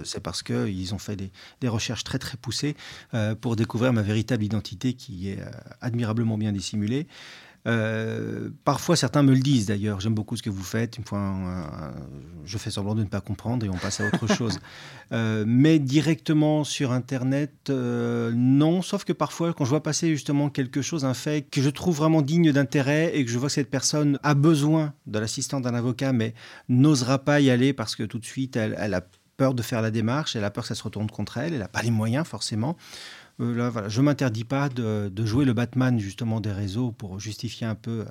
c'est 0.03 0.21
parce 0.21 0.43
qu'ils 0.43 0.93
ont 0.93 0.99
fait 0.99 1.15
des, 1.15 1.31
des, 1.61 1.67
recherches 1.67 2.03
très 2.03 2.19
très 2.19 2.37
poussées 2.37 2.75
pour 3.39 3.55
découvrir 3.55 3.93
ma 3.93 4.01
véritable 4.01 4.43
identité 4.43 4.93
qui 4.93 5.29
est 5.29 5.39
admirablement 5.79 6.37
bien 6.37 6.51
dissimulée. 6.51 7.07
Euh, 7.67 8.49
parfois, 8.65 8.95
certains 8.95 9.23
me 9.23 9.33
le 9.33 9.39
disent 9.39 9.67
d'ailleurs. 9.67 9.99
J'aime 9.99 10.13
beaucoup 10.13 10.35
ce 10.35 10.43
que 10.43 10.49
vous 10.49 10.63
faites. 10.63 10.97
Une 10.97 11.03
fois, 11.03 11.93
je 12.45 12.57
fais 12.57 12.71
semblant 12.71 12.95
de 12.95 13.03
ne 13.03 13.07
pas 13.07 13.21
comprendre 13.21 13.65
et 13.65 13.69
on 13.69 13.77
passe 13.77 14.01
à 14.01 14.07
autre 14.07 14.27
chose. 14.35 14.59
Euh, 15.11 15.43
mais 15.47 15.79
directement 15.79 16.63
sur 16.63 16.91
Internet, 16.91 17.69
euh, 17.69 18.31
non. 18.35 18.81
Sauf 18.81 19.03
que 19.03 19.13
parfois, 19.13 19.53
quand 19.53 19.65
je 19.65 19.69
vois 19.69 19.83
passer 19.83 20.09
justement 20.09 20.49
quelque 20.49 20.81
chose, 20.81 21.05
un 21.05 21.13
fait 21.13 21.41
que 21.49 21.61
je 21.61 21.69
trouve 21.69 21.97
vraiment 21.97 22.21
digne 22.21 22.51
d'intérêt 22.51 23.15
et 23.15 23.25
que 23.25 23.31
je 23.31 23.37
vois 23.37 23.49
que 23.49 23.53
cette 23.53 23.69
personne 23.69 24.19
a 24.23 24.33
besoin 24.33 24.93
de 25.05 25.19
l'assistance 25.19 25.61
d'un 25.61 25.75
avocat, 25.75 26.13
mais 26.13 26.33
n'osera 26.69 27.19
pas 27.19 27.41
y 27.41 27.49
aller 27.49 27.73
parce 27.73 27.95
que 27.95 28.03
tout 28.03 28.19
de 28.19 28.25
suite, 28.25 28.55
elle, 28.55 28.75
elle 28.79 28.93
a 28.93 29.01
peur 29.37 29.53
de 29.53 29.61
faire 29.61 29.81
la 29.81 29.91
démarche, 29.91 30.35
elle 30.35 30.43
a 30.43 30.51
peur 30.51 30.63
que 30.63 30.67
ça 30.67 30.75
se 30.75 30.83
retourne 30.83 31.09
contre 31.09 31.37
elle, 31.37 31.53
elle 31.53 31.59
n'a 31.59 31.67
pas 31.67 31.81
les 31.81 31.89
moyens 31.89 32.27
forcément. 32.27 32.77
Euh, 33.39 33.69
voilà, 33.69 33.89
je 33.89 34.01
m'interdis 34.01 34.43
pas 34.43 34.69
de, 34.69 35.11
jouer 35.25 35.45
le 35.45 35.53
Batman 35.53 35.99
justement 35.99 36.39
des 36.39 36.51
réseaux 36.51 36.91
pour 36.91 37.19
justifier 37.19 37.67
un 37.67 37.75
peu 37.75 38.01
euh, 38.01 38.05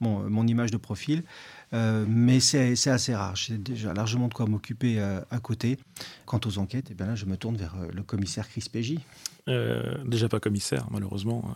mon, 0.00 0.46
image 0.46 0.70
de 0.70 0.76
profil. 0.76 1.24
Euh, 1.72 2.04
mais 2.08 2.40
c'est 2.40 2.88
assez 2.88 3.14
rare. 3.14 3.36
J'ai 3.36 3.58
déjà 3.58 3.92
largement 3.94 4.28
de 4.28 4.34
quoi 4.34 4.46
m'occuper 4.46 5.00
à 5.00 5.38
côté. 5.40 5.78
Quant 6.26 6.40
aux 6.46 6.58
enquêtes, 6.58 6.88
eh 6.90 6.94
bien 6.94 7.06
là, 7.06 7.14
je 7.14 7.26
me 7.26 7.36
tourne 7.36 7.56
vers 7.56 7.76
le 7.92 8.02
commissaire 8.02 8.48
Chris 8.48 8.66
Pégy. 8.70 9.00
déjà 9.46 10.28
pas 10.28 10.40
commissaire, 10.40 10.86
malheureusement. 10.90 11.54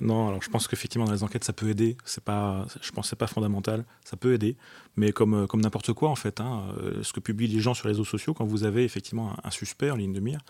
non, 0.00 0.28
alors 0.28 0.42
je 0.42 0.48
pense 0.48 0.68
qu'effectivement 0.68 1.04
dans 1.04 1.12
les 1.12 1.22
enquêtes 1.22 1.44
ça 1.44 1.52
peut 1.52 1.68
aider. 1.68 1.96
C'est 2.04 2.24
pas, 2.24 2.66
je 2.80 2.90
pense 2.92 3.10
c'est 3.10 3.16
pas 3.16 3.26
fondamental. 3.26 3.84
Ça 4.04 4.16
peut 4.16 4.32
aider, 4.32 4.56
mais 4.96 5.12
comme 5.12 5.46
comme 5.46 5.60
n'importe 5.60 5.92
quoi 5.92 6.08
en 6.08 6.16
fait. 6.16 6.40
Hein, 6.40 6.74
ce 7.02 7.12
que 7.12 7.20
publient 7.20 7.48
les 7.48 7.60
gens 7.60 7.74
sur 7.74 7.88
les 7.88 7.92
réseaux 7.92 8.04
sociaux 8.04 8.32
quand 8.32 8.46
vous 8.46 8.64
avez 8.64 8.84
effectivement 8.84 9.36
un 9.44 9.50
suspect 9.50 9.90
en 9.90 9.96
ligne 9.96 10.14
de 10.14 10.20
mire, 10.20 10.40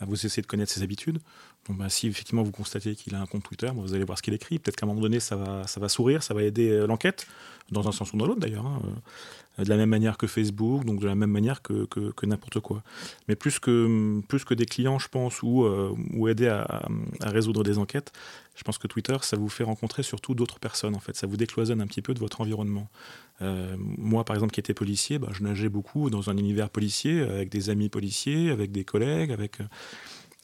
bah, 0.00 0.06
vous 0.08 0.26
essayez 0.26 0.42
de 0.42 0.46
connaître 0.46 0.72
ses 0.72 0.82
habitudes. 0.82 1.18
Bah, 1.68 1.88
si 1.88 2.08
effectivement 2.08 2.42
vous 2.42 2.52
constatez 2.52 2.94
qu'il 2.96 3.14
a 3.14 3.20
un 3.20 3.26
compte 3.26 3.44
Twitter, 3.44 3.66
bah, 3.66 3.74
vous 3.76 3.94
allez 3.94 4.04
voir 4.04 4.18
ce 4.18 4.22
qu'il 4.22 4.34
écrit. 4.34 4.58
Peut-être 4.58 4.76
qu'à 4.76 4.86
un 4.86 4.88
moment 4.88 5.00
donné, 5.00 5.20
ça 5.20 5.36
va, 5.36 5.66
ça 5.66 5.78
va 5.78 5.88
sourire, 5.88 6.22
ça 6.22 6.34
va 6.34 6.42
aider 6.42 6.70
euh, 6.70 6.86
l'enquête, 6.86 7.26
dans 7.70 7.86
un 7.86 7.92
sens 7.92 8.12
ou 8.12 8.16
dans 8.16 8.26
l'autre 8.26 8.40
d'ailleurs. 8.40 8.66
Hein, 8.66 8.80
euh, 8.84 8.90
de 9.58 9.68
la 9.68 9.76
même 9.76 9.88
manière 9.88 10.16
que 10.16 10.26
Facebook, 10.26 10.84
donc 10.84 11.00
de 11.00 11.06
la 11.06 11.14
même 11.14 11.30
manière 11.30 11.62
que, 11.62 11.86
n'importe 12.24 12.60
quoi. 12.60 12.82
Mais 13.28 13.36
plus 13.36 13.58
que, 13.58 14.54
des 14.54 14.66
clients, 14.66 14.98
je 14.98 15.08
pense, 15.08 15.42
ou, 15.42 15.64
euh, 15.64 15.94
aider 16.28 16.48
à, 16.48 16.88
résoudre 17.20 17.62
des 17.62 17.78
enquêtes, 17.78 18.12
je 18.56 18.62
pense 18.62 18.78
que 18.78 18.86
Twitter, 18.86 19.16
ça 19.22 19.36
vous 19.36 19.48
fait 19.48 19.64
rencontrer 19.64 20.02
surtout 20.02 20.34
d'autres 20.34 20.58
personnes, 20.58 20.94
en 20.94 21.00
fait. 21.00 21.16
Ça 21.16 21.26
vous 21.26 21.36
décloisonne 21.36 21.80
un 21.80 21.86
petit 21.86 22.02
peu 22.02 22.14
de 22.14 22.20
votre 22.20 22.40
environnement. 22.40 22.88
moi, 23.40 24.24
par 24.24 24.36
exemple, 24.36 24.52
qui 24.52 24.60
étais 24.60 24.74
policier, 24.74 25.18
bah, 25.18 25.28
je 25.32 25.42
nageais 25.42 25.68
beaucoup 25.68 26.10
dans 26.10 26.30
un 26.30 26.36
univers 26.36 26.70
policier, 26.70 27.22
avec 27.22 27.50
des 27.50 27.70
amis 27.70 27.88
policiers, 27.88 28.50
avec 28.50 28.72
des 28.72 28.84
collègues, 28.84 29.32
avec... 29.32 29.58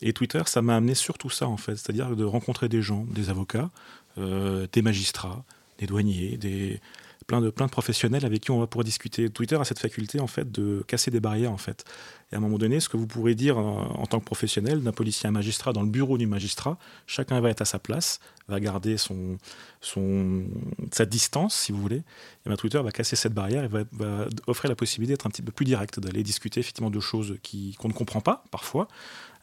Et 0.02 0.12
Twitter, 0.12 0.42
ça 0.46 0.60
m'a 0.62 0.76
amené 0.76 0.94
surtout 0.94 1.30
ça, 1.30 1.48
en 1.48 1.56
fait, 1.56 1.76
c'est-à-dire 1.76 2.14
de 2.14 2.24
rencontrer 2.24 2.68
des 2.68 2.82
gens, 2.82 3.06
des 3.10 3.30
avocats, 3.30 3.70
euh, 4.18 4.66
des 4.72 4.82
magistrats, 4.82 5.44
des 5.78 5.86
douaniers, 5.86 6.36
des, 6.36 6.80
plein, 7.26 7.40
de, 7.40 7.50
plein 7.50 7.66
de 7.66 7.70
professionnels 7.70 8.24
avec 8.24 8.42
qui 8.42 8.50
on 8.50 8.60
va 8.60 8.66
pouvoir 8.66 8.84
discuter. 8.84 9.28
Twitter 9.30 9.56
a 9.56 9.64
cette 9.64 9.78
faculté, 9.78 10.20
en 10.20 10.26
fait, 10.26 10.50
de 10.50 10.84
casser 10.86 11.10
des 11.10 11.20
barrières, 11.20 11.52
en 11.52 11.58
fait. 11.58 11.84
Et 12.32 12.34
à 12.34 12.38
un 12.38 12.40
moment 12.40 12.58
donné, 12.58 12.80
ce 12.80 12.88
que 12.88 12.96
vous 12.96 13.06
pourrez 13.06 13.36
dire 13.36 13.56
en, 13.56 14.04
tant 14.06 14.18
que 14.18 14.24
professionnel, 14.24 14.82
d'un 14.82 14.92
policier 14.92 15.26
à 15.26 15.30
un 15.30 15.32
magistrat, 15.32 15.72
dans 15.72 15.82
le 15.82 15.88
bureau 15.88 16.18
du 16.18 16.26
magistrat, 16.26 16.76
chacun 17.06 17.40
va 17.40 17.50
être 17.50 17.60
à 17.60 17.64
sa 17.64 17.78
place, 17.78 18.18
va 18.48 18.58
garder 18.58 18.96
son, 18.96 19.38
son, 19.80 20.44
sa 20.90 21.06
distance, 21.06 21.54
si 21.54 21.70
vous 21.70 21.80
voulez. 21.80 21.98
Et 22.44 22.48
bien, 22.48 22.56
Twitter 22.56 22.82
va 22.82 22.90
casser 22.90 23.14
cette 23.14 23.32
barrière 23.32 23.62
et 23.62 23.68
va, 23.68 24.26
offrir 24.48 24.68
la 24.68 24.74
possibilité 24.74 25.12
d'être 25.12 25.26
un 25.26 25.30
petit 25.30 25.42
peu 25.42 25.52
plus 25.52 25.64
direct, 25.64 26.00
d'aller 26.00 26.24
discuter 26.24 26.58
effectivement 26.58 26.90
de 26.90 27.00
choses 27.00 27.38
qu'on 27.80 27.88
ne 27.88 27.92
comprend 27.92 28.20
pas 28.20 28.42
parfois, 28.50 28.88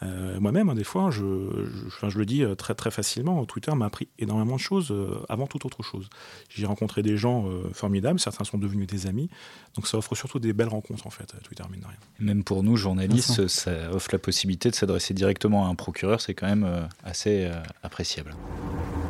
euh, 0.04 0.40
moi-même, 0.40 0.70
hein, 0.70 0.76
des 0.76 0.84
fois, 0.84 1.12
je, 1.12 1.70
je, 2.02 2.18
le 2.18 2.26
dis 2.26 2.44
euh, 2.44 2.56
très 2.56 2.76
très 2.76 2.92
facilement, 2.92 3.46
Twitter 3.46 3.74
m'a 3.76 3.86
appris 3.86 4.10
énormément 4.20 4.56
de 4.56 4.62
choses 4.62 4.92
euh, 4.92 5.24
avant 5.30 5.48
toute 5.48 5.66
autre 5.66 5.84
chose. 5.84 6.10
J'ai 6.50 6.66
rencontré 6.66 7.02
des 7.02 7.18
gens 7.18 7.50
formidables, 7.74 8.20
certains 8.20 8.44
sont 8.44 8.58
devenus 8.58 8.88
des 8.88 9.08
amis, 9.08 9.30
donc 9.76 9.88
ça 9.88 9.98
offre 9.98 10.16
surtout 10.16 10.40
des 10.40 10.54
belles 10.54 10.68
rencontres 10.68 11.08
en 11.08 11.10
fait, 11.10 11.34
Twitter, 11.44 11.64
mine 11.72 11.82
de 11.82 11.86
rien. 11.86 11.98
Même 12.20 12.44
pour 12.44 12.64
nous, 12.64 12.73
journalistes, 12.76 13.48
ça 13.48 13.72
offre 13.92 14.10
la 14.12 14.20
possibilité 14.20 14.70
de 14.70 14.76
s'adresser 14.76 15.14
directement 15.14 15.66
à 15.66 15.70
un 15.70 15.76
procureur, 15.76 16.22
c'est 16.22 16.34
quand 16.34 16.48
même 16.48 16.88
assez 17.04 17.50
appréciable. 17.84 18.34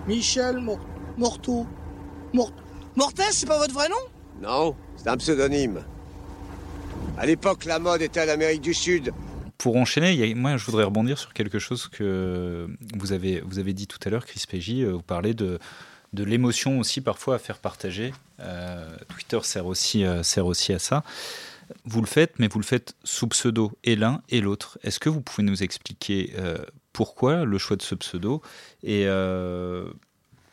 Michel 0.08 0.60
Morteau. 1.18 1.66
Mortes, 2.34 3.22
c'est 3.32 3.48
pas 3.48 3.58
votre 3.58 3.74
vrai 3.74 3.90
nom? 3.90 3.96
Non, 4.42 4.76
c'est 4.98 5.08
un 5.08 5.18
pseudonyme. 5.18 5.82
À 7.18 7.26
l'époque, 7.26 7.66
la 7.66 7.80
mode 7.80 8.02
était 8.02 8.20
à 8.20 8.26
l'Amérique 8.26 8.62
du 8.62 8.74
Sud 8.74 9.14
pour 9.64 9.78
enchaîner, 9.78 10.36
moi, 10.36 10.58
je 10.58 10.66
voudrais 10.66 10.84
rebondir 10.84 11.18
sur 11.18 11.32
quelque 11.34 11.58
chose 11.58 11.88
que 11.88 12.68
vous 12.98 13.14
avez, 13.14 13.40
vous 13.40 13.60
avez 13.60 13.72
dit 13.72 13.88
tout 13.88 14.00
à 14.04 14.10
l'heure, 14.10 14.26
Chris 14.26 14.44
Pégy. 14.46 14.84
Euh, 14.84 14.92
vous 14.92 15.02
parlez 15.02 15.34
de, 15.34 15.58
de 16.12 16.24
l'émotion 16.26 16.80
aussi 16.80 17.00
parfois 17.00 17.36
à 17.36 17.40
faire 17.40 17.60
partager. 17.60 18.14
Euh, 18.42 18.94
Twitter 19.08 19.40
sert 19.44 19.66
aussi, 19.66 20.04
euh, 20.04 20.22
sert 20.22 20.48
aussi 20.48 20.74
à 20.74 20.80
ça. 20.80 21.04
Vous 21.86 22.02
le 22.02 22.08
faites, 22.08 22.40
mais 22.40 22.48
vous 22.48 22.60
le 22.60 22.66
faites 22.66 22.96
sous 23.04 23.28
pseudo, 23.28 23.72
et 23.84 23.96
l'un 23.96 24.22
et 24.30 24.42
l'autre. 24.42 24.78
Est-ce 24.84 25.00
que 25.00 25.10
vous 25.10 25.22
pouvez 25.22 25.44
nous 25.44 25.64
expliquer 25.64 26.34
pourquoi 26.92 27.46
le 27.46 27.58
choix 27.58 27.76
de 27.78 27.82
ce 27.82 27.96
pseudo 27.96 28.42
et 28.84 29.04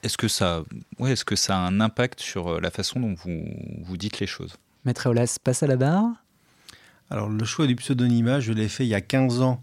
est-ce 0.03 0.17
que 0.17 0.29
ça, 0.29 0.65
ouais, 0.99 1.13
est-ce 1.13 1.27
que 1.27 1.37
ça 1.37 1.57
a 1.57 1.61
un 1.61 1.79
impact 1.79 2.21
sur 2.21 2.59
la 2.59 2.71
façon 2.71 3.01
dont 3.01 3.15
vous, 3.15 3.45
vous 3.83 3.97
dites 3.99 4.19
les 4.19 4.27
choses? 4.27 4.57
Maître 4.87 5.07
Eolas 5.07 5.37
passe 5.45 5.63
à 5.63 5.67
la 5.67 5.77
barre. 5.77 6.07
Alors, 7.11 7.29
le 7.29 7.45
choix 7.45 7.67
du 7.67 7.77
pseudonymat, 7.77 8.41
je 8.41 8.53
l'ai 8.53 8.69
fait 8.69 8.87
il 8.87 8.89
y 8.89 8.95
a 8.95 9.03
15 9.03 9.43
ans. 9.43 9.61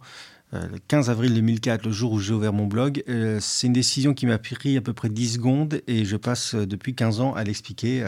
Euh, 0.53 0.65
le 0.71 0.79
15 0.88 1.10
avril 1.10 1.33
2004, 1.33 1.86
le 1.86 1.91
jour 1.91 2.13
où 2.13 2.19
j'ai 2.19 2.33
ouvert 2.33 2.53
mon 2.53 2.67
blog, 2.67 3.03
euh, 3.10 3.38
c'est 3.41 3.67
une 3.67 3.73
décision 3.73 4.13
qui 4.13 4.25
m'a 4.25 4.38
pris 4.38 4.77
à 4.77 4.81
peu 4.81 4.93
près 4.93 5.10
10 5.10 5.33
secondes 5.33 5.81
et 5.88 6.05
je 6.05 6.15
passe 6.15 6.55
euh, 6.55 6.65
depuis 6.65 6.95
15 6.95 7.19
ans 7.19 7.33
à 7.33 7.43
l'expliquer. 7.43 8.03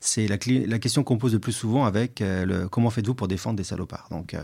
c'est 0.00 0.28
la, 0.28 0.38
question 0.38 1.02
qu'on 1.02 1.18
pose 1.18 1.32
le 1.32 1.40
plus 1.40 1.52
souvent 1.52 1.84
avec 1.84 2.20
le, 2.20 2.66
comment 2.68 2.90
faites-vous 2.90 3.14
pour 3.14 3.28
défendre 3.28 3.56
des 3.56 3.64
salopards? 3.64 4.08
Donc, 4.10 4.36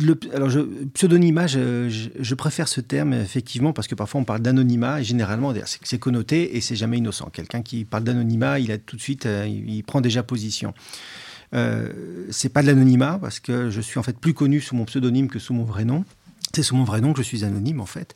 le, 0.00 0.18
alors, 0.34 0.50
je, 0.50 0.60
pseudonymat, 0.94 1.46
je, 1.46 2.34
préfère 2.34 2.68
ce 2.68 2.80
terme, 2.80 3.12
effectivement, 3.14 3.72
parce 3.72 3.88
que 3.88 3.94
parfois 3.94 4.20
on 4.20 4.24
parle 4.24 4.40
d'anonymat, 4.40 5.00
et 5.00 5.04
généralement, 5.04 5.52
c'est 5.64 5.98
connoté 5.98 6.56
et 6.56 6.60
c'est 6.60 6.76
jamais 6.76 6.98
innocent. 6.98 7.30
Quelqu'un 7.30 7.62
qui 7.62 7.84
parle 7.84 8.04
d'anonymat, 8.04 8.58
il 8.58 8.70
a 8.70 8.78
tout 8.78 8.96
de 8.96 9.00
suite, 9.00 9.26
euh, 9.26 9.46
il, 9.46 9.82
prend 9.82 10.00
déjà 10.00 10.22
position. 10.22 10.74
Euh, 11.54 11.92
c'est 12.30 12.48
pas 12.48 12.62
de 12.62 12.66
l'anonymat, 12.66 13.18
parce 13.20 13.40
que 13.40 13.70
je 13.70 13.80
suis 13.80 13.98
en 13.98 14.02
fait 14.02 14.18
plus 14.18 14.34
connu 14.34 14.60
sous 14.60 14.74
mon 14.74 14.84
pseudonyme 14.84 15.28
que 15.28 15.38
sous 15.38 15.54
mon 15.54 15.64
vrai 15.64 15.84
nom. 15.84 16.04
C'est 16.54 16.62
sous 16.62 16.76
mon 16.76 16.84
vrai 16.84 17.00
nom 17.00 17.12
que 17.12 17.22
je 17.22 17.26
suis 17.26 17.44
anonyme, 17.44 17.80
en 17.80 17.86
fait. 17.86 18.14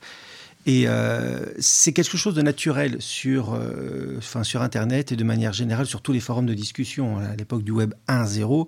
Et 0.66 0.88
euh, 0.88 1.44
c'est 1.60 1.92
quelque 1.92 2.16
chose 2.16 2.34
de 2.34 2.42
naturel 2.42 2.96
sur, 2.98 3.54
euh, 3.54 4.16
enfin, 4.18 4.42
sur 4.42 4.62
Internet 4.62 5.12
et 5.12 5.16
de 5.16 5.22
manière 5.22 5.52
générale 5.52 5.86
sur 5.86 6.02
tous 6.02 6.12
les 6.12 6.18
forums 6.18 6.44
de 6.44 6.54
discussion. 6.54 7.18
À 7.18 7.36
l'époque 7.36 7.62
du 7.62 7.70
Web 7.70 7.94
1.0, 8.08 8.66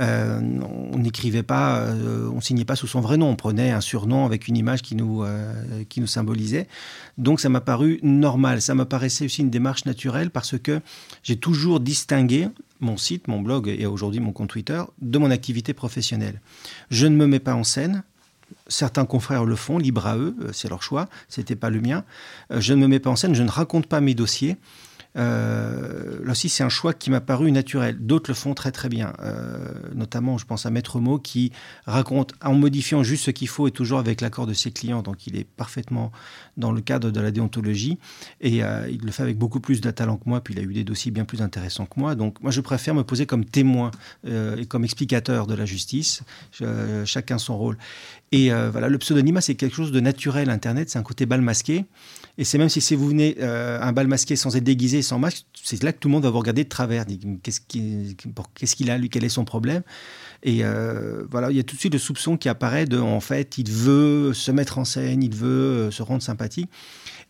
euh, 0.00 0.40
on 0.62 0.98
n'écrivait 0.98 1.42
pas, 1.42 1.86
on 2.34 2.40
signait 2.40 2.64
pas 2.64 2.76
sous 2.76 2.86
son 2.86 3.02
vrai 3.02 3.18
nom. 3.18 3.28
On 3.28 3.36
prenait 3.36 3.72
un 3.72 3.82
surnom 3.82 4.24
avec 4.24 4.48
une 4.48 4.56
image 4.56 4.80
qui 4.80 4.96
nous, 4.96 5.22
qui 5.90 6.00
nous 6.00 6.06
symbolisait. 6.06 6.66
Donc 7.18 7.40
ça 7.40 7.50
m'a 7.50 7.60
paru 7.60 8.00
normal. 8.02 8.62
Ça 8.62 8.74
m'a 8.74 8.86
paraissait 8.86 9.26
aussi 9.26 9.42
une 9.42 9.50
démarche 9.50 9.84
naturelle 9.84 10.30
parce 10.30 10.58
que 10.58 10.80
j'ai 11.22 11.36
toujours 11.36 11.78
distingué 11.78 12.48
mon 12.84 12.96
site, 12.96 13.28
mon 13.28 13.40
blog 13.40 13.68
et 13.68 13.86
aujourd'hui 13.86 14.20
mon 14.20 14.32
compte 14.32 14.50
Twitter 14.50 14.82
de 15.00 15.18
mon 15.18 15.30
activité 15.30 15.74
professionnelle. 15.74 16.40
Je 16.90 17.06
ne 17.06 17.16
me 17.16 17.26
mets 17.26 17.40
pas 17.40 17.54
en 17.54 17.64
scène, 17.64 18.04
Certains 18.68 19.04
confrères 19.04 19.44
le 19.44 19.56
font, 19.56 19.78
libre 19.78 20.06
à 20.06 20.16
eux, 20.16 20.34
euh, 20.40 20.50
c'est 20.52 20.68
leur 20.68 20.82
choix, 20.82 21.08
c'était 21.28 21.56
pas 21.56 21.70
le 21.70 21.80
mien. 21.80 22.04
Euh, 22.50 22.60
je 22.60 22.72
ne 22.72 22.80
me 22.80 22.88
mets 22.88 22.98
pas 22.98 23.10
en 23.10 23.16
scène, 23.16 23.34
je 23.34 23.42
ne 23.42 23.50
raconte 23.50 23.86
pas 23.86 24.00
mes 24.00 24.14
dossiers. 24.14 24.56
Euh, 25.16 26.24
là 26.24 26.32
aussi, 26.32 26.48
c'est 26.48 26.64
un 26.64 26.68
choix 26.68 26.92
qui 26.92 27.10
m'a 27.10 27.20
paru 27.20 27.52
naturel. 27.52 27.96
D'autres 28.00 28.30
le 28.30 28.34
font 28.34 28.54
très 28.54 28.72
très 28.72 28.88
bien. 28.88 29.12
Euh, 29.20 29.72
notamment, 29.94 30.38
je 30.38 30.46
pense 30.46 30.66
à 30.66 30.70
Maître 30.70 30.98
Mot 31.00 31.18
qui 31.18 31.52
raconte 31.86 32.34
en 32.42 32.54
modifiant 32.54 33.02
juste 33.02 33.24
ce 33.24 33.30
qu'il 33.30 33.48
faut 33.48 33.68
et 33.68 33.70
toujours 33.70 33.98
avec 33.98 34.20
l'accord 34.20 34.46
de 34.46 34.54
ses 34.54 34.70
clients. 34.70 35.02
Donc, 35.02 35.26
il 35.26 35.36
est 35.36 35.44
parfaitement 35.44 36.10
dans 36.56 36.72
le 36.72 36.80
cadre 36.80 37.10
de 37.10 37.20
la 37.20 37.30
déontologie 37.30 37.98
et 38.40 38.64
euh, 38.64 38.88
il 38.90 39.02
le 39.02 39.12
fait 39.12 39.22
avec 39.22 39.38
beaucoup 39.38 39.60
plus 39.60 39.80
de 39.80 39.90
talent 39.90 40.16
que 40.16 40.28
moi. 40.28 40.40
Puis, 40.40 40.54
il 40.54 40.60
a 40.60 40.62
eu 40.62 40.72
des 40.72 40.84
dossiers 40.84 41.10
bien 41.10 41.24
plus 41.24 41.42
intéressants 41.42 41.86
que 41.86 41.98
moi. 42.00 42.14
Donc, 42.14 42.40
moi, 42.42 42.50
je 42.50 42.60
préfère 42.60 42.94
me 42.94 43.04
poser 43.04 43.26
comme 43.26 43.44
témoin 43.44 43.90
et 44.26 44.66
comme 44.66 44.84
explicateur 44.84 45.46
de 45.46 45.54
la 45.54 45.64
justice. 45.64 46.22
chacun 47.04 47.38
son 47.38 47.56
rôle. 47.56 47.78
Et 48.32 48.50
voilà, 48.50 48.88
le 48.88 48.98
pseudonyme, 48.98 49.40
c'est 49.40 49.54
quelque 49.54 49.76
chose 49.76 49.92
de 49.92 50.00
naturel. 50.00 50.50
Internet, 50.50 50.90
c'est 50.90 50.98
un 50.98 51.02
côté 51.02 51.26
bal 51.26 51.40
masqué. 51.40 51.84
Et 52.36 52.44
c'est 52.44 52.58
même 52.58 52.68
si, 52.68 52.94
vous 52.94 53.08
venez 53.08 53.40
un 53.40 53.92
bal 53.92 54.08
masqué 54.08 54.36
sans 54.36 54.56
être 54.56 54.64
déguisé, 54.64 55.02
sans 55.02 55.18
masque, 55.18 55.46
c'est 55.62 55.82
là 55.82 55.92
que 55.92 55.98
tout 55.98 56.08
le 56.08 56.12
monde 56.12 56.24
va 56.24 56.30
vous 56.30 56.38
regarder 56.38 56.64
de 56.64 56.68
travers. 56.68 57.04
Qu'est-ce 57.42 57.60
qu'il 58.76 58.90
a, 58.90 58.98
lui 58.98 59.08
Quel 59.08 59.24
est 59.24 59.28
son 59.28 59.44
problème? 59.44 59.82
Et 60.44 60.62
euh, 60.62 61.24
voilà, 61.30 61.50
il 61.50 61.56
y 61.56 61.60
a 61.60 61.62
tout 61.62 61.74
de 61.74 61.80
suite 61.80 61.94
le 61.94 61.98
soupçon 61.98 62.36
qui 62.36 62.50
apparaît 62.50 62.84
de, 62.84 62.98
en 62.98 63.20
fait, 63.20 63.56
il 63.56 63.70
veut 63.70 64.34
se 64.34 64.50
mettre 64.50 64.76
en 64.76 64.84
scène, 64.84 65.22
il 65.22 65.34
veut 65.34 65.48
euh, 65.48 65.90
se 65.90 66.02
rendre 66.02 66.22
sympathique. 66.22 66.68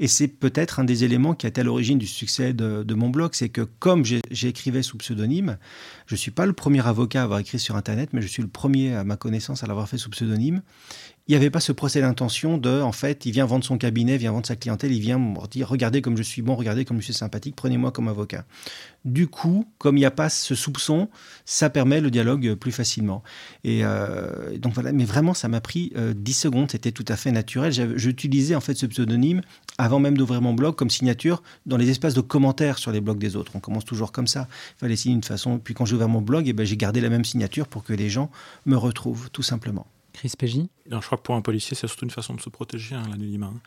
Et 0.00 0.08
c'est 0.08 0.26
peut-être 0.26 0.80
un 0.80 0.84
des 0.84 1.04
éléments 1.04 1.34
qui 1.34 1.46
a 1.46 1.48
été 1.48 1.60
à 1.60 1.64
l'origine 1.64 1.96
du 1.96 2.08
succès 2.08 2.52
de, 2.52 2.94
mon 2.94 3.10
blog, 3.10 3.30
c'est 3.34 3.48
que 3.48 3.60
comme 3.60 4.04
j'écrivais 4.04 4.82
sous 4.82 4.98
pseudonyme, 4.98 5.58
je 6.06 6.14
ne 6.14 6.18
suis 6.18 6.32
pas 6.32 6.46
le 6.46 6.52
premier 6.52 6.84
avocat 6.84 7.20
à 7.20 7.24
avoir 7.24 7.38
écrit 7.38 7.60
sur 7.60 7.76
Internet, 7.76 8.10
mais 8.12 8.20
je 8.20 8.26
suis 8.26 8.42
le 8.42 8.48
premier 8.48 8.94
à 8.94 9.04
ma 9.04 9.16
connaissance 9.16 9.62
à 9.62 9.68
l'avoir 9.68 9.88
fait 9.88 9.98
sous 9.98 10.10
pseudonyme 10.10 10.62
il 11.26 11.32
n'y 11.32 11.36
avait 11.36 11.48
pas 11.48 11.60
ce 11.60 11.72
procès 11.72 12.02
d'intention 12.02 12.58
de, 12.58 12.82
en 12.82 12.92
fait, 12.92 13.24
il 13.24 13.32
vient 13.32 13.46
vendre 13.46 13.64
son 13.64 13.78
cabinet, 13.78 14.18
vient 14.18 14.32
vendre 14.32 14.46
sa 14.46 14.56
clientèle, 14.56 14.92
il 14.92 15.00
vient 15.00 15.18
me 15.18 15.46
dire, 15.48 15.66
regardez 15.68 16.02
comme 16.02 16.18
je 16.18 16.22
suis 16.22 16.42
bon, 16.42 16.54
regardez 16.54 16.84
comme 16.84 16.98
je 16.98 17.04
suis 17.04 17.14
sympathique, 17.14 17.56
prenez-moi 17.56 17.92
comme 17.92 18.08
avocat. 18.08 18.44
Du 19.06 19.26
coup, 19.26 19.66
comme 19.78 19.96
il 19.96 20.00
n'y 20.00 20.06
a 20.06 20.10
pas 20.10 20.28
ce 20.28 20.54
soupçon, 20.54 21.08
ça 21.46 21.70
permet 21.70 22.02
le 22.02 22.10
dialogue 22.10 22.54
plus 22.56 22.72
facilement. 22.72 23.22
Et 23.64 23.80
euh, 23.84 24.58
donc 24.58 24.74
voilà, 24.74 24.92
mais 24.92 25.06
vraiment, 25.06 25.32
ça 25.32 25.48
m'a 25.48 25.62
pris 25.62 25.92
10 25.96 25.96
euh, 25.96 26.14
secondes, 26.34 26.70
c'était 26.70 26.92
tout 26.92 27.06
à 27.08 27.16
fait 27.16 27.32
naturel. 27.32 27.72
J'utilisais 27.96 28.54
en 28.54 28.60
fait 28.60 28.74
ce 28.74 28.84
pseudonyme 28.84 29.40
avant 29.78 30.00
même 30.00 30.18
d'ouvrir 30.18 30.42
mon 30.42 30.52
blog 30.52 30.74
comme 30.74 30.90
signature 30.90 31.42
dans 31.64 31.78
les 31.78 31.88
espaces 31.88 32.14
de 32.14 32.20
commentaires 32.20 32.76
sur 32.76 32.92
les 32.92 33.00
blogs 33.00 33.18
des 33.18 33.34
autres. 33.34 33.52
On 33.54 33.60
commence 33.60 33.86
toujours 33.86 34.12
comme 34.12 34.26
ça. 34.26 34.46
Il 34.76 34.80
fallait 34.80 34.96
signer 34.96 35.14
une 35.14 35.24
façon. 35.24 35.58
Puis 35.58 35.72
quand 35.72 35.86
j'ai 35.86 35.94
ouvert 35.94 36.08
mon 36.08 36.20
blog, 36.20 36.48
eh 36.48 36.52
ben, 36.52 36.66
j'ai 36.66 36.76
gardé 36.76 37.00
la 37.00 37.08
même 37.08 37.24
signature 37.24 37.66
pour 37.66 37.82
que 37.82 37.94
les 37.94 38.10
gens 38.10 38.30
me 38.66 38.76
retrouvent, 38.76 39.30
tout 39.30 39.42
simplement. 39.42 39.86
Chris 40.14 40.32
Pégy 40.38 40.70
Je 40.90 40.96
crois 40.98 41.18
que 41.18 41.22
pour 41.22 41.34
un 41.34 41.42
policier, 41.42 41.76
c'est 41.76 41.86
surtout 41.86 42.04
une 42.04 42.10
façon 42.10 42.34
de 42.34 42.40
se 42.40 42.48
protéger, 42.48 42.94
hein, 42.94 43.02
l'anonymat. 43.10 43.48
Hein. 43.48 43.60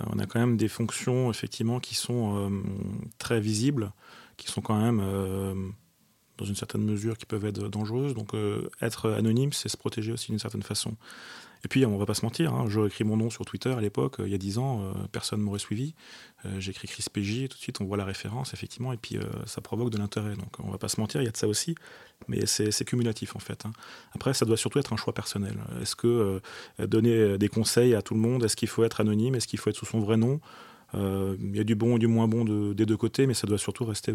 Euh, 0.00 0.04
on 0.12 0.18
a 0.18 0.26
quand 0.26 0.40
même 0.40 0.56
des 0.56 0.68
fonctions, 0.68 1.30
effectivement, 1.30 1.80
qui 1.80 1.94
sont 1.94 2.36
euh, 2.36 2.62
très 3.18 3.40
visibles, 3.40 3.92
qui 4.36 4.48
sont 4.48 4.60
quand 4.60 4.78
même, 4.78 5.00
euh, 5.02 5.54
dans 6.36 6.44
une 6.44 6.56
certaine 6.56 6.82
mesure, 6.82 7.16
qui 7.16 7.26
peuvent 7.26 7.44
être 7.46 7.68
dangereuses. 7.68 8.14
Donc, 8.14 8.32
être 8.82 9.10
anonyme, 9.12 9.52
c'est 9.52 9.68
se 9.68 9.76
protéger 9.76 10.12
aussi 10.12 10.32
d'une 10.32 10.40
certaine 10.40 10.64
façon. 10.64 10.96
Et 11.64 11.68
puis, 11.68 11.86
on 11.86 11.96
va 11.96 12.06
pas 12.06 12.14
se 12.14 12.24
mentir, 12.24 12.52
hein, 12.54 12.66
j'aurais 12.68 12.88
écrit 12.88 13.04
mon 13.04 13.16
nom 13.16 13.30
sur 13.30 13.44
Twitter 13.44 13.70
à 13.70 13.80
l'époque, 13.80 14.16
il 14.18 14.28
y 14.28 14.34
a 14.34 14.38
10 14.38 14.58
ans, 14.58 14.92
personne 15.12 15.40
ne 15.40 15.44
m'aurait 15.44 15.58
suivi. 15.58 15.94
Euh, 16.46 16.60
j'écris 16.60 16.88
Chris 16.88 17.04
PJ, 17.10 17.48
tout 17.48 17.56
de 17.56 17.62
suite 17.62 17.80
on 17.80 17.84
voit 17.84 17.96
la 17.96 18.04
référence, 18.04 18.52
effectivement, 18.52 18.92
et 18.92 18.96
puis 18.96 19.16
euh, 19.16 19.22
ça 19.46 19.60
provoque 19.60 19.90
de 19.90 19.98
l'intérêt. 19.98 20.34
Donc 20.34 20.58
on 20.62 20.70
va 20.70 20.78
pas 20.78 20.88
se 20.88 21.00
mentir, 21.00 21.22
il 21.22 21.24
y 21.24 21.28
a 21.28 21.30
de 21.30 21.36
ça 21.36 21.48
aussi, 21.48 21.74
mais 22.28 22.46
c'est 22.46 22.84
cumulatif 22.84 23.36
en 23.36 23.38
fait. 23.38 23.64
Hein. 23.66 23.72
Après, 24.12 24.34
ça 24.34 24.44
doit 24.44 24.56
surtout 24.56 24.78
être 24.78 24.92
un 24.92 24.96
choix 24.96 25.14
personnel. 25.14 25.56
Est-ce 25.80 25.96
que 25.96 26.40
euh, 26.78 26.86
donner 26.86 27.38
des 27.38 27.48
conseils 27.48 27.94
à 27.94 28.02
tout 28.02 28.14
le 28.14 28.20
monde, 28.20 28.44
est-ce 28.44 28.56
qu'il 28.56 28.68
faut 28.68 28.84
être 28.84 29.00
anonyme, 29.00 29.34
est-ce 29.34 29.48
qu'il 29.48 29.58
faut 29.58 29.70
être 29.70 29.76
sous 29.76 29.86
son 29.86 30.00
vrai 30.00 30.16
nom? 30.16 30.40
Il 30.96 31.56
y 31.56 31.58
a 31.58 31.64
du 31.64 31.74
bon 31.74 31.96
et 31.96 31.98
du 31.98 32.06
moins 32.06 32.28
bon 32.28 32.44
des 32.44 32.86
deux 32.86 32.96
côtés, 32.96 33.26
mais 33.26 33.34
ça 33.34 33.48
doit 33.48 33.58
surtout 33.58 33.84
rester 33.84 34.14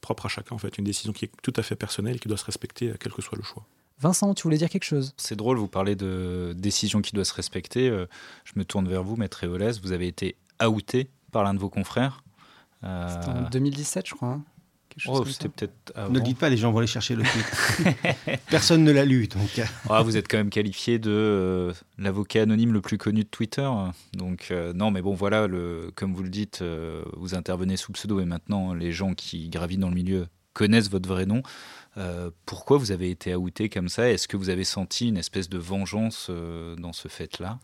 propre 0.00 0.26
à 0.26 0.28
chacun, 0.28 0.54
en 0.54 0.58
fait. 0.58 0.78
Une 0.78 0.84
décision 0.84 1.12
qui 1.12 1.24
est 1.24 1.30
tout 1.42 1.52
à 1.56 1.64
fait 1.64 1.74
personnelle 1.74 2.20
qui 2.20 2.28
doit 2.28 2.36
se 2.36 2.44
respecter, 2.44 2.92
quel 3.00 3.12
que 3.12 3.22
soit 3.22 3.36
le 3.36 3.42
choix. 3.42 3.66
Vincent, 3.98 4.34
tu 4.34 4.42
voulais 4.42 4.58
dire 4.58 4.68
quelque 4.68 4.84
chose? 4.84 5.14
C'est 5.16 5.36
drôle, 5.36 5.56
vous 5.58 5.68
parlez 5.68 5.96
de 5.96 6.54
décision 6.56 7.00
qui 7.00 7.14
doit 7.14 7.24
se 7.24 7.34
respecter. 7.34 7.88
Je 8.44 8.52
me 8.56 8.64
tourne 8.64 8.88
vers 8.88 9.02
vous, 9.02 9.16
Maître 9.16 9.44
Eolès. 9.44 9.80
Vous 9.80 9.92
avez 9.92 10.06
été 10.06 10.36
outé 10.62 11.08
par 11.32 11.44
l'un 11.44 11.54
de 11.54 11.58
vos 11.58 11.70
confrères. 11.70 12.22
C'était 12.82 13.28
en 13.28 13.48
2017, 13.50 14.06
je 14.06 14.14
crois. 14.14 14.28
Hein. 14.28 14.44
Oh, 15.06 15.24
c'était 15.26 15.48
peut-être 15.48 16.10
Ne 16.10 16.20
dites 16.20 16.38
pas, 16.38 16.48
les 16.48 16.56
gens 16.56 16.72
vont 16.72 16.78
aller 16.78 16.86
chercher 16.86 17.16
le 17.16 17.22
tweet. 17.22 18.40
Personne 18.50 18.82
ne 18.82 18.92
l'a 18.92 19.04
lu, 19.04 19.28
donc. 19.28 19.60
Ah, 19.90 20.02
vous 20.02 20.16
êtes 20.16 20.26
quand 20.28 20.38
même 20.38 20.50
qualifié 20.50 20.98
de 20.98 21.10
euh, 21.10 21.72
l'avocat 21.98 22.42
anonyme 22.42 22.72
le 22.72 22.80
plus 22.80 22.96
connu 22.96 23.22
de 23.22 23.28
Twitter. 23.28 23.68
Donc, 24.14 24.48
euh, 24.50 24.72
non, 24.72 24.90
mais 24.90 25.02
bon, 25.02 25.14
voilà, 25.14 25.46
le, 25.46 25.90
comme 25.94 26.14
vous 26.14 26.22
le 26.22 26.30
dites, 26.30 26.60
euh, 26.62 27.04
vous 27.16 27.34
intervenez 27.34 27.76
sous 27.76 27.92
pseudo 27.92 28.20
et 28.20 28.24
maintenant, 28.24 28.72
les 28.72 28.92
gens 28.92 29.12
qui 29.14 29.48
gravitent 29.48 29.80
dans 29.80 29.90
le 29.90 29.94
milieu 29.94 30.26
connaissent 30.56 30.90
votre 30.90 31.08
vrai 31.08 31.26
nom. 31.26 31.42
pourquoi 32.46 32.78
vous 32.78 32.90
avez 32.90 33.10
été 33.10 33.34
outé 33.34 33.68
comme 33.68 33.88
ça? 33.88 34.10
Est-ce 34.10 34.26
que 34.28 34.36
vous 34.36 34.48
avez 34.48 34.64
senti 34.64 35.08
une 35.08 35.18
espèce 35.18 35.48
de 35.48 35.58
vengeance 35.58 36.30
dans 36.78 36.92
ce 36.92 37.08
fait-là? 37.08 37.58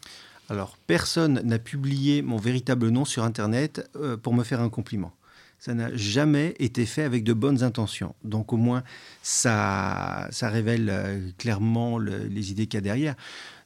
Alors, 0.53 0.77
personne 0.87 1.41
n'a 1.45 1.59
publié 1.59 2.21
mon 2.21 2.37
véritable 2.37 2.89
nom 2.89 3.07
sur 3.07 3.25
Internet 3.25 3.89
euh, 3.97 4.19
pour 4.19 4.35
me 4.35 4.45
faire 4.45 4.61
un 4.61 4.69
compliment. 4.69 5.15
Ça 5.59 5.73
n'a 5.73 5.95
jamais 5.97 6.55
été 6.59 6.85
fait 6.85 7.05
avec 7.05 7.25
de 7.25 7.33
bonnes 7.33 7.63
intentions. 7.63 8.15
Donc, 8.23 8.53
au 8.53 8.59
moins, 8.59 8.83
ça, 9.23 10.29
ça 10.31 10.51
révèle 10.51 10.91
euh, 10.91 11.31
clairement 11.39 11.99
les 11.99 12.51
idées 12.51 12.67
qu'il 12.67 12.77
y 12.77 12.79
a 12.79 12.81
derrière. 12.83 13.15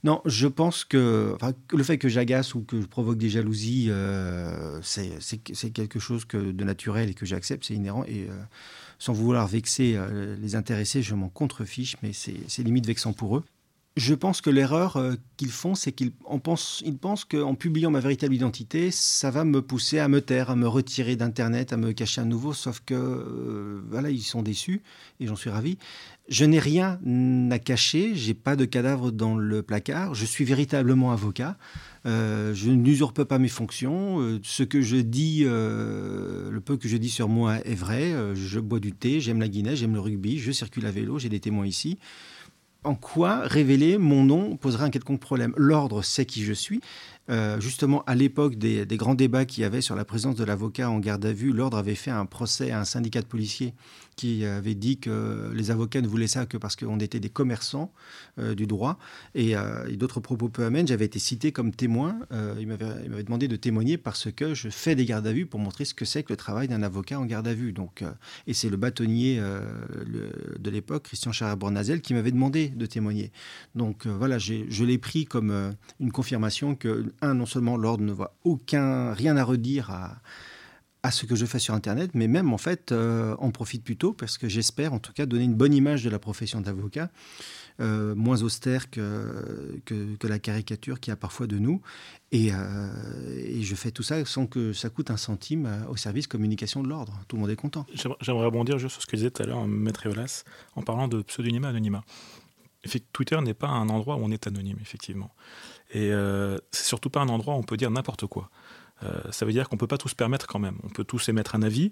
Non, 0.05 0.21
je 0.27 0.47
pense 0.47 0.85
que, 0.85 1.37
le 1.73 1.83
fait 1.83 1.99
que 1.99 2.09
j'agace 2.09 2.55
ou 2.55 2.61
que 2.61 2.81
je 2.81 2.87
provoque 2.87 3.19
des 3.19 3.31
jalousies, 3.31 3.87
euh, 3.89 4.79
c'est 4.83 5.71
quelque 5.71 5.99
chose 5.99 6.25
que, 6.25 6.37
de 6.37 6.65
naturel 6.65 7.11
et 7.11 7.15
que 7.15 7.27
j'accepte, 7.27 7.65
c'est 7.65 7.75
inhérent. 7.75 8.05
Et 8.05 8.29
sans 8.99 9.13
vouloir 9.13 9.47
vexer 9.47 9.99
les 10.41 10.55
intéressés, 10.57 11.03
je 11.03 11.15
m'en 11.15 11.29
contrefiche, 11.29 11.97
mais 12.03 12.13
c'est 12.13 12.63
limite 12.63 12.87
vexant 12.87 13.13
pour 13.13 13.37
eux. 13.37 13.45
Je 13.97 14.13
pense 14.13 14.43
que 14.43 14.51
l'erreur 14.51 14.99
euh, 14.99 15.15
qu'ils 15.39 15.51
font, 15.51 15.75
c'est 15.75 15.91
qu'ils 15.91 16.13
pensent, 16.43 17.25
qu'en 17.25 17.55
publiant 17.55 17.91
ma 17.91 18.01
véritable 18.01 18.35
identité, 18.35 18.91
ça 18.91 19.31
va 19.31 19.43
me 19.45 19.63
pousser 19.63 19.99
à 19.99 20.09
me 20.09 20.21
taire, 20.21 20.51
à 20.51 20.57
me 20.57 20.69
retirer 20.69 21.17
d'Internet, 21.17 21.73
à 21.73 21.79
me 21.79 21.93
cacher 21.93 22.21
à 22.21 22.27
nouveau. 22.27 22.53
Sauf 22.53 22.83
que, 22.85 22.93
euh, 22.93 23.81
voilà, 23.89 24.11
ils 24.11 24.23
sont 24.23 24.43
déçus 24.43 24.83
et 25.19 25.27
j'en 25.27 25.35
suis 25.35 25.49
ravi. 25.49 25.79
Je 26.29 26.45
n'ai 26.45 26.59
rien 26.59 27.01
à 27.51 27.59
cacher, 27.59 28.15
j'ai 28.15 28.35
pas 28.35 28.55
de 28.55 28.67
cadavre 28.67 29.13
dans 29.13 29.35
le 29.35 29.63
placard. 29.63 30.15
Je 30.15 30.27
suis 30.27 30.45
véritablement 30.45 31.11
avocat. 31.11 31.57
Euh, 32.05 32.53
je 32.53 32.71
n'usurpe 32.71 33.25
pas 33.25 33.39
mes 33.39 33.49
fonctions. 33.49 34.39
ce 34.43 34.63
que 34.63 34.83
je 34.83 34.97
dis, 34.97 35.45
le 35.45 36.59
peu 36.63 36.77
que 36.77 36.89
je 36.89 36.99
dis 36.99 37.09
sur 37.09 37.31
moi 37.31 37.65
est 37.65 37.75
vrai. 37.75 38.13
je 38.35 38.61
bois 38.61 38.81
du 38.81 38.93
thé, 38.93 39.21
j'aime 39.21 39.41
la 39.41 39.49
Guinée, 39.49 39.75
j'aime 39.75 39.95
le 39.95 40.01
rugby, 40.01 40.39
je 40.39 40.53
circule 40.53 40.85
à 40.85 40.91
vélo, 40.91 41.19
j'ai 41.19 41.31
des 41.31 41.41
témoins 41.41 41.67
ici 41.67 41.99
en 42.87 42.95
quoi 42.95 43.41
révéler 43.41 43.99
mon 43.99 44.25
nom 44.25 44.57
poserait 44.57 44.85
un 44.85 44.91
quelconque 44.91 45.21
problème? 45.21 45.53
L'ordre 45.57 46.03
sait 46.03 46.25
qui 46.25 46.45
je 46.45 46.53
suis. 46.53 46.81
Euh, 47.29 47.61
justement, 47.61 48.05
à 48.07 48.15
l'époque 48.15 48.57
des, 48.57 48.87
grands 48.97 49.15
débats 49.15 49.45
qu'il 49.45 49.63
y 49.63 49.65
avait 49.65 49.81
sur 49.81 49.97
la 49.97 50.05
présence 50.05 50.37
de 50.37 50.45
l'avocat 50.45 50.91
en 50.91 50.99
garde 50.99 51.25
à 51.25 51.33
vue, 51.33 51.53
l'ordre 51.53 51.77
avait 51.77 51.95
fait 51.95 52.11
un 52.11 52.27
procès 52.27 52.71
à 52.71 52.81
un 52.81 52.85
syndicat 52.85 53.21
de 53.21 53.27
policiers 53.27 53.75
qui 54.15 54.47
avait 54.47 54.75
dit 54.75 54.99
que 54.99 55.53
les 55.55 55.71
avocats 55.71 56.01
ne 56.01 56.09
voulaient 56.09 56.27
ça 56.27 56.47
que 56.47 56.57
parce 56.57 56.75
qu'on 56.75 56.99
était 57.01 57.21
des 57.21 57.29
commerçants 57.29 57.93
euh, 58.39 58.55
du 58.55 58.67
droit. 58.67 58.99
Euh, 59.37 59.87
et, 59.87 59.97
d'autres 59.97 60.21
propos 60.21 60.49
peu 60.49 60.65
amènes, 60.65 60.87
j'avais 60.87 61.05
été 61.05 61.19
cité 61.19 61.53
comme 61.53 61.73
témoin. 61.73 62.19
il 62.59 62.67
m'avait 62.67 63.23
demandé 63.25 63.49
de 63.49 63.57
témoigner 63.57 63.99
parce 63.99 64.31
que 64.31 64.55
je 64.55 64.69
fais 64.69 64.95
des 64.95 65.05
gardes 65.05 65.27
à 65.27 65.33
vue 65.33 65.47
pour 65.47 65.61
montrer 65.61 65.85
ce 65.85 65.95
que 65.95 66.05
c'est 66.05 66.23
que 66.23 66.33
le 66.33 66.37
travail 66.37 66.69
d'un 66.69 66.83
avocat 66.83 67.19
en 67.19 67.27
garde 67.27 67.49
à 67.49 67.55
vue. 67.55 67.73
Donc, 67.73 68.05
et 68.47 68.55
c'est 68.55 68.69
le 68.69 68.77
bâtonnier 68.77 69.41
de 69.41 70.71
l'époque, 70.71 71.05
Christian 71.05 71.33
Charabor-Nazel, 71.33 72.01
qui 72.01 72.15
m'avait 72.15 72.31
demandé 72.31 72.69
de 72.69 72.87
témoigner. 72.87 73.33
Donc 73.75 74.07
voilà, 74.07 74.39
je 74.39 74.85
l'ai 74.85 74.99
pris 74.99 75.25
comme 75.25 75.75
une 76.01 76.13
confirmation 76.13 76.75
que, 76.75 77.07
un, 77.23 77.35
non 77.35 77.47
seulement 77.47 77.77
l'ordre 77.77 78.05
ne 78.05 78.13
voit 78.13 78.35
aucun, 78.45 79.13
rien 79.13 79.37
à 79.37 79.45
redire 79.45 79.91
à, 79.91 80.21
ce 81.11 81.25
que 81.25 81.37
je 81.37 81.47
fais 81.47 81.61
sur 81.61 81.73
Internet, 81.73 82.11
mais 82.15 82.27
même 82.27 82.53
en 82.53 82.59
fait, 82.59 82.93
on 82.93 83.53
profite 83.53 83.85
plutôt 83.85 84.13
parce 84.13 84.39
que 84.39 84.49
j'espère 84.49 84.93
en 84.93 84.99
tout 84.99 85.13
cas 85.13 85.25
donner 85.25 85.45
une 85.45 85.55
bonne 85.55 85.73
image 85.73 86.03
de 86.03 86.11
la 86.11 86.19
profession 86.19 86.61
d'avocat. 86.61 87.11
Euh, 87.79 88.15
moins 88.15 88.43
austère 88.43 88.89
que, 88.89 89.79
que, 89.85 90.27
la 90.27 90.39
caricature 90.39 90.99
qu'il 90.99 91.11
y 91.11 91.13
a 91.13 91.17
parfois 91.17 91.47
de 91.47 91.59
nous. 91.59 91.83
Et, 92.33 92.51
euh, 92.53 92.89
et, 93.37 93.63
je 93.63 93.75
fais 93.75 93.91
tout 93.91 94.03
ça 94.03 94.25
sans 94.25 94.47
que 94.47 94.73
ça 94.73 94.89
coûte 94.89 95.11
un 95.11 95.19
centime 95.19 95.67
euh, 95.67 95.87
au 95.89 95.97
service 95.97 96.27
communication 96.27 96.83
de 96.83 96.89
l'ordre. 96.89 97.21
Tout 97.29 97.37
le 97.37 97.43
monde 97.43 97.51
est 97.51 97.57
content. 97.57 97.85
J'aimerais 97.93 98.47
rebondir 98.47 98.79
juste 98.79 98.95
sur 98.95 99.03
ce 99.03 99.07
que 99.07 99.17
disait 99.17 99.31
tout 99.31 99.43
à 99.43 99.47
l'heure 99.47 99.67
Maître 99.67 100.07
Eolas 100.07 100.45
en 100.75 100.83
parlant 100.83 101.07
de 101.07 101.21
pseudonymat 101.21 101.69
anonymat. 101.69 102.03
Twitter 103.13 103.39
n'est 103.43 103.55
pas 103.55 103.69
un 103.69 103.89
endroit 103.89 104.17
où 104.17 104.21
on 104.21 104.31
est 104.31 104.47
anonyme, 104.47 104.79
effectivement. 104.81 105.35
Et 105.93 106.11
c'est 106.71 106.85
surtout 106.85 107.11
pas 107.11 107.21
un 107.21 107.29
endroit 107.29 107.55
où 107.55 107.59
on 107.59 107.63
peut 107.63 107.77
dire 107.77 107.91
n'importe 107.91 108.27
quoi. 108.27 108.51
ça 109.31 109.47
veut 109.47 109.53
dire 109.53 109.69
qu'on 109.69 109.77
peut 109.77 109.87
pas 109.87 109.99
tous 109.99 110.15
permettre 110.15 110.47
quand 110.47 110.59
même. 110.59 110.77
On 110.83 110.89
peut 110.89 111.05
tous 111.05 111.29
émettre 111.29 111.55
un 111.55 111.63
avis, 111.63 111.91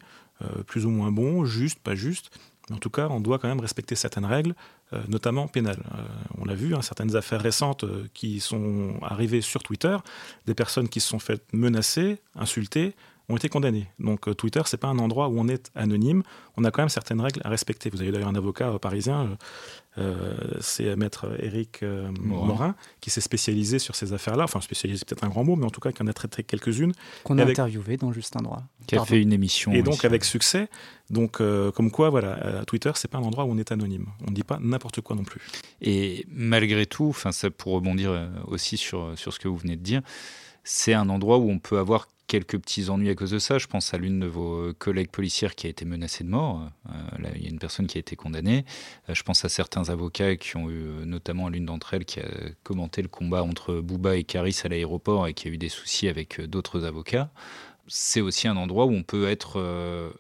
plus 0.67 0.85
ou 0.85 0.91
moins 0.91 1.13
bon, 1.13 1.45
juste, 1.45 1.79
pas 1.79 1.95
juste. 1.95 2.31
Mais 2.69 2.77
en 2.77 2.79
tout 2.79 2.91
cas, 2.91 3.09
on 3.11 3.21
doit 3.21 3.39
quand 3.39 3.49
même 3.49 3.61
respecter 3.61 3.95
certaines 3.95 4.25
règles, 4.25 4.55
euh, 4.93 5.03
notamment 5.09 5.49
pénales. 5.49 5.83
Euh, 5.95 6.03
on 6.39 6.45
l'a 6.45 6.55
vu, 6.55 6.75
hein, 6.75 6.83
certaines 6.83 7.15
affaires 7.15 7.41
récentes 7.41 7.85
euh, 7.85 8.07
qui 8.15 8.41
sont 8.41 8.95
arrivées 9.03 9.43
sur 9.43 9.63
Twitter, 9.63 9.97
des 10.47 10.55
personnes 10.55 10.89
qui 10.89 11.01
se 11.01 11.09
sont 11.09 11.19
faites 11.19 11.45
menacer, 11.53 12.21
insulter, 12.35 12.95
ont 13.29 13.37
été 13.37 13.49
condamnées. 13.49 13.89
Donc 13.99 14.35
Twitter, 14.37 14.63
c'est 14.67 14.77
pas 14.77 14.89
un 14.89 14.99
endroit 14.99 15.29
où 15.29 15.39
on 15.39 15.49
est 15.49 15.71
anonyme. 15.75 16.23
On 16.57 16.65
a 16.65 16.71
quand 16.71 16.83
même 16.83 16.89
certaines 16.89 17.21
règles 17.21 17.41
à 17.45 17.49
respecter. 17.49 17.91
Vous 17.91 18.03
avez 18.03 18.13
d'ailleurs 18.13 18.29
un 18.29 18.35
avocat 18.35 18.79
parisien 18.79 19.37
euh, 19.97 20.35
c'est 20.61 20.97
maître 20.97 21.27
Éric 21.41 21.83
euh, 21.83 22.11
Morin. 22.21 22.75
qui 23.01 23.11
s'est 23.11 23.21
spécialisé 23.21 23.79
sur 23.79 23.95
ces 23.95 24.13
affaires-là. 24.13 24.45
Enfin, 24.45 24.61
spécialisé, 24.61 24.99
c'est 24.99 25.09
peut-être 25.09 25.25
un 25.25 25.29
grand 25.29 25.45
mot, 25.45 25.57
mais 25.57 25.65
en 25.65 25.71
tout 25.71 25.81
cas, 25.81 25.93
qui 25.93 26.03
en 26.03 26.07
a 26.07 26.13
traité 26.13 26.43
quelques-unes. 26.43 26.93
Qu'on 27.23 27.39
a 27.39 27.45
interviewé 27.45 27.97
dans 27.97 28.13
Juste 28.13 28.37
un 28.37 28.43
droit. 28.43 28.63
Qui 28.87 28.97
a 28.97 29.05
fait 29.05 29.21
une 29.21 29.33
émission. 29.33 29.73
Et 29.73 29.83
donc, 29.83 30.05
avec 30.05 30.25
succès. 30.25 30.69
Donc, 31.11 31.41
euh, 31.41 31.71
comme 31.71 31.91
quoi, 31.91 32.11
voilà, 32.11 32.65
Twitter, 32.67 32.93
c'est 32.95 33.09
pas 33.09 33.19
un 33.19 33.23
endroit 33.23 33.45
où 33.45 33.51
on 33.51 33.59
est 33.59 33.73
anonyme. 33.73 34.07
On 34.27 34.31
ne 34.31 34.35
dit 34.35 34.45
pas 34.45 34.59
n'importe 34.61 35.01
quoi 35.01 35.17
non 35.17 35.25
plus. 35.25 35.41
Et 35.81 36.27
malgré 36.29 36.87
tout, 36.87 37.09
enfin, 37.09 37.33
ça 37.33 37.51
pour 37.51 37.73
rebondir 37.75 38.29
aussi 38.47 38.77
sur, 38.77 39.17
sur 39.17 39.33
ce 39.33 39.39
que 39.39 39.49
vous 39.49 39.57
venez 39.57 39.77
de 39.77 39.83
dire, 39.83 40.03
c'est 40.65 40.95
un 40.95 41.09
endroit 41.09 41.39
où 41.39 41.51
on 41.51 41.59
peut 41.59 41.79
avoir 41.79 42.09
quelques 42.27 42.59
petits 42.59 42.89
ennuis 42.91 43.11
à 43.11 43.15
cause 43.15 43.31
de 43.31 43.39
ça. 43.39 43.59
Je 43.59 43.67
pense 43.67 43.93
à 43.95 43.99
l'une 43.99 44.21
de 44.21 44.27
vos 44.27 44.73
collègues 44.75 45.11
policières 45.11 45.55
qui 45.55 45.67
a 45.67 45.71
été 45.71 45.85
menacée 45.85 46.25
de 46.25 46.29
mort. 46.29 46.63
Euh, 46.89 46.93
il 47.37 47.43
y 47.43 47.47
a 47.47 47.51
une 47.51 47.59
personne 47.59 47.87
qui 47.87 47.99
a 47.99 48.01
été 48.01 48.17
condamnée. 48.17 48.65
Euh, 49.09 49.15
je 49.15 49.23
pense 49.23 49.45
à 49.45 49.49
certains 49.49 49.89
avocats 49.91 50.37
qui 50.37 50.57
ont 50.57 50.71
eu, 50.71 50.83
euh, 50.83 51.05
notamment 51.05 51.49
l'une 51.49 51.67
d'entre 51.67 51.95
elles 51.95 52.05
qui 52.05 52.21
a 52.21 52.29
commenté 52.63 53.03
le 53.03 53.09
combat 53.09 53.43
entre 53.43 53.81
Bouba 53.81 54.17
et 54.17 54.25
Caris 54.25 54.61
à 54.65 54.69
l'aéroport 54.69 55.27
et 55.27 55.35
qui 55.35 55.49
a 55.49 55.51
eu 55.51 55.59
des 55.59 55.69
soucis 55.69 56.09
avec 56.09 56.41
d'autres 56.41 56.85
avocats. 56.85 57.31
C'est 57.87 58.21
aussi 58.21 58.49
un 58.49 58.57
endroit 58.57 58.87
où 58.87 58.93
on 58.93 59.03
peut 59.03 59.29
être 59.29 60.13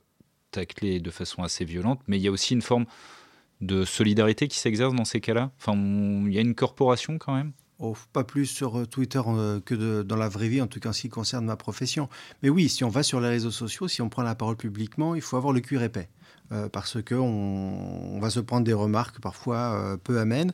taclé 0.50 1.00
de 1.00 1.10
façon 1.10 1.42
assez 1.42 1.64
violente, 1.64 2.00
mais 2.06 2.18
il 2.18 2.22
y 2.22 2.28
a 2.28 2.30
aussi 2.30 2.52
une 2.52 2.62
forme 2.62 2.84
de 3.62 3.86
solidarité 3.86 4.48
qui 4.48 4.58
s'exerce 4.58 4.94
dans 4.94 5.06
ces 5.06 5.22
cas-là. 5.22 5.50
Enfin, 5.58 5.72
il 5.74 6.32
y 6.32 6.38
a 6.38 6.42
une 6.42 6.54
corporation 6.54 7.16
quand 7.16 7.34
même. 7.34 7.52
Oh, 7.86 7.94
pas 8.14 8.24
plus 8.24 8.46
sur 8.46 8.78
euh, 8.78 8.86
Twitter 8.86 9.20
euh, 9.26 9.60
que 9.60 10.00
dans 10.00 10.16
la 10.16 10.30
vraie 10.30 10.48
vie, 10.48 10.62
en 10.62 10.66
tout 10.66 10.80
cas 10.80 10.88
en 10.88 10.92
ce 10.94 11.02
qui 11.02 11.10
concerne 11.10 11.44
ma 11.44 11.56
profession. 11.56 12.08
Mais 12.42 12.48
oui, 12.48 12.70
si 12.70 12.82
on 12.82 12.88
va 12.88 13.02
sur 13.02 13.20
les 13.20 13.28
réseaux 13.28 13.50
sociaux, 13.50 13.88
si 13.88 14.00
on 14.00 14.08
prend 14.08 14.22
la 14.22 14.34
parole 14.34 14.56
publiquement, 14.56 15.14
il 15.14 15.20
faut 15.20 15.36
avoir 15.36 15.52
le 15.52 15.60
cuir 15.60 15.82
épais. 15.82 16.08
Euh, 16.52 16.68
parce 16.70 17.02
qu'on 17.02 17.16
on 17.16 18.18
va 18.20 18.30
se 18.30 18.40
prendre 18.40 18.64
des 18.64 18.72
remarques 18.72 19.20
parfois 19.20 19.98
peu 20.02 20.18
amènes, 20.18 20.52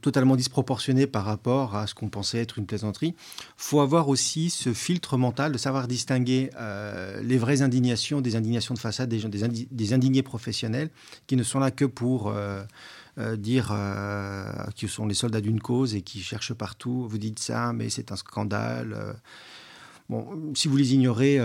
totalement 0.00 0.34
disproportionnées 0.34 1.06
par 1.06 1.24
rapport 1.24 1.76
à 1.76 1.86
ce 1.86 1.94
qu'on 1.94 2.08
pensait 2.08 2.38
être 2.38 2.58
une 2.58 2.66
plaisanterie. 2.66 3.14
Il 3.16 3.54
faut 3.56 3.80
avoir 3.80 4.08
aussi 4.08 4.50
ce 4.50 4.72
filtre 4.72 5.16
mental 5.16 5.52
de 5.52 5.58
savoir 5.58 5.86
distinguer 5.86 6.50
les 7.22 7.38
vraies 7.38 7.62
indignations 7.62 8.20
des 8.20 8.34
indignations 8.34 8.74
de 8.74 8.78
façade, 8.78 9.08
des 9.08 9.92
indignés 9.92 10.22
professionnels 10.22 10.90
qui 11.26 11.36
ne 11.36 11.42
sont 11.42 11.58
là 11.58 11.70
que 11.70 11.84
pour 11.84 12.32
euh, 13.18 13.36
dire 13.36 13.70
euh, 13.72 14.44
qu'ils 14.76 14.88
sont 14.88 15.06
les 15.06 15.14
soldats 15.14 15.40
d'une 15.40 15.60
cause 15.60 15.94
et 15.94 16.02
qui 16.02 16.20
cherchent 16.20 16.54
partout. 16.54 17.06
Vous 17.08 17.18
dites 17.18 17.40
ça, 17.40 17.72
mais 17.72 17.90
c'est 17.90 18.12
un 18.12 18.16
scandale. 18.16 18.92
Euh. 18.92 19.12
Bon, 20.08 20.52
si 20.54 20.68
vous 20.68 20.76
les 20.76 20.94
ignorez, 20.94 21.38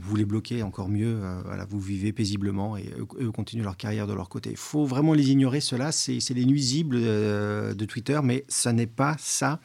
vous 0.00 0.14
les 0.14 0.24
bloquez 0.24 0.62
encore 0.62 0.88
mieux. 0.88 1.20
voilà, 1.44 1.64
vous 1.64 1.80
vivez 1.80 2.12
paisiblement 2.12 2.76
et 2.76 2.88
eux, 3.18 3.32
continuent 3.32 3.64
leur 3.64 3.76
carrière 3.76 4.06
de 4.06 4.12
leur 4.12 4.28
côté. 4.28 4.50
Il 4.50 4.56
faut 4.56 4.86
vraiment 4.86 5.12
les 5.12 5.32
ignorer. 5.32 5.60
Cela, 5.60 5.90
c'est 5.90 6.20
les 6.30 6.44
nuisibles 6.44 7.00
de 7.00 7.84
Twitter, 7.84 8.20
mais 8.22 8.44
ça 8.46 8.72
n'est 8.72 8.86
pas 8.86 9.16
ça 9.18 9.58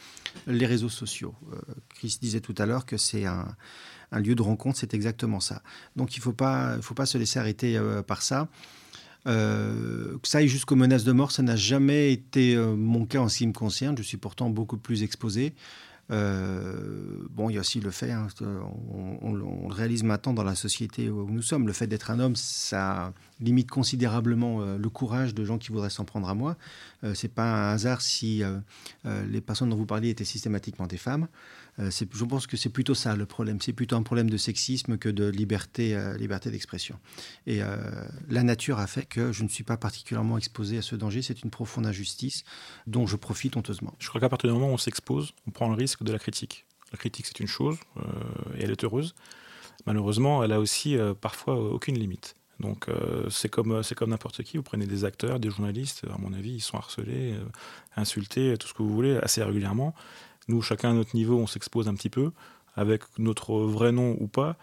les 0.47 0.66
réseaux 0.66 0.89
sociaux. 0.89 1.36
Chris 1.89 2.18
disait 2.20 2.41
tout 2.41 2.55
à 2.58 2.66
l'heure 2.66 2.88
que 2.88 2.97
c'est 2.97 3.26
un, 3.28 3.45
lieu 4.12 4.34
de 4.34 4.41
rencontre, 4.41 4.80
c'est 4.80 4.95
exactement 4.95 5.39
ça. 5.39 5.62
Donc 5.95 6.18
il 6.18 6.20
ne 6.22 6.24
faut 6.24 6.34
pas 6.34 7.05
se 7.05 7.18
laisser 7.20 7.38
arrêter 7.38 7.80
par 8.08 8.24
ça. 8.24 8.47
Euh, 9.28 10.18
que 10.20 10.28
ça 10.28 10.40
aille 10.40 10.48
jusqu'aux 10.48 10.76
menaces 10.76 11.04
de 11.04 11.12
mort, 11.12 11.32
ça 11.32 11.44
n'a 11.44 11.56
jamais 11.56 12.14
été 12.14 12.56
euh, 12.56 12.76
mon 12.76 13.06
cas 13.06 13.20
en 13.20 13.30
ce 13.30 13.40
qui 13.40 13.48
me 13.48 13.54
concerne. 13.54 13.98
Je 13.98 14.04
suis 14.04 14.18
pourtant 14.18 14.50
beaucoup 14.50 14.78
plus 14.78 15.04
exposé. 15.04 15.54
Euh, 16.10 17.28
bon, 17.30 17.49
il 17.49 17.55
y 17.55 17.58
a 17.58 17.62
aussi 17.62 17.80
le 17.80 17.91
fait, 17.91 18.12
hein, 18.12 18.28
on, 19.22 19.34
le 19.34 19.43
réalise 19.70 20.03
maintenant 20.03 20.34
dans 20.34 20.43
la 20.43 20.55
société 20.55 21.10
où 21.10 21.30
nous 21.30 21.41
sommes, 21.41 21.68
le 21.68 21.74
fait 21.74 21.88
d'être 21.88 22.12
un 22.12 22.20
homme, 22.20 22.36
ça 22.36 23.14
limite 23.39 23.70
considérablement 23.70 24.62
le 24.62 24.89
courage 24.89 25.36
de 25.36 25.43
gens 25.43 25.58
qui 25.58 25.72
voudraient 25.72 25.89
s'en 25.89 26.05
prendre 26.05 26.30
à 26.30 26.34
moi. 26.34 26.55
c'est 27.14 27.34
pas 27.34 27.43
un 27.43 27.74
hasard 27.74 28.01
si 28.01 28.41
les 29.05 29.41
personnes 29.41 29.70
dont 29.70 29.76
vous 29.76 29.86
parliez 29.86 30.10
étaient 30.10 30.26
systématiquement 30.26 30.88
des 30.88 30.97
femmes. 30.97 31.28
Euh, 31.80 31.91
je 31.91 32.26
pense 32.26 32.47
que 32.47 32.58
c'est 32.58 32.70
plutôt 32.70 32.95
ça 32.95 33.16
le 33.16 33.26
problème. 33.26 33.60
C'est 33.62 33.74
plutôt 33.74 33.95
un 33.95 34.03
problème 34.03 34.30
de 34.30 34.38
sexisme 34.38 34.97
que 34.97 35.10
de 35.10 35.26
liberté, 35.26 35.95
euh, 35.95 36.18
liberté 36.18 36.49
d'expression. 36.49 36.97
Et 37.45 37.62
euh, 37.62 37.78
la 38.30 38.43
nature 38.43 38.80
a 38.80 38.88
fait 38.88 39.05
que 39.05 39.32
je 39.32 39.43
ne 39.43 39.49
suis 39.49 39.64
pas 39.64 39.78
particulièrement 39.78 40.38
exposé 40.38 40.78
à 40.78 40.82
ce 40.82 40.95
danger. 40.95 41.22
C'est 41.22 41.43
une 41.43 41.51
profonde 41.51 41.86
injustice 41.86 42.43
dont 42.88 43.05
je 43.05 43.16
profite 43.16 43.58
honteusement. 43.58 43.93
Je 43.99 44.10
crois 44.10 44.22
qu'à 44.22 44.30
partir 44.30 44.49
du 44.49 44.53
moment 44.53 44.72
où 44.72 44.74
on 44.74 44.78
s'expose, 44.78 45.34
on 45.47 45.51
prend 45.51 45.70
le 45.70 45.76
risque 45.76 45.97
de 46.02 46.12
la 46.12 46.20
critique. 46.20 46.66
La 46.91 46.98
critique, 46.98 47.26
c'est 47.26 47.39
une 47.39 47.48
chose, 47.48 47.78
et 48.58 48.64
elle 48.64 48.72
est 48.72 48.84
heureuse. 48.84 49.14
Malheureusement, 49.86 50.43
elle 50.43 50.54
a 50.54 50.60
aussi 50.60 50.98
parfois 51.20 51.56
aucune 51.56 52.00
limite. 52.00 52.36
Donc 52.62 52.88
c'est 53.30 53.50
comme 53.50 53.84
c'est 53.84 53.93
comme 53.93 54.12
n'importe 54.12 54.41
qui. 54.43 54.56
Vous 54.56 54.64
prenez 54.64 54.86
des 54.86 55.04
acteurs, 55.04 55.41
des 55.41 55.50
journalistes. 55.50 56.06
À 56.14 56.18
mon 56.18 56.32
avis, 56.32 56.52
ils 56.52 56.62
sont 56.62 56.78
harcelés, 56.78 57.36
insultés, 57.98 58.56
tout 58.58 58.70
ce 58.70 58.74
que 58.74 58.84
vous 58.84 58.93
voulez, 58.93 59.18
assez 59.18 59.43
régulièrement. 59.43 59.93
Nous, 60.48 60.62
chacun 60.62 60.91
à 60.91 60.93
notre 60.93 61.16
niveau, 61.16 61.38
on 61.38 61.48
s'expose 61.48 61.89
un 61.89 61.95
petit 61.95 62.10
peu, 62.10 62.32
avec 62.76 63.02
notre 63.18 63.54
vrai 63.60 63.91
nom 63.91 64.16
ou 64.20 64.28
pas, 64.28 64.56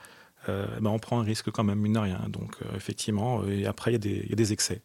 euh, 0.48 0.66
ben 0.80 0.90
on 0.90 0.98
prend 0.98 1.20
un 1.20 1.24
risque 1.24 1.50
quand 1.50 1.64
même, 1.64 1.78
mine 1.78 1.94
de 1.94 1.98
rien. 1.98 2.20
Donc, 2.28 2.56
euh, 2.62 2.76
effectivement, 2.76 3.42
euh, 3.42 3.50
et 3.50 3.66
après, 3.66 3.94
il 3.94 4.28
y, 4.28 4.32
a 4.32 4.36
des 4.36 4.52
excès. 4.52 4.82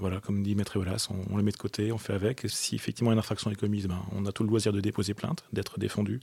Voilà, 0.00 0.20
comme 0.20 0.42
dit 0.42 0.54
Maître 0.54 0.76
Eolas, 0.76 1.08
on, 1.10 1.34
on, 1.34 1.36
les 1.36 1.42
met 1.42 1.50
de 1.50 1.56
côté, 1.56 1.92
on 1.92 1.98
fait 1.98 2.14
avec. 2.14 2.46
si 2.48 2.74
effectivement 2.74 3.12
une 3.12 3.18
infraction 3.18 3.50
est 3.50 3.54
commise, 3.54 3.86
ben, 3.86 4.02
on 4.12 4.24
a 4.26 4.32
tout 4.32 4.42
le 4.42 4.48
loisir 4.48 4.72
de 4.72 4.80
déposer 4.80 5.14
plainte, 5.14 5.44
d'être 5.52 5.78
défendu 5.78 6.20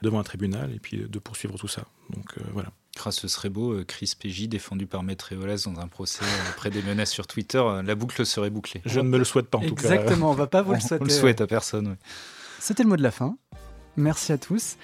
devant 0.00 0.18
un 0.18 0.22
tribunal 0.22 0.72
et 0.72 0.78
puis 0.78 0.98
de 0.98 1.18
poursuivre 1.18 1.58
tout 1.58 1.68
ça. 1.68 1.84
Donc 2.10 2.34
voilà. 2.52 2.70
Ah, 3.04 3.12
ce 3.12 3.28
serait 3.28 3.48
beau, 3.48 3.84
Chris 3.86 4.14
PJ 4.18 4.48
défendu 4.48 4.86
par 4.86 5.02
Maître 5.02 5.32
Eolas 5.32 5.64
dans 5.66 5.80
un 5.80 5.86
procès 5.86 6.24
après 6.50 6.70
des 6.70 6.82
menaces 6.82 7.10
sur 7.10 7.26
Twitter, 7.26 7.62
la 7.84 7.94
boucle 7.94 8.26
serait 8.26 8.50
bouclée. 8.50 8.82
Je 8.84 9.00
ne 9.00 9.08
me 9.08 9.18
le 9.18 9.24
souhaite 9.24 9.48
pas 9.48 9.58
en 9.58 9.62
tout 9.62 9.74
cas. 9.74 9.90
Exactement, 9.90 10.30
on 10.30 10.34
va 10.34 10.46
pas 10.46 10.62
vous 10.62 10.74
le 10.74 10.80
souhaiter. 10.80 11.02
On 11.02 11.04
le 11.04 11.10
souhaite 11.10 11.40
à 11.40 11.46
personne. 11.46 11.96
C'était 12.58 12.82
le 12.82 12.88
mot 12.88 12.96
de 12.96 13.02
la 13.02 13.10
fin. 13.10 13.36
Merci 13.96 14.32
à 14.32 14.38
tous. 14.38 14.76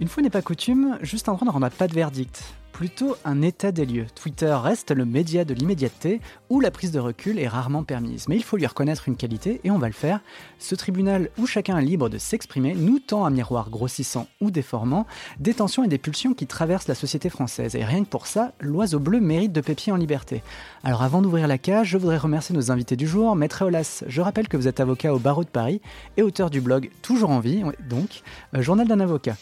Une 0.00 0.08
fois 0.08 0.22
n'est 0.22 0.30
pas 0.30 0.42
coutume, 0.42 0.98
juste 1.02 1.28
un 1.28 1.34
droit 1.34 1.46
ne 1.46 1.52
rend 1.52 1.70
pas 1.70 1.88
de 1.88 1.94
verdict 1.94 2.42
plutôt 2.72 3.16
un 3.24 3.42
état 3.42 3.70
des 3.70 3.84
lieux. 3.84 4.06
Twitter 4.14 4.52
reste 4.60 4.90
le 4.90 5.04
média 5.04 5.44
de 5.44 5.54
l'immédiateté 5.54 6.20
où 6.48 6.60
la 6.60 6.70
prise 6.70 6.90
de 6.90 6.98
recul 6.98 7.38
est 7.38 7.46
rarement 7.46 7.84
permise. 7.84 8.26
Mais 8.28 8.36
il 8.36 8.42
faut 8.42 8.56
lui 8.56 8.66
reconnaître 8.66 9.08
une 9.08 9.16
qualité 9.16 9.60
et 9.64 9.70
on 9.70 9.78
va 9.78 9.86
le 9.86 9.92
faire. 9.92 10.20
Ce 10.58 10.74
tribunal 10.74 11.28
où 11.38 11.46
chacun 11.46 11.78
est 11.78 11.84
libre 11.84 12.08
de 12.08 12.18
s'exprimer 12.18 12.74
nous 12.74 12.98
tend 12.98 13.24
un 13.24 13.30
miroir 13.30 13.70
grossissant 13.70 14.26
ou 14.40 14.50
déformant 14.50 15.06
des 15.38 15.54
tensions 15.54 15.84
et 15.84 15.88
des 15.88 15.98
pulsions 15.98 16.34
qui 16.34 16.46
traversent 16.46 16.88
la 16.88 16.94
société 16.94 17.30
française. 17.30 17.76
Et 17.76 17.84
rien 17.84 18.04
que 18.04 18.08
pour 18.08 18.26
ça, 18.26 18.52
l'oiseau 18.60 18.98
bleu 18.98 19.20
mérite 19.20 19.52
de 19.52 19.60
pépier 19.60 19.92
en 19.92 19.96
liberté. 19.96 20.42
Alors 20.82 21.02
avant 21.02 21.22
d'ouvrir 21.22 21.46
la 21.46 21.58
cage, 21.58 21.88
je 21.88 21.98
voudrais 21.98 22.18
remercier 22.18 22.54
nos 22.54 22.70
invités 22.70 22.96
du 22.96 23.06
jour. 23.06 23.36
Maître 23.36 23.62
Eolas, 23.62 24.04
je 24.06 24.20
rappelle 24.20 24.48
que 24.48 24.56
vous 24.56 24.68
êtes 24.68 24.80
avocat 24.80 25.14
au 25.14 25.18
barreau 25.18 25.44
de 25.44 25.48
Paris 25.48 25.80
et 26.16 26.22
auteur 26.22 26.50
du 26.50 26.60
blog 26.60 26.90
Toujours 27.02 27.30
en 27.30 27.40
vie, 27.40 27.62
donc, 27.88 28.22
euh, 28.54 28.62
journal 28.62 28.88
d'un 28.88 29.00
avocat. 29.00 29.36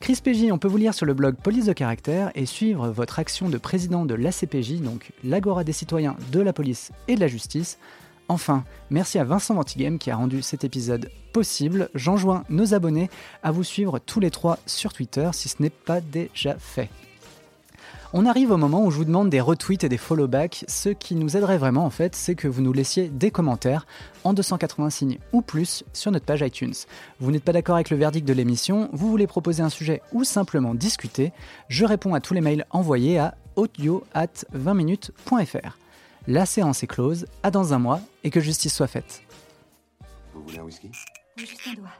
Chris 0.00 0.20
PJ, 0.22 0.52
on 0.52 0.58
peut 0.58 0.68
vous 0.68 0.76
lire 0.76 0.92
sur 0.92 1.06
le 1.06 1.14
blog 1.14 1.36
Police 1.36 1.66
de 1.66 1.72
Caractère 1.72 2.30
et 2.34 2.44
suivre 2.44 2.88
votre 2.88 3.18
action 3.18 3.48
de 3.48 3.56
président 3.56 4.04
de 4.04 4.14
l'ACPJ, 4.14 4.80
donc 4.80 5.12
l'Agora 5.24 5.64
des 5.64 5.72
citoyens, 5.72 6.16
de 6.30 6.40
la 6.40 6.52
police 6.52 6.92
et 7.08 7.14
de 7.14 7.20
la 7.20 7.28
justice. 7.28 7.78
Enfin, 8.28 8.64
merci 8.90 9.18
à 9.18 9.24
Vincent 9.24 9.54
Ventigame 9.54 9.98
qui 9.98 10.10
a 10.10 10.16
rendu 10.16 10.42
cet 10.42 10.64
épisode 10.64 11.10
possible. 11.32 11.88
J'enjoins 11.94 12.44
nos 12.48 12.74
abonnés 12.74 13.10
à 13.42 13.50
vous 13.50 13.64
suivre 13.64 13.98
tous 13.98 14.20
les 14.20 14.30
trois 14.30 14.58
sur 14.66 14.92
Twitter 14.92 15.28
si 15.32 15.48
ce 15.48 15.62
n'est 15.62 15.70
pas 15.70 16.00
déjà 16.00 16.56
fait. 16.58 16.90
On 18.16 18.26
arrive 18.26 18.52
au 18.52 18.56
moment 18.56 18.84
où 18.84 18.92
je 18.92 18.98
vous 18.98 19.04
demande 19.04 19.28
des 19.28 19.40
retweets 19.40 19.82
et 19.82 19.88
des 19.88 19.98
follow-back. 19.98 20.64
Ce 20.68 20.88
qui 20.88 21.16
nous 21.16 21.36
aiderait 21.36 21.58
vraiment, 21.58 21.84
en 21.84 21.90
fait, 21.90 22.14
c'est 22.14 22.36
que 22.36 22.46
vous 22.46 22.62
nous 22.62 22.72
laissiez 22.72 23.08
des 23.08 23.32
commentaires 23.32 23.88
en 24.22 24.32
280 24.32 24.90
signes 24.90 25.18
ou 25.32 25.42
plus 25.42 25.82
sur 25.92 26.12
notre 26.12 26.24
page 26.24 26.40
iTunes. 26.40 26.74
Vous 27.18 27.32
n'êtes 27.32 27.42
pas 27.42 27.52
d'accord 27.52 27.74
avec 27.74 27.90
le 27.90 27.96
verdict 27.96 28.24
de 28.24 28.32
l'émission, 28.32 28.88
vous 28.92 29.10
voulez 29.10 29.26
proposer 29.26 29.64
un 29.64 29.68
sujet 29.68 30.00
ou 30.12 30.22
simplement 30.22 30.76
discuter, 30.76 31.32
je 31.66 31.84
réponds 31.84 32.14
à 32.14 32.20
tous 32.20 32.34
les 32.34 32.40
mails 32.40 32.66
envoyés 32.70 33.18
à 33.18 33.34
audio 33.56 34.04
at 34.14 34.44
20minutes.fr. 34.56 35.76
La 36.28 36.46
séance 36.46 36.84
est 36.84 36.86
close, 36.86 37.26
à 37.42 37.50
dans 37.50 37.74
un 37.74 37.80
mois 37.80 38.00
et 38.22 38.30
que 38.30 38.38
justice 38.38 38.74
soit 38.74 38.86
faite. 38.86 39.22
Vous 40.32 40.44
voulez 40.44 40.60
un 40.60 40.62
whisky? 40.62 40.88
Juste 41.36 41.60
un 41.66 41.74
doigt. 41.74 41.90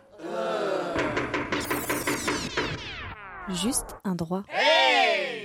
Juste 3.48 3.96
un 4.04 4.14
droit. 4.14 4.44
Hey 4.48 5.43